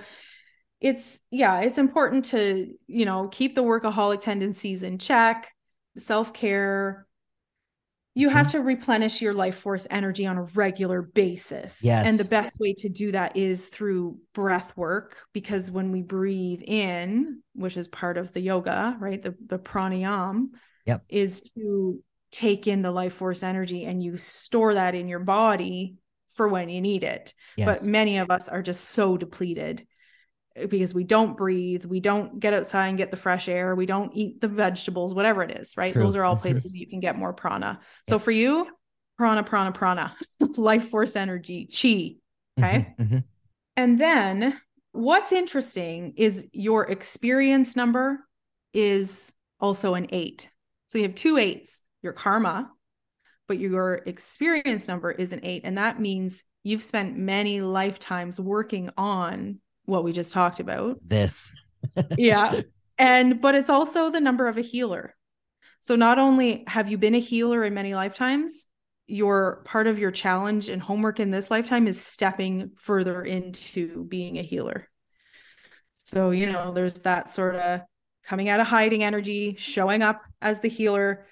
it's 0.79 1.19
yeah 1.31 1.61
it's 1.61 1.77
important 1.77 2.25
to 2.25 2.73
you 2.87 3.05
know 3.05 3.27
keep 3.29 3.55
the 3.55 3.63
workaholic 3.63 4.19
tendencies 4.19 4.83
in 4.83 4.97
check 4.97 5.51
self-care 5.97 7.07
you 8.13 8.29
have 8.29 8.47
mm-hmm. 8.47 8.57
to 8.57 8.63
replenish 8.63 9.21
your 9.21 9.33
life 9.33 9.55
force 9.55 9.85
energy 9.89 10.25
on 10.25 10.37
a 10.37 10.43
regular 10.43 11.01
basis 11.01 11.79
yes 11.83 12.07
and 12.07 12.19
the 12.19 12.25
best 12.25 12.59
way 12.59 12.73
to 12.73 12.89
do 12.89 13.11
that 13.11 13.35
is 13.35 13.69
through 13.69 14.17
breath 14.33 14.75
work 14.77 15.17
because 15.33 15.71
when 15.71 15.91
we 15.91 16.01
breathe 16.01 16.61
in 16.65 17.41
which 17.53 17.75
is 17.77 17.87
part 17.87 18.17
of 18.17 18.31
the 18.33 18.41
yoga 18.41 18.95
right 18.99 19.23
the, 19.23 19.35
the 19.47 19.59
pranayam 19.59 20.49
yep. 20.85 21.03
is 21.09 21.41
to 21.41 22.01
take 22.31 22.67
in 22.67 22.83
the 22.83 22.91
life 22.91 23.13
force 23.13 23.41
energy 23.41 23.85
and 23.85 24.03
you 24.03 24.17
store 24.17 24.75
that 24.75 24.93
in 24.93 25.07
your 25.07 25.19
body 25.19 25.95
for 26.29 26.47
when 26.47 26.69
you 26.69 26.81
need 26.81 27.03
it 27.03 27.33
yes. 27.55 27.81
but 27.81 27.89
many 27.89 28.17
of 28.17 28.29
us 28.29 28.47
are 28.47 28.61
just 28.61 28.83
so 28.83 29.17
depleted 29.17 29.87
because 30.69 30.93
we 30.93 31.03
don't 31.03 31.37
breathe, 31.37 31.85
we 31.85 31.99
don't 31.99 32.39
get 32.39 32.53
outside 32.53 32.87
and 32.87 32.97
get 32.97 33.11
the 33.11 33.17
fresh 33.17 33.47
air, 33.47 33.75
we 33.75 33.85
don't 33.85 34.11
eat 34.15 34.41
the 34.41 34.47
vegetables, 34.47 35.13
whatever 35.13 35.43
it 35.43 35.51
is, 35.51 35.77
right? 35.77 35.91
True. 35.91 36.03
Those 36.03 36.15
are 36.15 36.23
all 36.23 36.35
places 36.37 36.75
you 36.75 36.87
can 36.87 36.99
get 36.99 37.17
more 37.17 37.33
prana. 37.33 37.79
So 38.07 38.19
for 38.19 38.31
you, 38.31 38.67
prana, 39.17 39.43
prana, 39.43 39.71
prana, 39.71 40.15
life 40.57 40.89
force 40.89 41.15
energy, 41.15 41.67
chi. 41.67 42.15
Okay. 42.59 42.93
Mm-hmm, 42.99 43.03
mm-hmm. 43.03 43.17
And 43.75 43.99
then 43.99 44.59
what's 44.91 45.31
interesting 45.31 46.13
is 46.17 46.47
your 46.51 46.89
experience 46.89 47.75
number 47.75 48.19
is 48.73 49.33
also 49.59 49.93
an 49.93 50.07
eight. 50.11 50.49
So 50.87 50.97
you 50.97 51.03
have 51.03 51.15
two 51.15 51.37
eights, 51.37 51.81
your 52.01 52.13
karma, 52.13 52.71
but 53.47 53.59
your 53.59 54.01
experience 54.05 54.87
number 54.87 55.11
is 55.11 55.33
an 55.33 55.41
eight. 55.43 55.61
And 55.65 55.77
that 55.77 55.99
means 55.99 56.43
you've 56.63 56.83
spent 56.83 57.17
many 57.17 57.61
lifetimes 57.61 58.39
working 58.39 58.89
on 58.97 59.59
what 59.87 60.03
we 60.03 60.11
just 60.13 60.31
talked 60.31 60.59
about. 60.59 60.99
This. 61.03 61.51
yeah. 62.17 62.61
And, 62.99 63.41
but 63.41 63.53
it's 63.53 63.69
also 63.69 64.09
the 64.09 64.19
number 64.19 64.47
of 64.47 64.57
a 64.57 64.61
healer. 64.61 65.15
So 65.79 65.95
not 65.95 66.17
only 66.17 66.63
have 66.65 66.89
you 66.89 66.97
been 66.97 67.13
a 67.13 67.19
healer 67.19 67.63
in 67.63 67.75
many 67.75 67.93
lifetimes, 67.93 68.67
your 69.05 69.61
part 69.65 69.85
of 69.85 69.99
your 69.99 70.09
challenge 70.09 70.67
and 70.67 70.81
homework 70.81 71.19
in 71.19 71.29
this 71.29 71.51
lifetime 71.51 71.87
is 71.87 72.03
stepping 72.03 72.71
further 72.75 73.21
into 73.21 74.03
being 74.05 74.39
a 74.39 74.41
healer. 74.41 74.89
So, 75.93 76.31
you 76.31 76.51
know, 76.51 76.73
there's 76.73 77.01
that 77.01 77.35
sort 77.35 77.55
of 77.55 77.81
coming 78.25 78.49
out 78.49 78.59
of 78.59 78.67
hiding 78.67 79.03
energy, 79.03 79.55
showing 79.59 80.01
up 80.01 80.23
as 80.41 80.59
the 80.61 80.69
healer 80.69 81.27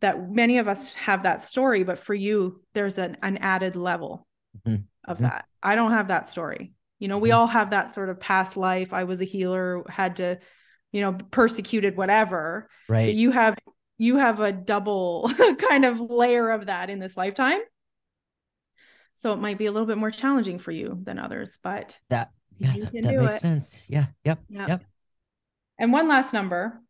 that 0.00 0.30
many 0.30 0.58
of 0.58 0.68
us 0.68 0.94
have 0.94 1.22
that 1.22 1.42
story, 1.42 1.82
but 1.82 1.98
for 1.98 2.14
you, 2.14 2.62
there's 2.74 2.98
an, 2.98 3.16
an 3.22 3.36
added 3.38 3.76
level 3.76 4.26
mm-hmm. 4.66 4.82
of 5.06 5.16
mm-hmm. 5.16 5.24
that. 5.26 5.46
I 5.62 5.74
don't 5.74 5.92
have 5.92 6.08
that 6.08 6.28
story. 6.28 6.72
You 6.98 7.08
know, 7.08 7.18
we 7.18 7.30
mm-hmm. 7.30 7.38
all 7.38 7.46
have 7.46 7.70
that 7.70 7.92
sort 7.92 8.08
of 8.08 8.20
past 8.20 8.56
life. 8.56 8.92
I 8.92 9.04
was 9.04 9.20
a 9.20 9.24
healer, 9.24 9.82
had 9.88 10.16
to, 10.16 10.38
you 10.92 11.00
know, 11.00 11.12
persecuted, 11.30 11.96
whatever. 11.96 12.68
Right. 12.88 13.06
But 13.06 13.14
you 13.14 13.30
have 13.30 13.58
you 13.98 14.16
have 14.16 14.40
a 14.40 14.52
double 14.52 15.30
kind 15.70 15.84
of 15.84 16.00
layer 16.00 16.50
of 16.50 16.66
that 16.66 16.90
in 16.90 16.98
this 16.98 17.16
lifetime. 17.16 17.60
So 19.14 19.32
it 19.32 19.38
might 19.38 19.56
be 19.56 19.66
a 19.66 19.72
little 19.72 19.86
bit 19.86 19.96
more 19.96 20.10
challenging 20.10 20.58
for 20.58 20.70
you 20.70 20.98
than 21.02 21.18
others, 21.18 21.58
but 21.62 21.98
that 22.10 22.30
yeah, 22.58 22.72
that, 22.72 22.92
that 22.92 23.16
makes 23.16 23.36
it. 23.36 23.40
sense. 23.40 23.82
Yeah. 23.88 24.06
Yep. 24.24 24.40
Yep. 24.50 24.68
yep. 24.68 24.84
And 25.78 25.92
one 25.92 26.08
last 26.08 26.32
number, 26.32 26.80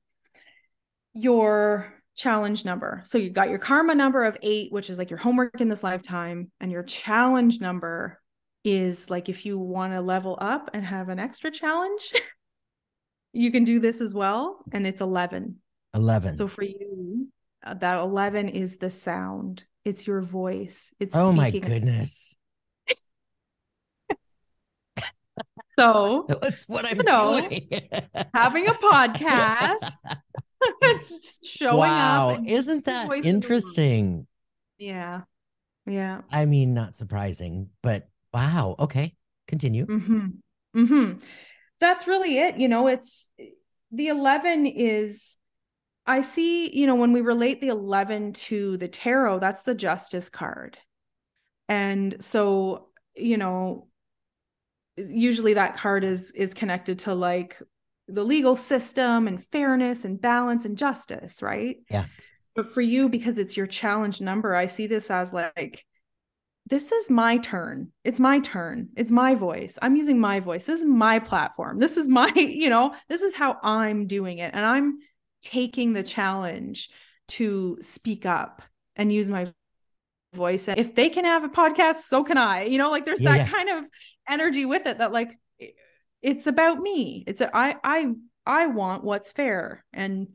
your 1.13 1.93
challenge 2.17 2.65
number. 2.65 3.03
So 3.05 3.19
you 3.19 3.31
got 3.31 3.49
your 3.49 3.59
karma 3.59 3.95
number 3.95 4.25
of 4.25 4.37
eight, 4.43 4.73
which 4.73 4.91
is 4.91 4.99
like 4.99 5.11
your 5.11 5.19
homework 5.19 5.61
in 5.61 5.69
this 5.69 5.83
lifetime, 5.83 6.51
and 6.61 6.73
your 6.73 6.83
challenge 6.83 7.61
number 7.61 8.21
is 8.67 9.09
like 9.09 9.29
if 9.29 9.47
you 9.47 9.57
want 9.57 9.93
to 9.93 10.01
level 10.01 10.37
up 10.41 10.71
and 10.75 10.85
have 10.85 11.09
an 11.09 11.21
extra 11.21 11.53
challenge, 11.53 12.13
you 13.33 13.53
can 13.53 13.63
do 13.63 13.79
this 13.79 14.01
as 14.01 14.13
well. 14.13 14.59
And 14.73 14.85
it's 14.87 15.01
11. 15.01 15.57
11. 15.95 16.35
So 16.35 16.49
for 16.49 16.65
you, 16.65 17.29
uh, 17.65 17.75
that 17.75 17.99
11 18.01 18.49
is 18.49 18.79
the 18.79 18.91
sound, 18.91 19.65
it's 19.85 20.05
your 20.07 20.21
voice. 20.21 20.93
It's 20.99 21.15
oh 21.15 21.33
my 21.33 21.51
goodness. 21.51 22.37
so 25.79 26.27
that's 26.43 26.65
what 26.65 26.85
I'm 26.85 26.97
you 26.97 27.05
know, 27.05 27.41
doing. 27.41 27.69
having 28.35 28.67
a 28.67 28.75
podcast, 28.75 29.93
just 30.83 31.47
showing 31.47 31.79
wow. 31.79 32.31
up. 32.31 32.41
Isn't 32.45 32.85
that 32.87 33.13
interesting? 33.25 34.27
Yeah. 34.77 35.21
Yeah. 35.87 36.23
I 36.33 36.47
mean, 36.47 36.75
not 36.75 36.97
surprising, 36.97 37.71
but 37.81 38.09
Wow. 38.37 38.77
Okay. 38.79 39.15
Continue. 39.49 39.87
Mm-hmm. 39.87 40.27
Mm-hmm. 40.77 41.21
That's 41.81 42.07
really 42.07 42.37
it. 42.37 42.59
You 42.59 42.69
know, 42.69 42.87
it's 42.87 43.31
the 43.91 44.09
11 44.09 44.67
is, 44.67 45.39
I 46.05 46.21
see, 46.21 46.79
you 46.79 46.87
know, 46.87 46.97
when 46.97 47.15
we 47.15 47.23
relate 47.23 47.63
the 47.63 47.69
11 47.69 48.35
to 48.35 48.77
the 48.77 48.89
tarot, 48.89 49.39
that's 49.39 49.63
the 49.63 49.75
justice 49.75 50.29
card. 50.29 50.77
And 51.71 52.23
so, 52.23 52.89
you 53.15 53.39
know, 53.39 53.89
usually 54.99 55.55
that 55.55 55.79
card 55.79 56.05
is 56.05 56.33
is 56.33 56.53
connected 56.53 56.99
to 57.01 57.15
like 57.15 57.57
the 58.07 58.23
legal 58.23 58.55
system 58.55 59.29
and 59.29 59.43
fairness 59.47 60.05
and 60.05 60.21
balance 60.21 60.67
and 60.67 60.77
justice, 60.77 61.41
right? 61.41 61.77
Yeah. 61.89 62.05
But 62.55 62.67
for 62.67 62.83
you, 62.83 63.09
because 63.09 63.39
it's 63.39 63.57
your 63.57 63.67
challenge 63.67 64.21
number, 64.21 64.55
I 64.55 64.67
see 64.67 64.87
this 64.87 65.11
as 65.11 65.33
like 65.33 65.87
this 66.67 66.91
is 66.91 67.11
my 67.11 67.39
turn. 67.39 67.93
It's 68.05 68.19
my 68.19 68.41
turn. 68.41 68.89
It's 68.97 69.13
my 69.13 69.35
voice. 69.37 69.79
I'm 69.81 69.97
using 69.97 70.19
my 70.19 70.41
voice. 70.41 70.67
This 70.67 70.81
is 70.81 70.87
my 70.87 71.21
platform. 71.21 71.79
This 71.79 71.97
is 71.97 72.09
my, 72.21 72.33
you 72.35 72.69
know, 72.69 72.95
this 73.09 73.23
is 73.23 73.35
how 73.35 73.59
I'm 73.63 74.07
doing 74.07 74.39
it. 74.39 74.53
And 74.53 74.67
I'm 74.67 74.99
taking 75.43 75.93
the 75.93 76.03
challenge 76.03 76.89
to 77.29 77.79
speak 77.81 78.27
up 78.27 78.63
and 78.97 79.13
use 79.13 79.29
my 79.29 79.53
voice. 80.35 80.69
And 80.69 80.79
if 80.79 80.95
they 80.95 81.09
can 81.09 81.25
have 81.25 81.45
a 81.45 81.49
podcast, 81.49 82.01
so 82.03 82.25
can 82.25 82.37
I. 82.37 82.65
You 82.65 82.79
know, 82.79 82.91
like 82.91 83.05
there's 83.05 83.23
yeah, 83.23 83.39
that 83.39 83.51
kind 83.51 83.69
of 83.69 83.85
energy 84.29 84.67
with 84.67 84.87
it 84.87 84.99
that 84.99 85.13
like 85.13 85.39
it's 86.23 86.47
about 86.47 86.81
me. 86.81 87.25
It's 87.27 87.41
a, 87.41 87.57
I 87.57 87.77
I 87.85 88.13
I 88.45 88.67
want 88.67 89.05
what's 89.05 89.31
fair. 89.31 89.85
And 89.93 90.29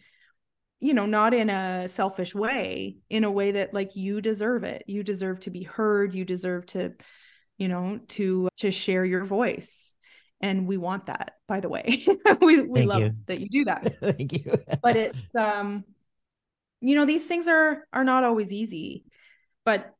you 0.82 0.96
know 0.96 1.06
not 1.06 1.34
in 1.34 1.50
a 1.50 1.88
selfish 1.88 2.34
way 2.34 2.98
in 3.10 3.24
a 3.24 3.32
way 3.32 3.52
that 3.52 3.74
like 3.74 3.96
you 3.96 4.20
deserve 4.20 4.64
it. 4.64 4.84
You 4.88 5.04
deserve 5.04 5.40
to 5.42 5.52
be 5.52 5.64
heard. 5.64 6.14
You 6.14 6.26
deserve 6.26 6.66
to 6.68 6.94
you 7.58 7.68
know 7.68 8.00
to 8.10 8.50
to 8.58 8.72
share 8.72 9.06
your 9.06 9.24
voice. 9.24 9.96
And 10.42 10.68
we 10.68 10.78
want 10.78 11.06
that 11.06 11.36
by 11.48 11.62
the 11.62 11.70
way. 11.70 12.06
We 12.42 12.62
we 12.62 12.80
Thank 12.80 12.90
love 12.90 13.02
you. 13.02 13.14
that 13.28 13.40
you 13.40 13.48
do 13.50 13.66
that. 13.66 14.00
Thank 14.18 14.34
you. 14.34 14.58
But 14.82 14.98
it's 14.98 15.36
um 15.36 15.84
you 16.82 16.96
know 16.96 17.06
these 17.06 17.28
things 17.28 17.48
are 17.48 17.88
are 17.94 18.04
not 18.04 18.24
always 18.24 18.52
easy. 18.52 19.06
But 19.64 19.94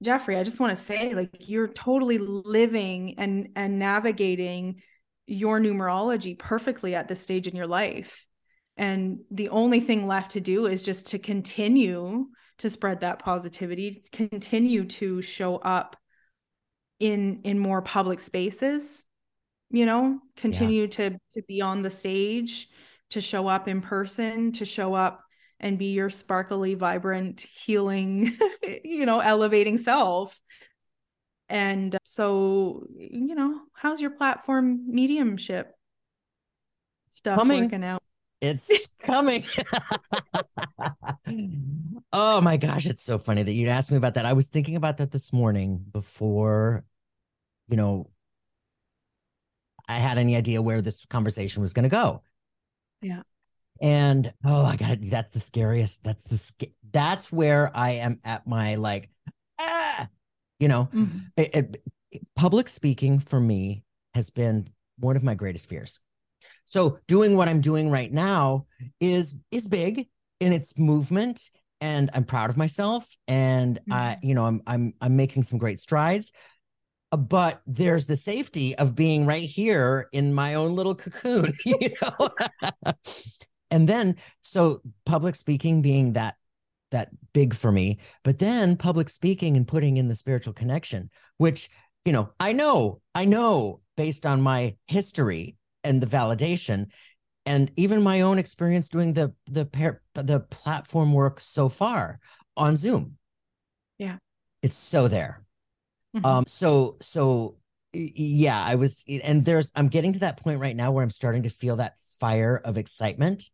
Jeffrey 0.00 0.36
I 0.36 0.44
just 0.44 0.60
want 0.60 0.70
to 0.70 0.82
say 0.82 1.12
like 1.12 1.48
you're 1.48 1.68
totally 1.68 2.18
living 2.18 3.18
and 3.18 3.48
and 3.56 3.80
navigating 3.80 4.82
your 5.26 5.60
numerology 5.60 6.38
perfectly 6.38 6.94
at 6.94 7.08
this 7.08 7.20
stage 7.20 7.48
in 7.48 7.56
your 7.56 7.66
life 7.66 8.26
and 8.80 9.20
the 9.30 9.50
only 9.50 9.78
thing 9.80 10.06
left 10.06 10.32
to 10.32 10.40
do 10.40 10.66
is 10.66 10.82
just 10.82 11.08
to 11.08 11.18
continue 11.18 12.26
to 12.58 12.68
spread 12.68 13.00
that 13.00 13.18
positivity 13.18 14.04
continue 14.12 14.84
to 14.84 15.22
show 15.22 15.56
up 15.56 15.96
in 16.98 17.40
in 17.44 17.58
more 17.58 17.82
public 17.82 18.20
spaces 18.20 19.04
you 19.70 19.86
know 19.86 20.18
continue 20.36 20.82
yeah. 20.82 20.88
to 20.88 21.10
to 21.30 21.42
be 21.46 21.60
on 21.60 21.82
the 21.82 21.90
stage 21.90 22.68
to 23.10 23.20
show 23.20 23.46
up 23.46 23.68
in 23.68 23.80
person 23.80 24.52
to 24.52 24.64
show 24.64 24.94
up 24.94 25.22
and 25.60 25.78
be 25.78 25.92
your 25.92 26.10
sparkly, 26.10 26.74
vibrant, 26.74 27.46
healing, 27.54 28.36
you 28.84 29.04
know, 29.04 29.20
elevating 29.20 29.76
self. 29.76 30.40
And 31.48 31.94
uh, 31.94 31.98
so, 32.04 32.86
you 32.96 33.34
know, 33.34 33.60
how's 33.74 34.00
your 34.00 34.12
platform 34.12 34.84
mediumship 34.88 35.74
stuff 37.10 37.38
coming. 37.38 37.64
working 37.64 37.84
out? 37.84 38.02
It's 38.40 38.88
coming. 39.00 39.44
oh 42.12 42.40
my 42.40 42.56
gosh, 42.56 42.86
it's 42.86 43.02
so 43.02 43.18
funny 43.18 43.42
that 43.42 43.52
you'd 43.52 43.68
ask 43.68 43.90
me 43.90 43.96
about 43.96 44.14
that. 44.14 44.24
I 44.24 44.32
was 44.32 44.48
thinking 44.48 44.76
about 44.76 44.96
that 44.98 45.10
this 45.10 45.32
morning 45.32 45.84
before, 45.92 46.84
you 47.68 47.76
know, 47.76 48.08
I 49.88 49.98
had 49.98 50.18
any 50.18 50.36
idea 50.36 50.62
where 50.62 50.80
this 50.80 51.04
conversation 51.06 51.62
was 51.62 51.72
going 51.72 51.82
to 51.82 51.88
go. 51.88 52.22
Yeah. 53.02 53.22
And 53.80 54.32
oh, 54.44 54.64
I 54.64 54.76
got 54.76 54.92
it. 54.92 55.10
That's 55.10 55.32
the 55.32 55.40
scariest. 55.40 56.04
That's 56.04 56.24
the 56.24 56.36
sc- 56.36 56.72
that's 56.92 57.32
where 57.32 57.70
I 57.74 57.92
am 57.92 58.20
at 58.24 58.46
my 58.46 58.76
like, 58.76 59.10
ah, 59.58 60.08
you 60.58 60.68
know, 60.68 60.88
mm-hmm. 60.94 61.18
it, 61.36 61.54
it, 61.54 61.82
public 62.36 62.68
speaking 62.68 63.18
for 63.18 63.40
me 63.40 63.84
has 64.14 64.30
been 64.30 64.66
one 64.98 65.16
of 65.16 65.22
my 65.22 65.34
greatest 65.34 65.68
fears. 65.68 66.00
So 66.70 67.00
doing 67.08 67.36
what 67.36 67.48
I'm 67.48 67.60
doing 67.60 67.90
right 67.90 68.12
now 68.12 68.66
is 69.00 69.34
is 69.50 69.66
big 69.66 70.06
in 70.38 70.52
its 70.52 70.78
movement 70.78 71.50
and 71.80 72.10
I'm 72.14 72.22
proud 72.22 72.48
of 72.48 72.56
myself 72.56 73.08
and 73.26 73.80
mm-hmm. 73.80 73.92
I 73.92 74.18
you 74.22 74.36
know 74.36 74.46
I'm 74.46 74.62
I'm 74.68 74.94
I'm 75.00 75.16
making 75.16 75.42
some 75.42 75.58
great 75.58 75.80
strides 75.80 76.30
but 77.10 77.60
there's 77.66 78.06
the 78.06 78.14
safety 78.14 78.76
of 78.76 78.94
being 78.94 79.26
right 79.26 79.42
here 79.48 80.08
in 80.12 80.32
my 80.32 80.54
own 80.54 80.76
little 80.76 80.94
cocoon 80.94 81.52
you 81.66 81.92
know 82.02 82.30
and 83.72 83.88
then 83.88 84.14
so 84.42 84.80
public 85.04 85.34
speaking 85.34 85.82
being 85.82 86.12
that 86.12 86.36
that 86.92 87.08
big 87.32 87.52
for 87.52 87.72
me 87.72 87.98
but 88.22 88.38
then 88.38 88.76
public 88.76 89.08
speaking 89.08 89.56
and 89.56 89.66
putting 89.66 89.96
in 89.96 90.06
the 90.06 90.14
spiritual 90.14 90.52
connection 90.52 91.10
which 91.38 91.68
you 92.04 92.12
know 92.12 92.30
i 92.38 92.52
know 92.52 93.00
i 93.16 93.24
know 93.24 93.80
based 93.96 94.24
on 94.24 94.40
my 94.40 94.76
history 94.86 95.56
and 95.84 96.00
the 96.00 96.06
validation. 96.06 96.86
And 97.46 97.70
even 97.76 98.02
my 98.02 98.20
own 98.20 98.38
experience 98.38 98.88
doing 98.88 99.14
the 99.14 99.34
the 99.46 99.64
pair 99.64 100.02
the 100.14 100.40
platform 100.40 101.12
work 101.12 101.40
so 101.40 101.68
far 101.68 102.20
on 102.56 102.76
zoom. 102.76 103.16
Yeah. 103.98 104.18
It's 104.62 104.76
so 104.76 105.08
there. 105.08 105.42
Mm-hmm. 106.14 106.26
um 106.26 106.44
so 106.48 106.96
so 107.00 107.54
yeah 107.92 108.60
i 108.60 108.74
was 108.74 109.04
and 109.22 109.44
there's 109.44 109.70
i'm 109.76 109.86
getting 109.86 110.12
to 110.14 110.18
that 110.20 110.38
point 110.38 110.58
right 110.58 110.74
now 110.74 110.90
where 110.90 111.04
i'm 111.04 111.10
starting 111.10 111.44
to 111.44 111.48
feel 111.48 111.76
that 111.76 111.94
fire 112.18 112.60
of 112.64 112.76
excitement 112.76 113.48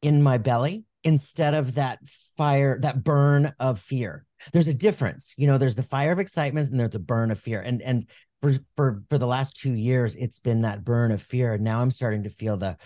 in 0.00 0.22
my 0.22 0.38
belly 0.38 0.84
instead 1.04 1.54
of 1.54 1.74
that 1.74 1.98
fire 2.06 2.78
that 2.80 3.02
burn 3.02 3.52
of 3.58 3.78
fear. 3.78 4.24
There's 4.52 4.68
a 4.68 4.74
difference 4.74 5.34
you 5.36 5.46
know 5.46 5.58
there's 5.58 5.76
the 5.76 5.82
fire 5.82 6.12
of 6.12 6.18
excitement 6.18 6.70
and 6.70 6.78
there's 6.78 6.90
the 6.90 6.98
burn 6.98 7.30
of 7.30 7.38
fear. 7.38 7.60
And 7.60 7.82
and 7.82 8.08
for 8.42 8.52
for 8.76 9.02
for 9.08 9.18
the 9.18 9.26
last 9.26 9.56
two 9.56 9.72
years 9.72 10.14
it's 10.16 10.40
been 10.40 10.62
that 10.62 10.84
burn 10.84 11.12
of 11.12 11.22
fear 11.22 11.54
and 11.54 11.64
now 11.64 11.80
i'm 11.80 11.90
starting 11.90 12.24
to 12.24 12.28
feel 12.28 12.56
the 12.56 12.76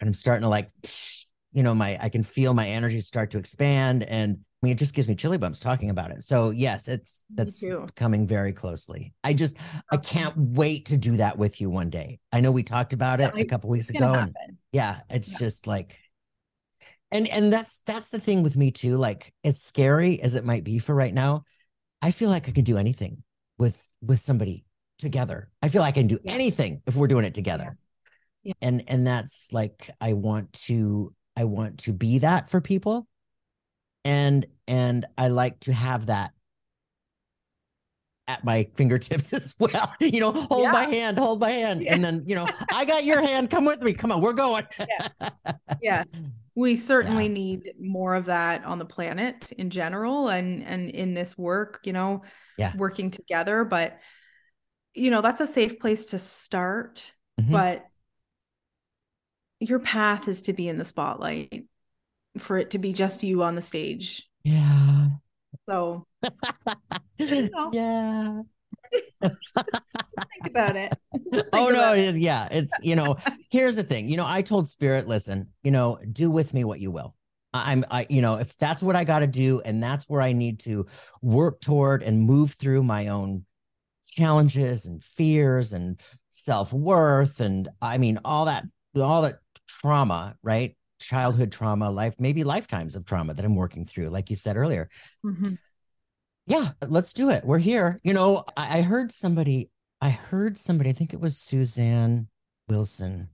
and 0.00 0.08
i'm 0.08 0.14
starting 0.14 0.42
to 0.42 0.48
like 0.48 0.70
you 1.52 1.62
know 1.62 1.74
my 1.74 1.98
i 2.00 2.08
can 2.08 2.22
feel 2.22 2.54
my 2.54 2.68
energy 2.68 3.00
start 3.00 3.30
to 3.30 3.38
expand 3.38 4.02
and 4.02 4.38
I 4.62 4.66
mean, 4.66 4.72
it 4.72 4.78
just 4.78 4.92
gives 4.92 5.08
me 5.08 5.14
chilly 5.14 5.38
bumps 5.38 5.58
talking 5.58 5.88
about 5.88 6.10
it. 6.10 6.22
So 6.22 6.50
yes, 6.50 6.86
it's 6.86 7.24
that's 7.34 7.64
coming 7.96 8.26
very 8.26 8.52
closely. 8.52 9.14
I 9.24 9.32
just 9.32 9.56
I 9.90 9.96
can't 9.96 10.36
wait 10.36 10.86
to 10.86 10.98
do 10.98 11.16
that 11.16 11.38
with 11.38 11.62
you 11.62 11.70
one 11.70 11.88
day. 11.88 12.20
I 12.30 12.40
know 12.40 12.52
we 12.52 12.62
talked 12.62 12.92
about 12.92 13.22
it 13.22 13.32
a 13.34 13.44
couple 13.46 13.70
weeks 13.70 13.88
ago, 13.88 14.12
and 14.12 14.34
yeah, 14.70 15.00
it's 15.08 15.32
yeah. 15.32 15.38
just 15.38 15.66
like, 15.66 15.96
and 17.10 17.26
and 17.28 17.50
that's 17.50 17.80
that's 17.86 18.10
the 18.10 18.20
thing 18.20 18.42
with 18.42 18.54
me 18.54 18.70
too. 18.70 18.98
Like 18.98 19.32
as 19.44 19.62
scary 19.62 20.20
as 20.20 20.34
it 20.34 20.44
might 20.44 20.62
be 20.62 20.78
for 20.78 20.94
right 20.94 21.14
now, 21.14 21.44
I 22.02 22.10
feel 22.10 22.28
like 22.28 22.46
I 22.46 22.52
can 22.52 22.64
do 22.64 22.76
anything 22.76 23.22
with 23.56 23.82
with 24.02 24.20
somebody 24.20 24.64
together. 24.98 25.48
I 25.62 25.68
feel 25.68 25.82
like 25.82 25.94
I 25.94 26.00
can 26.00 26.06
do 26.06 26.18
anything 26.24 26.82
if 26.86 26.94
we're 26.94 27.08
doing 27.08 27.24
it 27.24 27.34
together. 27.34 27.76
Yeah. 28.42 28.54
And 28.62 28.84
and 28.86 29.06
that's 29.06 29.52
like 29.52 29.90
I 30.00 30.14
want 30.14 30.52
to 30.64 31.14
I 31.36 31.44
want 31.44 31.78
to 31.80 31.92
be 31.92 32.18
that 32.18 32.50
for 32.50 32.60
people. 32.60 33.06
And 34.04 34.46
and 34.66 35.06
I 35.18 35.28
like 35.28 35.60
to 35.60 35.72
have 35.72 36.06
that 36.06 36.32
at 38.30 38.44
my 38.44 38.68
fingertips 38.74 39.32
as 39.32 39.54
well. 39.58 39.92
You 40.00 40.20
know, 40.20 40.32
hold 40.32 40.64
yeah. 40.64 40.72
my 40.72 40.86
hand, 40.86 41.18
hold 41.18 41.40
my 41.40 41.50
hand. 41.50 41.82
Yeah. 41.82 41.94
And 41.94 42.04
then, 42.04 42.22
you 42.26 42.36
know, 42.36 42.48
I 42.72 42.84
got 42.84 43.04
your 43.04 43.20
hand. 43.20 43.50
Come 43.50 43.64
with 43.64 43.82
me. 43.82 43.92
Come 43.92 44.12
on, 44.12 44.20
we're 44.20 44.32
going. 44.32 44.66
yes. 44.78 45.10
Yes. 45.82 46.28
We 46.56 46.76
certainly 46.76 47.26
yeah. 47.26 47.32
need 47.32 47.72
more 47.80 48.14
of 48.14 48.26
that 48.26 48.64
on 48.64 48.78
the 48.78 48.84
planet 48.84 49.50
in 49.52 49.70
general 49.70 50.28
and 50.28 50.62
and 50.62 50.90
in 50.90 51.14
this 51.14 51.38
work, 51.38 51.80
you 51.84 51.92
know, 51.92 52.22
yeah. 52.58 52.76
working 52.76 53.10
together. 53.10 53.64
But 53.64 53.98
you 54.92 55.10
know, 55.10 55.22
that's 55.22 55.40
a 55.40 55.46
safe 55.46 55.78
place 55.78 56.06
to 56.06 56.18
start. 56.18 57.12
Mm-hmm. 57.40 57.52
But 57.52 57.86
your 59.60 59.78
path 59.78 60.28
is 60.28 60.42
to 60.42 60.52
be 60.52 60.68
in 60.68 60.76
the 60.76 60.84
spotlight 60.84 61.66
for 62.38 62.58
it 62.58 62.70
to 62.70 62.78
be 62.78 62.92
just 62.92 63.22
you 63.22 63.42
on 63.42 63.54
the 63.54 63.62
stage. 63.62 64.28
Yeah. 64.42 65.08
So 65.68 66.06
you 67.18 67.50
know. 67.50 67.70
yeah. 67.72 68.42
think 69.22 70.46
about 70.46 70.76
it. 70.76 70.92
oh 71.52 71.70
no, 71.70 71.94
it. 71.94 72.16
yeah. 72.16 72.48
It's 72.50 72.72
you 72.82 72.96
know, 72.96 73.16
here's 73.50 73.76
the 73.76 73.84
thing. 73.84 74.08
You 74.08 74.16
know, 74.16 74.26
I 74.26 74.42
told 74.42 74.68
Spirit, 74.68 75.06
listen, 75.06 75.48
you 75.62 75.70
know, 75.70 75.98
do 76.10 76.30
with 76.30 76.52
me 76.54 76.64
what 76.64 76.80
you 76.80 76.90
will. 76.90 77.14
I'm 77.52 77.84
I, 77.90 78.06
you 78.08 78.22
know, 78.22 78.36
if 78.36 78.56
that's 78.56 78.82
what 78.82 78.96
I 78.96 79.04
gotta 79.04 79.26
do, 79.26 79.60
and 79.64 79.82
that's 79.82 80.08
where 80.08 80.20
I 80.20 80.32
need 80.32 80.60
to 80.60 80.86
work 81.22 81.60
toward 81.60 82.02
and 82.02 82.20
move 82.20 82.52
through 82.52 82.82
my 82.82 83.08
own 83.08 83.44
challenges 84.04 84.86
and 84.86 85.02
fears 85.02 85.72
and 85.72 86.00
self-worth 86.30 87.40
and 87.40 87.68
I 87.82 87.98
mean 87.98 88.18
all 88.24 88.46
that 88.46 88.64
all 88.96 89.22
that 89.22 89.38
trauma, 89.68 90.36
right? 90.42 90.76
Childhood 91.00 91.50
trauma, 91.50 91.90
life, 91.90 92.16
maybe 92.18 92.44
lifetimes 92.44 92.94
of 92.94 93.04
trauma 93.04 93.34
that 93.34 93.44
I'm 93.44 93.56
working 93.56 93.84
through, 93.84 94.10
like 94.10 94.30
you 94.30 94.36
said 94.36 94.56
earlier. 94.56 94.88
Mm-hmm 95.24 95.54
yeah, 96.50 96.72
let's 96.88 97.12
do 97.12 97.30
it. 97.30 97.44
We're 97.44 97.58
here. 97.58 98.00
You 98.02 98.12
know, 98.12 98.44
I, 98.56 98.78
I 98.78 98.82
heard 98.82 99.12
somebody, 99.12 99.70
I 100.00 100.10
heard 100.10 100.58
somebody, 100.58 100.90
I 100.90 100.92
think 100.92 101.14
it 101.14 101.20
was 101.20 101.36
Suzanne 101.36 102.26
Wilson. 102.68 103.28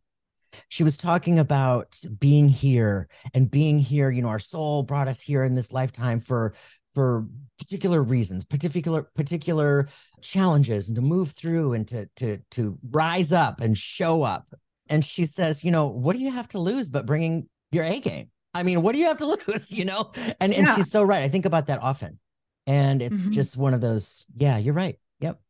She 0.68 0.84
was 0.84 0.98
talking 0.98 1.38
about 1.38 1.98
being 2.18 2.48
here 2.48 3.08
and 3.32 3.50
being 3.50 3.78
here. 3.78 4.10
You 4.10 4.20
know, 4.20 4.28
our 4.28 4.38
soul 4.38 4.82
brought 4.82 5.08
us 5.08 5.20
here 5.20 5.44
in 5.44 5.54
this 5.54 5.72
lifetime 5.72 6.20
for 6.20 6.54
for 6.94 7.26
particular 7.58 8.02
reasons, 8.02 8.44
particular 8.44 9.02
particular 9.02 9.88
challenges, 10.20 10.88
and 10.88 10.96
to 10.96 11.02
move 11.02 11.30
through 11.30 11.72
and 11.72 11.88
to 11.88 12.06
to 12.16 12.38
to 12.52 12.78
rise 12.90 13.32
up 13.32 13.60
and 13.62 13.76
show 13.76 14.22
up. 14.22 14.46
And 14.88 15.04
she 15.04 15.24
says, 15.24 15.64
you 15.64 15.70
know, 15.70 15.88
what 15.88 16.16
do 16.16 16.22
you 16.22 16.30
have 16.30 16.48
to 16.48 16.58
lose 16.58 16.88
but 16.88 17.06
bringing 17.06 17.48
your 17.72 17.84
A 17.84 18.00
game? 18.00 18.30
I 18.54 18.62
mean, 18.62 18.82
what 18.82 18.92
do 18.92 18.98
you 18.98 19.06
have 19.06 19.18
to 19.18 19.26
lose? 19.48 19.70
You 19.70 19.84
know, 19.84 20.12
and 20.40 20.52
and 20.52 20.68
she's 20.74 20.90
so 20.90 21.02
right. 21.02 21.22
I 21.22 21.28
think 21.28 21.44
about 21.44 21.66
that 21.66 21.82
often 21.82 22.18
and 22.66 23.00
it's 23.00 23.22
mm-hmm. 23.22 23.32
just 23.32 23.56
one 23.56 23.74
of 23.74 23.80
those 23.80 24.26
yeah 24.36 24.58
you're 24.58 24.74
right 24.74 24.98
yep 25.20 25.40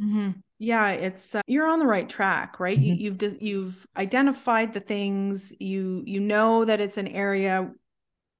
mm-hmm. 0.00 0.30
yeah 0.58 0.88
it's 0.90 1.34
uh, 1.34 1.42
you're 1.46 1.66
on 1.66 1.78
the 1.78 1.86
right 1.86 2.08
track 2.08 2.58
right 2.58 2.78
mm-hmm. 2.78 2.94
you, 2.94 3.16
you've 3.20 3.42
you've 3.42 3.86
identified 3.96 4.72
the 4.72 4.80
things 4.80 5.52
you 5.60 6.02
you 6.06 6.20
know 6.20 6.64
that 6.64 6.80
it's 6.80 6.98
an 6.98 7.08
area 7.08 7.70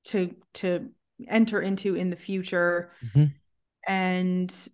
to 0.05 0.35
to 0.55 0.89
enter 1.29 1.61
into 1.61 1.95
in 1.95 2.11
the 2.11 2.17
future 2.17 2.91
mm-hmm. 3.05 3.27
and 3.87 4.69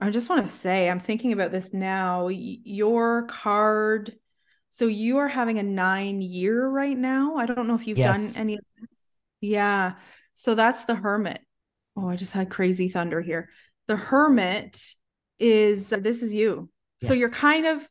i 0.00 0.10
just 0.10 0.28
want 0.28 0.44
to 0.44 0.50
say 0.50 0.88
i'm 0.88 1.00
thinking 1.00 1.32
about 1.32 1.52
this 1.52 1.72
now 1.72 2.28
your 2.28 3.24
card 3.24 4.16
so 4.70 4.86
you 4.86 5.18
are 5.18 5.28
having 5.28 5.58
a 5.58 5.62
nine 5.62 6.20
year 6.20 6.68
right 6.68 6.96
now 6.96 7.36
i 7.36 7.46
don't 7.46 7.66
know 7.66 7.74
if 7.74 7.86
you've 7.86 7.98
yes. 7.98 8.34
done 8.34 8.40
any 8.40 8.54
of 8.54 8.64
this 8.80 8.98
yeah 9.40 9.94
so 10.34 10.54
that's 10.54 10.84
the 10.84 10.94
hermit 10.94 11.40
oh, 11.96 12.08
I 12.08 12.16
just 12.16 12.32
had 12.32 12.50
crazy 12.50 12.88
thunder 12.88 13.20
here. 13.20 13.48
The 13.88 13.96
hermit 13.96 14.80
is 15.38 15.90
this 15.90 16.22
is 16.22 16.34
you. 16.34 16.68
Yeah. 17.00 17.08
So 17.08 17.14
you're 17.14 17.30
kind 17.30 17.66
of 17.66 17.88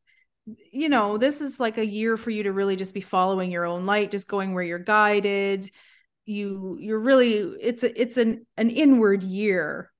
you 0.71 0.89
know, 0.89 1.17
this 1.17 1.41
is 1.41 1.59
like 1.59 1.79
a 1.79 1.85
year 1.85 2.17
for 2.17 2.29
you 2.29 2.43
to 2.43 2.51
really 2.51 2.75
just 2.75 2.93
be 2.93 3.01
following 3.01 3.49
your 3.49 3.65
own 3.65 3.87
light, 3.87 4.11
just 4.11 4.27
going 4.27 4.53
where 4.53 4.63
you're 4.63 4.77
guided. 4.77 5.71
You 6.25 6.77
you're 6.79 6.99
really 6.99 7.37
it's 7.37 7.83
a, 7.83 7.99
it's 7.99 8.17
an 8.17 8.45
an 8.57 8.69
inward 8.69 9.23
year, 9.23 9.91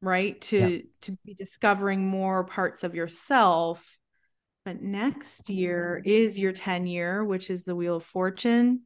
right? 0.00 0.40
To 0.42 0.58
yeah. 0.58 0.82
to 1.02 1.16
be 1.24 1.34
discovering 1.34 2.06
more 2.06 2.44
parts 2.44 2.82
of 2.82 2.94
yourself. 2.94 3.98
But 4.64 4.82
next 4.82 5.50
year 5.50 6.00
is 6.04 6.38
your 6.38 6.52
10 6.52 6.86
year, 6.86 7.24
which 7.24 7.50
is 7.50 7.64
the 7.64 7.76
wheel 7.76 7.96
of 7.96 8.04
fortune. 8.04 8.82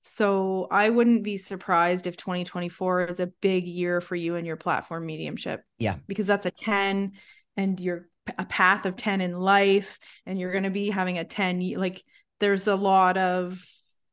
So 0.00 0.68
I 0.70 0.88
wouldn't 0.88 1.24
be 1.24 1.36
surprised 1.36 2.06
if 2.06 2.16
2024 2.16 3.06
is 3.06 3.20
a 3.20 3.26
big 3.26 3.66
year 3.66 4.00
for 4.00 4.14
you 4.14 4.36
and 4.36 4.46
your 4.46 4.56
platform 4.56 5.04
mediumship. 5.04 5.62
Yeah. 5.78 5.96
Because 6.06 6.26
that's 6.26 6.46
a 6.46 6.50
10 6.50 7.12
and 7.56 7.80
you're 7.80 8.08
a 8.38 8.44
path 8.44 8.86
of 8.86 8.96
10 8.96 9.20
in 9.20 9.36
life 9.36 9.98
and 10.24 10.38
you're 10.38 10.52
going 10.52 10.64
to 10.64 10.70
be 10.70 10.90
having 10.90 11.18
a 11.18 11.24
10 11.24 11.72
like 11.76 12.02
there's 12.40 12.66
a 12.66 12.76
lot 12.76 13.16
of 13.16 13.62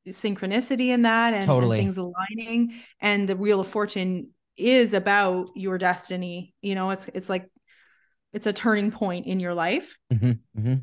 synchronicity 0.07 0.88
in 0.88 1.03
that 1.03 1.34
and, 1.34 1.45
totally. 1.45 1.80
and 1.80 1.86
things 1.86 1.97
aligning. 1.97 2.73
And 2.99 3.28
the 3.28 3.36
Wheel 3.36 3.59
of 3.59 3.67
Fortune 3.67 4.30
is 4.57 4.93
about 4.93 5.49
your 5.55 5.78
destiny. 5.78 6.53
You 6.61 6.76
know, 6.76 6.91
it's 6.91 7.09
it's 7.13 7.30
like 7.30 7.49
it's 8.36 8.47
a 8.47 8.53
turning 8.53 8.91
point 8.91 9.25
in 9.25 9.39
your 9.39 9.53
life. 9.53 9.97
Mm-hmm, 10.13 10.59
mm-hmm. 10.59 10.75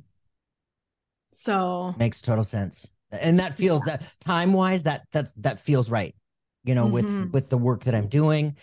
So 1.34 1.94
makes 1.98 2.22
total 2.22 2.44
sense. 2.44 2.90
And 3.11 3.40
that 3.40 3.55
feels 3.55 3.82
yeah. 3.86 3.98
that 3.98 4.12
time 4.20 4.55
wise, 4.55 4.84
that 4.84 5.03
that's 5.12 5.34
that 5.34 5.61
feels 5.61 5.90
right. 5.90 6.14
You 6.64 6.74
know, 6.74 6.86
mm-hmm. 6.86 6.92
with 7.24 7.32
with 7.32 7.50
the 7.50 7.59
work 7.59 7.84
that 7.84 7.94
I'm 7.94 8.09
doing, 8.09 8.57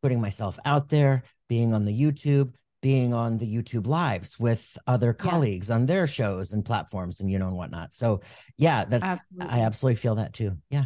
putting 0.00 0.20
myself 0.20 0.60
out 0.64 0.88
there, 0.88 1.24
being 1.48 1.74
on 1.74 1.86
the 1.86 2.00
YouTube, 2.00 2.52
being 2.82 3.12
on 3.12 3.36
the 3.36 3.52
YouTube 3.52 3.88
lives 3.88 4.38
with 4.38 4.78
other 4.86 5.12
colleagues 5.12 5.68
yeah. 5.68 5.74
on 5.74 5.86
their 5.86 6.06
shows 6.06 6.52
and 6.52 6.64
platforms 6.64 7.20
and 7.20 7.28
you 7.28 7.40
know 7.40 7.48
and 7.48 7.56
whatnot. 7.56 7.92
So 7.92 8.20
yeah, 8.56 8.84
that's 8.84 9.04
absolutely. 9.04 9.48
I 9.48 9.64
absolutely 9.64 9.96
feel 9.96 10.14
that 10.16 10.34
too. 10.34 10.56
Yeah. 10.70 10.84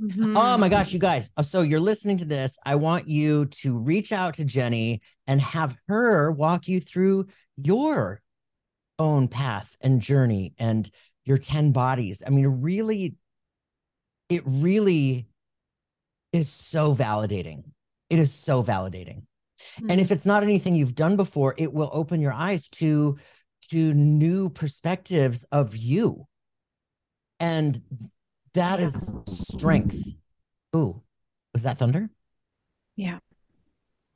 Mm-hmm. 0.00 0.36
Oh 0.36 0.56
my 0.58 0.68
gosh, 0.68 0.92
you 0.92 0.98
guys. 0.98 1.30
Uh, 1.36 1.42
so 1.42 1.62
you're 1.62 1.80
listening 1.80 2.18
to 2.18 2.24
this. 2.24 2.58
I 2.64 2.76
want 2.76 3.08
you 3.08 3.46
to 3.46 3.76
reach 3.76 4.12
out 4.12 4.34
to 4.34 4.44
Jeni 4.44 5.00
and 5.26 5.40
have 5.40 5.76
her 5.88 6.30
walk 6.30 6.68
you 6.68 6.80
through 6.80 7.26
your 7.56 8.20
own 8.98 9.28
path 9.28 9.76
and 9.80 10.00
journey 10.00 10.54
and 10.58 10.88
your 11.24 11.38
10 11.38 11.72
bodies. 11.72 12.22
I 12.26 12.30
mean, 12.30 12.46
really, 12.46 13.14
it 14.28 14.42
really 14.46 15.26
is 16.32 16.48
so 16.48 16.94
validating. 16.94 17.64
It 18.08 18.18
is 18.18 18.32
so 18.32 18.62
validating. 18.62 19.22
Mm-hmm. 19.80 19.90
And 19.90 20.00
if 20.00 20.12
it's 20.12 20.26
not 20.26 20.42
anything 20.42 20.74
you've 20.74 20.94
done 20.94 21.16
before, 21.16 21.54
it 21.58 21.72
will 21.72 21.90
open 21.92 22.20
your 22.20 22.32
eyes 22.32 22.68
to 22.68 23.16
to 23.70 23.92
new 23.92 24.48
perspectives 24.48 25.44
of 25.50 25.76
you. 25.76 26.26
And 27.40 27.80
that 28.54 28.80
is 28.80 29.08
strength. 29.26 29.96
Ooh, 30.74 31.02
was 31.52 31.62
that 31.62 31.78
thunder? 31.78 32.10
Yeah. 32.96 33.18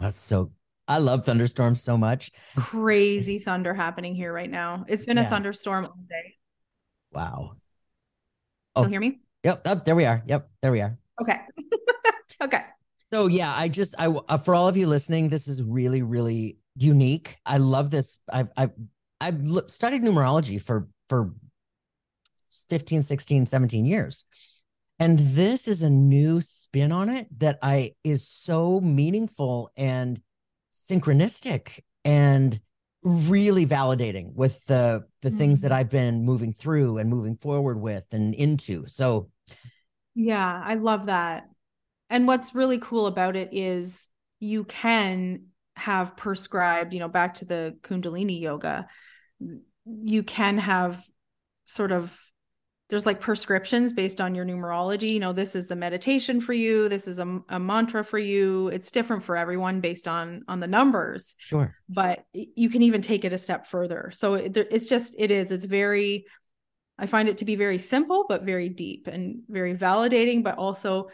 That's 0.01 0.17
so 0.17 0.51
I 0.89 0.99
love 0.99 1.25
thunderstorms 1.25 1.83
so 1.83 1.97
much. 1.97 2.33
Crazy 2.57 3.39
thunder 3.39 3.73
happening 3.73 4.15
here 4.15 4.33
right 4.33 4.51
now. 4.51 4.85
It's 4.89 5.07
been 5.07 5.17
yeah. 5.17 5.27
a 5.27 5.31
thunderstorm 5.31 5.87
all 5.87 5.97
day. 6.09 6.35
Wow. 7.13 7.53
Still 8.77 8.87
oh. 8.87 8.89
hear 8.89 9.01
me? 9.01 9.21
Yep. 9.45 9.63
Oh, 9.65 9.75
there 9.85 9.95
we 9.95 10.05
are. 10.05 10.23
Yep. 10.27 10.51
There 10.61 10.73
we 10.73 10.81
are. 10.81 10.99
Okay. 11.21 11.39
okay. 12.43 12.63
So 13.13 13.27
yeah, 13.27 13.53
I 13.55 13.69
just 13.69 13.95
I 13.99 14.07
uh, 14.07 14.39
for 14.39 14.55
all 14.55 14.69
of 14.69 14.77
you 14.77 14.87
listening, 14.87 15.29
this 15.29 15.47
is 15.47 15.63
really 15.63 16.03
really 16.03 16.59
unique. 16.77 17.37
I 17.45 17.59
love 17.59 17.91
this. 17.91 18.19
I've 18.33 18.49
I've 18.57 18.73
I've 19.21 19.41
studied 19.69 20.03
numerology 20.03 20.61
for 20.61 20.89
for 21.09 21.33
15, 22.69 23.03
16, 23.03 23.47
17 23.47 23.87
years. 23.87 24.25
And 24.99 25.19
this 25.19 25.67
is 25.67 25.83
a 25.83 25.91
new 25.91 26.41
spin 26.41 26.93
on 26.93 27.09
it 27.09 27.27
that 27.41 27.59
I 27.63 27.95
is 28.05 28.29
so 28.29 28.81
meaningful 28.81 29.73
and 29.77 30.21
synchronistic 30.73 31.81
and 32.05 32.61
really 33.03 33.67
validating 33.67 34.33
with 34.35 34.65
the 34.67 35.05
the 35.23 35.29
mm-hmm. 35.29 35.39
things 35.39 35.61
that 35.63 35.73
mm-hmm. 35.73 35.79
I've 35.79 35.91
been 35.91 36.25
moving 36.25 36.53
through 36.53 36.99
and 36.99 37.11
moving 37.11 37.37
forward 37.37 37.81
with 37.81 38.07
and 38.13 38.35
into. 38.35 38.87
So 38.87 39.31
yeah, 40.15 40.63
I 40.65 40.75
love 40.75 41.07
that. 41.07 41.49
And 42.11 42.27
what's 42.27 42.55
really 42.55 42.79
cool 42.79 43.07
about 43.07 43.35
it 43.35 43.49
is 43.53 44.09
you 44.39 44.65
can 44.65 45.47
have 45.75 46.17
prescribed, 46.17 46.93
you 46.93 47.01
know, 47.01 47.09
back 47.09 47.35
to 47.35 47.45
the 47.45 47.77
Kundalini 47.83 48.41
yoga, 48.41 48.87
you 49.87 50.23
can 50.23 50.59
have 50.59 51.03
sort 51.65 51.93
of 51.93 52.17
there's 52.93 53.07
like 53.07 53.21
prescriptions 53.21 53.95
based 53.95 54.21
on 54.21 54.35
your 54.35 54.45
numerology. 54.45 55.15
You 55.15 55.21
know, 55.21 55.33
this 55.33 55.55
is 55.55 55.67
the 55.67 55.77
meditation 55.77 56.43
for 56.43 56.53
you. 56.53 56.91
This 56.91 57.09
is 57.09 57.19
a, 57.19 57.41
a 57.49 57.59
mantra 57.59 58.05
for 58.05 58.19
you. 58.19 58.69
It's 58.69 58.91
different 58.91 59.23
for 59.23 59.35
everyone 59.35 59.81
based 59.81 60.07
on 60.07 60.43
on 60.47 60.61
the 60.61 60.67
numbers. 60.67 61.35
Sure. 61.39 61.75
But 61.89 62.27
you 62.35 62.69
can 62.69 62.83
even 62.83 63.01
take 63.01 63.25
it 63.25 63.33
a 63.33 63.39
step 63.39 63.65
further. 63.65 64.11
So 64.13 64.35
it, 64.35 64.55
it's 64.59 64.91
just 64.91 65.17
it 65.19 65.31
is. 65.31 65.51
It's 65.53 65.65
very. 65.65 66.27
I 66.99 67.07
find 67.07 67.31
it 67.31 67.39
to 67.39 67.47
be 67.47 67.57
very 67.57 67.79
simple, 67.79 68.27
but 68.29 68.43
very 68.43 68.69
deep 68.69 69.07
and 69.07 69.41
very 69.49 69.75
validating, 69.75 70.45
but 70.45 70.59
also 70.59 71.09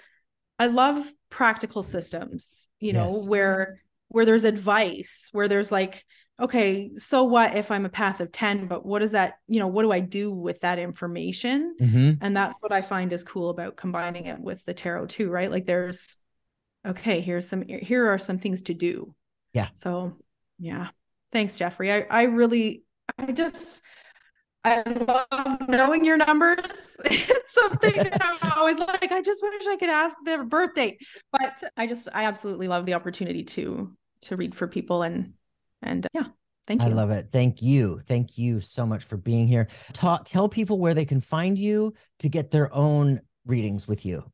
I 0.59 0.67
love 0.67 0.99
practical 1.31 1.85
systems, 1.85 2.69
you 2.81 2.93
know, 2.93 3.09
yes. 3.09 3.29
where 3.29 3.79
where 4.09 4.25
there's 4.25 4.43
advice, 4.43 5.29
where 5.31 5.47
there's 5.47 5.71
like, 5.71 6.05
okay, 6.41 6.91
so 6.95 7.25
what 7.25 7.57
if 7.57 7.71
I'm 7.71 7.85
a 7.85 7.91
path 7.91 8.21
of 8.21 8.31
10, 8.31 8.67
but 8.67 8.87
what 8.87 9.03
is 9.03 9.13
that, 9.13 9.35
you 9.49 9.59
know, 9.59 9.67
what 9.67 9.83
do 9.83 9.93
I 9.93 10.01
do 10.01 10.31
with 10.31 10.61
that 10.61 10.79
information? 10.79 11.77
Mm-hmm. 11.81 12.13
And 12.21 12.37
that's 12.37 12.63
what 12.63 12.73
I 12.73 12.83
find 12.83 13.13
is 13.13 13.25
cool 13.25 13.51
about 13.51 13.77
combining 13.77 14.27
it 14.27 14.39
with 14.39 14.65
the 14.65 14.75
tarot 14.75 15.07
too, 15.07 15.31
right? 15.31 15.51
Like 15.51 15.65
there's 15.65 16.17
okay, 16.87 17.21
here's 17.21 17.49
some 17.49 17.65
here 17.67 18.13
are 18.13 18.19
some 18.19 18.39
things 18.39 18.63
to 18.63 18.75
do. 18.75 19.15
Yeah. 19.53 19.69
So 19.75 20.17
yeah. 20.59 20.89
Thanks, 21.33 21.57
Jeffrey. 21.57 21.93
I 21.93 22.07
I 22.09 22.23
really 22.23 22.85
I 23.19 23.33
just 23.33 23.83
I 24.65 24.83
love 24.83 25.69
knowing 25.69 26.05
your 26.05 26.17
numbers. 26.17 26.97
it's 27.05 27.55
something 27.55 28.11
I'm 28.21 28.53
always 28.57 28.79
like, 28.79 29.11
I 29.11 29.23
just 29.23 29.43
wish 29.43 29.67
I 29.67 29.77
could 29.77 29.91
ask 29.91 30.17
their 30.25 30.45
birthday. 30.45 30.99
But 31.33 31.63
I 31.77 31.87
just 31.87 32.09
I 32.13 32.25
absolutely 32.25 32.69
love 32.69 32.87
the 32.87 32.95
opportunity 32.95 33.45
to 33.45 33.93
to 34.23 34.37
read 34.37 34.55
for 34.55 34.67
people 34.67 35.03
and 35.03 35.35
and 35.83 36.07
uh, 36.07 36.09
yeah. 36.15 36.25
Thank 36.67 36.83
you. 36.83 36.89
I 36.89 36.93
love 36.93 37.11
it. 37.11 37.29
Thank 37.33 37.63
you. 37.63 37.99
Thank 38.01 38.37
you 38.37 38.61
so 38.61 38.85
much 38.85 39.03
for 39.03 39.17
being 39.17 39.49
here. 39.49 39.69
Ta- 39.95 40.21
tell 40.25 40.51
people 40.51 40.79
where 40.79 40.93
they 40.93 41.07
can 41.07 41.19
find 41.19 41.59
you 41.59 41.95
to 42.19 42.29
get 42.29 42.51
their 42.51 42.75
own 42.75 43.23
readings 43.47 43.89
with 43.89 44.05
you. 44.05 44.31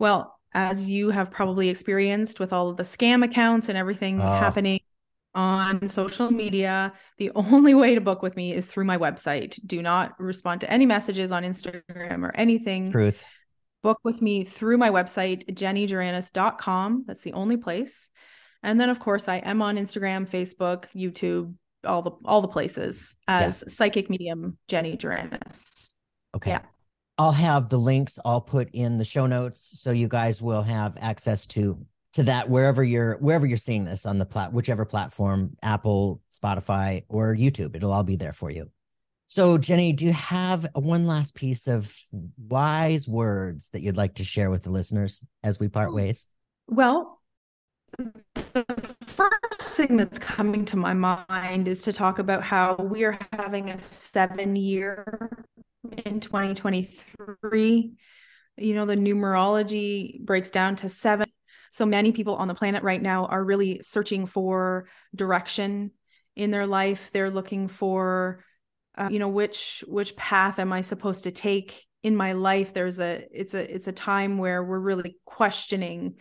Well, 0.00 0.36
as 0.54 0.90
you 0.90 1.10
have 1.10 1.30
probably 1.30 1.68
experienced 1.68 2.40
with 2.40 2.52
all 2.52 2.68
of 2.68 2.76
the 2.76 2.82
scam 2.82 3.24
accounts 3.24 3.68
and 3.68 3.78
everything 3.78 4.20
oh. 4.20 4.24
happening 4.24 4.80
on 5.36 5.86
social 5.88 6.32
media. 6.32 6.92
The 7.18 7.30
only 7.36 7.74
way 7.74 7.94
to 7.94 8.00
book 8.00 8.22
with 8.22 8.34
me 8.36 8.52
is 8.52 8.66
through 8.66 8.86
my 8.86 8.98
website. 8.98 9.60
Do 9.64 9.82
not 9.82 10.18
respond 10.18 10.62
to 10.62 10.70
any 10.70 10.86
messages 10.86 11.30
on 11.30 11.44
Instagram 11.44 12.24
or 12.24 12.34
anything. 12.34 12.90
Truth. 12.90 13.26
Book 13.82 14.00
with 14.02 14.20
me 14.20 14.42
through 14.44 14.78
my 14.78 14.90
website, 14.90 15.46
jenijuranics.com. 15.54 17.04
That's 17.06 17.22
the 17.22 17.34
only 17.34 17.58
place. 17.58 18.10
And 18.62 18.80
then 18.80 18.90
of 18.90 19.00
course 19.00 19.28
I 19.28 19.36
am 19.36 19.62
on 19.62 19.76
Instagram, 19.76 20.28
Facebook, 20.28 20.86
YouTube, 20.94 21.54
all 21.84 22.02
the 22.02 22.12
all 22.24 22.40
the 22.40 22.48
places 22.48 23.16
as 23.28 23.62
yeah. 23.66 23.72
psychic 23.72 24.10
medium 24.10 24.58
Jeni 24.68 24.98
Juranics. 24.98 25.90
Okay. 26.34 26.50
Yeah. 26.50 26.62
I'll 27.18 27.32
have 27.32 27.70
the 27.70 27.78
links 27.78 28.18
all 28.24 28.42
put 28.42 28.68
in 28.72 28.98
the 28.98 29.04
show 29.04 29.26
notes 29.26 29.80
so 29.80 29.90
you 29.90 30.08
guys 30.08 30.42
will 30.42 30.62
have 30.62 30.96
access 31.00 31.46
to 31.46 31.78
to 32.16 32.22
that 32.22 32.48
wherever 32.48 32.82
you're 32.82 33.16
wherever 33.18 33.44
you're 33.46 33.58
seeing 33.58 33.84
this 33.84 34.06
on 34.06 34.16
the 34.16 34.24
plat 34.24 34.50
whichever 34.50 34.86
platform 34.86 35.54
apple 35.62 36.22
spotify 36.32 37.04
or 37.08 37.34
youtube 37.34 37.76
it'll 37.76 37.92
all 37.92 38.02
be 38.02 38.16
there 38.16 38.32
for 38.32 38.50
you 38.50 38.70
so 39.26 39.58
jeni 39.58 39.94
do 39.94 40.06
you 40.06 40.14
have 40.14 40.66
one 40.72 41.06
last 41.06 41.34
piece 41.34 41.68
of 41.68 41.94
wise 42.38 43.06
words 43.06 43.68
that 43.70 43.82
you'd 43.82 43.98
like 43.98 44.14
to 44.14 44.24
share 44.24 44.48
with 44.48 44.62
the 44.62 44.70
listeners 44.70 45.22
as 45.44 45.60
we 45.60 45.68
part 45.68 45.90
oh. 45.90 45.94
ways 45.94 46.26
well 46.68 47.15
the 47.96 48.94
first 49.06 49.76
thing 49.76 49.96
that's 49.96 50.18
coming 50.18 50.64
to 50.64 50.76
my 50.76 50.94
mind 50.94 51.68
is 51.68 51.82
to 51.82 51.92
talk 51.92 52.18
about 52.18 52.42
how 52.42 52.76
we 52.76 53.04
are 53.04 53.18
having 53.32 53.70
a 53.70 53.80
seven 53.82 54.56
year 54.56 55.30
in 56.04 56.20
2023 56.20 57.92
you 58.58 58.74
know 58.74 58.86
the 58.86 58.96
numerology 58.96 60.20
breaks 60.20 60.50
down 60.50 60.74
to 60.76 60.88
seven 60.88 61.26
so 61.70 61.84
many 61.84 62.12
people 62.12 62.36
on 62.36 62.48
the 62.48 62.54
planet 62.54 62.82
right 62.82 63.00
now 63.00 63.26
are 63.26 63.44
really 63.44 63.80
searching 63.82 64.26
for 64.26 64.88
direction 65.14 65.90
in 66.34 66.50
their 66.50 66.66
life. 66.66 67.10
They're 67.12 67.30
looking 67.30 67.68
for, 67.68 68.44
uh, 68.96 69.08
you 69.10 69.18
know, 69.18 69.28
which 69.28 69.82
which 69.86 70.16
path 70.16 70.58
am 70.58 70.72
I 70.72 70.82
supposed 70.82 71.24
to 71.24 71.30
take 71.30 71.84
in 72.02 72.14
my 72.14 72.32
life? 72.32 72.72
There's 72.72 73.00
a 73.00 73.26
it's 73.32 73.54
a 73.54 73.74
it's 73.74 73.88
a 73.88 73.92
time 73.92 74.38
where 74.38 74.62
we're 74.62 74.78
really 74.78 75.18
questioning, 75.24 76.16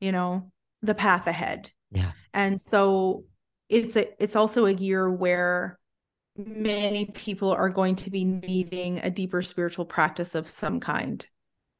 you 0.00 0.12
know, 0.12 0.52
the 0.82 0.94
path 0.94 1.26
ahead. 1.26 1.70
Yeah. 1.90 2.12
And 2.32 2.60
so 2.60 3.24
it's 3.68 3.96
a 3.96 4.22
it's 4.22 4.36
also 4.36 4.66
a 4.66 4.72
year 4.72 5.10
where 5.10 5.78
many 6.36 7.06
people 7.06 7.50
are 7.50 7.68
going 7.68 7.96
to 7.96 8.10
be 8.10 8.24
needing 8.24 8.98
a 8.98 9.10
deeper 9.10 9.42
spiritual 9.42 9.84
practice 9.84 10.34
of 10.34 10.46
some 10.46 10.80
kind. 10.80 11.26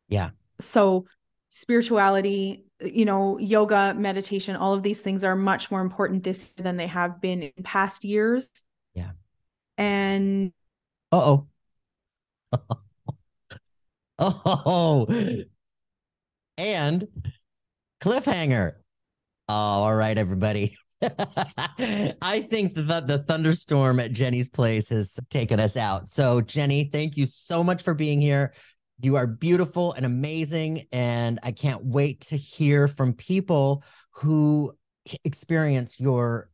Yeah. 0.08 0.30
So 0.58 1.06
spirituality 1.48 2.64
you 2.82 3.04
know, 3.04 3.38
yoga, 3.38 3.94
meditation, 3.94 4.56
all 4.56 4.72
of 4.72 4.82
these 4.82 5.02
things 5.02 5.24
are 5.24 5.36
much 5.36 5.70
more 5.70 5.80
important 5.80 6.24
this 6.24 6.54
year 6.56 6.64
than 6.64 6.76
they 6.76 6.86
have 6.86 7.20
been 7.20 7.42
in 7.42 7.62
past 7.62 8.04
years. 8.04 8.48
Yeah. 8.94 9.10
And 9.76 10.52
uh 11.12 11.16
oh. 11.16 11.46
oh, 14.18 15.06
and 16.58 17.08
cliffhanger. 18.02 18.72
Oh, 19.50 19.82
all 19.82 19.96
right, 19.96 20.16
everybody. 20.16 20.76
I 21.02 22.46
think 22.50 22.74
that 22.76 23.08
the 23.08 23.18
thunderstorm 23.18 23.98
at 23.98 24.12
Jeni's 24.12 24.48
place 24.48 24.90
has 24.90 25.18
taken 25.28 25.58
us 25.58 25.76
out. 25.76 26.08
So, 26.08 26.40
Jeni, 26.40 26.92
thank 26.92 27.16
you 27.16 27.26
so 27.26 27.64
much 27.64 27.82
for 27.82 27.92
being 27.94 28.20
here 28.20 28.52
You 29.02 29.16
are 29.16 29.26
beautiful 29.26 29.92
and 29.94 30.06
amazing. 30.06 30.86
And 30.92 31.40
I 31.42 31.52
can't 31.52 31.84
wait 31.84 32.20
to 32.22 32.36
hear 32.36 32.86
from 32.86 33.14
people 33.14 33.82
who 34.12 34.72
experience 35.24 35.98
your 35.98 36.50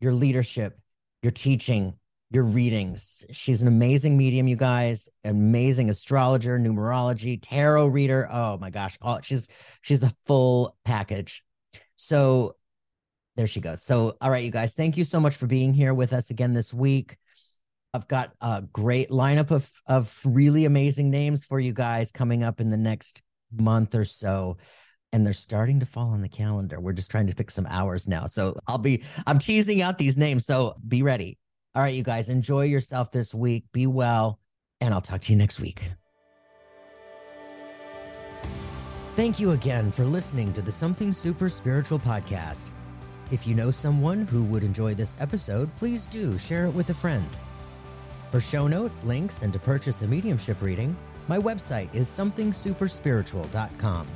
your 0.00 0.12
leadership, 0.14 0.78
your 1.22 1.32
teaching, 1.32 1.94
your 2.30 2.44
readings. 2.44 3.24
She's 3.32 3.62
an 3.62 3.68
amazing 3.68 4.16
medium, 4.16 4.48
you 4.48 4.56
guys, 4.56 5.10
amazing 5.24 5.90
astrologer, 5.90 6.58
numerology, 6.58 7.38
tarot 7.42 7.88
reader. 7.88 8.28
Oh 8.32 8.58
my 8.58 8.70
gosh. 8.70 8.96
All, 9.02 9.20
she's 9.22 9.48
she's 9.82 10.00
the 10.00 10.14
full 10.24 10.76
package. 10.86 11.42
So 11.96 12.56
there 13.36 13.46
she 13.46 13.60
goes. 13.60 13.82
So, 13.82 14.16
all 14.20 14.30
right, 14.30 14.44
you 14.44 14.50
guys, 14.50 14.74
thank 14.74 14.96
you 14.96 15.04
so 15.04 15.20
much 15.20 15.36
for 15.36 15.46
being 15.46 15.74
here 15.74 15.94
with 15.94 16.12
us 16.12 16.30
again 16.30 16.54
this 16.54 16.72
week. 16.72 17.16
I've 17.92 18.08
got 18.08 18.32
a 18.40 18.62
great 18.72 19.10
lineup 19.10 19.50
of 19.50 19.70
of 19.86 20.20
really 20.24 20.64
amazing 20.64 21.10
names 21.10 21.44
for 21.44 21.60
you 21.60 21.72
guys 21.72 22.10
coming 22.10 22.42
up 22.42 22.60
in 22.60 22.70
the 22.70 22.76
next 22.76 23.22
month 23.52 23.94
or 23.94 24.04
so. 24.04 24.56
And 25.12 25.24
they're 25.24 25.32
starting 25.32 25.78
to 25.78 25.86
fall 25.86 26.08
on 26.08 26.22
the 26.22 26.28
calendar. 26.28 26.80
We're 26.80 26.92
just 26.92 27.10
trying 27.10 27.28
to 27.28 27.36
pick 27.36 27.52
some 27.52 27.66
hours 27.66 28.08
now. 28.08 28.26
So 28.26 28.58
I'll 28.66 28.78
be 28.78 29.04
I'm 29.26 29.38
teasing 29.38 29.80
out 29.80 29.96
these 29.96 30.18
names. 30.18 30.44
So 30.44 30.74
be 30.86 31.02
ready. 31.02 31.38
All 31.76 31.82
right, 31.82 31.94
you 31.94 32.02
guys, 32.02 32.28
enjoy 32.28 32.64
yourself 32.64 33.10
this 33.10 33.34
week. 33.34 33.64
Be 33.72 33.86
well, 33.86 34.40
and 34.80 34.92
I'll 34.94 35.00
talk 35.00 35.20
to 35.22 35.32
you 35.32 35.38
next 35.38 35.60
week. 35.60 35.90
Thank 39.16 39.38
you 39.38 39.52
again 39.52 39.92
for 39.92 40.04
listening 40.04 40.52
to 40.54 40.60
the 40.60 40.72
Something 40.72 41.12
Super 41.12 41.48
Spiritual 41.48 42.00
podcast. 42.00 42.70
If 43.30 43.46
you 43.46 43.54
know 43.54 43.70
someone 43.70 44.26
who 44.26 44.42
would 44.42 44.64
enjoy 44.64 44.96
this 44.96 45.16
episode, 45.20 45.70
please 45.76 46.04
do 46.04 46.36
share 46.36 46.66
it 46.66 46.72
with 46.72 46.90
a 46.90 46.94
friend. 46.94 47.28
For 48.32 48.40
show 48.40 48.66
notes, 48.66 49.04
links, 49.04 49.42
and 49.42 49.52
to 49.52 49.60
purchase 49.60 50.02
a 50.02 50.08
mediumship 50.08 50.60
reading, 50.60 50.96
my 51.28 51.38
website 51.38 51.94
is 51.94 52.08
somethingsuperspiritual.com. 52.08 54.08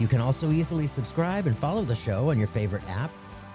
You 0.00 0.08
can 0.08 0.20
also 0.20 0.50
easily 0.50 0.88
subscribe 0.88 1.46
and 1.46 1.56
follow 1.56 1.84
the 1.84 1.94
show 1.94 2.30
on 2.30 2.38
your 2.38 2.48
favorite 2.48 2.88
app, 2.88 3.12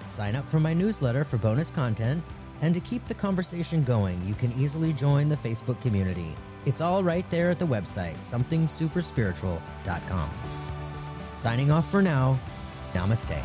sign 0.07 0.33
up 0.33 0.47
for 0.47 0.61
my 0.61 0.73
newsletter 0.73 1.25
for 1.25 1.37
bonus 1.37 1.71
content, 1.71 2.23
and 2.61 2.73
to 2.73 2.79
keep 2.79 3.05
the 3.09 3.13
conversation 3.13 3.83
going, 3.83 4.25
you 4.25 4.33
can 4.33 4.57
easily 4.57 4.93
join 4.93 5.27
the 5.27 5.35
Facebook 5.35 5.81
community. 5.81 6.37
It's 6.65 6.81
all 6.81 7.03
right 7.03 7.29
there 7.29 7.49
at 7.49 7.59
the 7.59 7.67
website, 7.67 8.15
somethingsuperspiritual.com. 8.23 10.29
Signing 11.35 11.71
off 11.71 11.89
for 11.89 12.01
now, 12.01 12.39
namaste. 12.93 13.43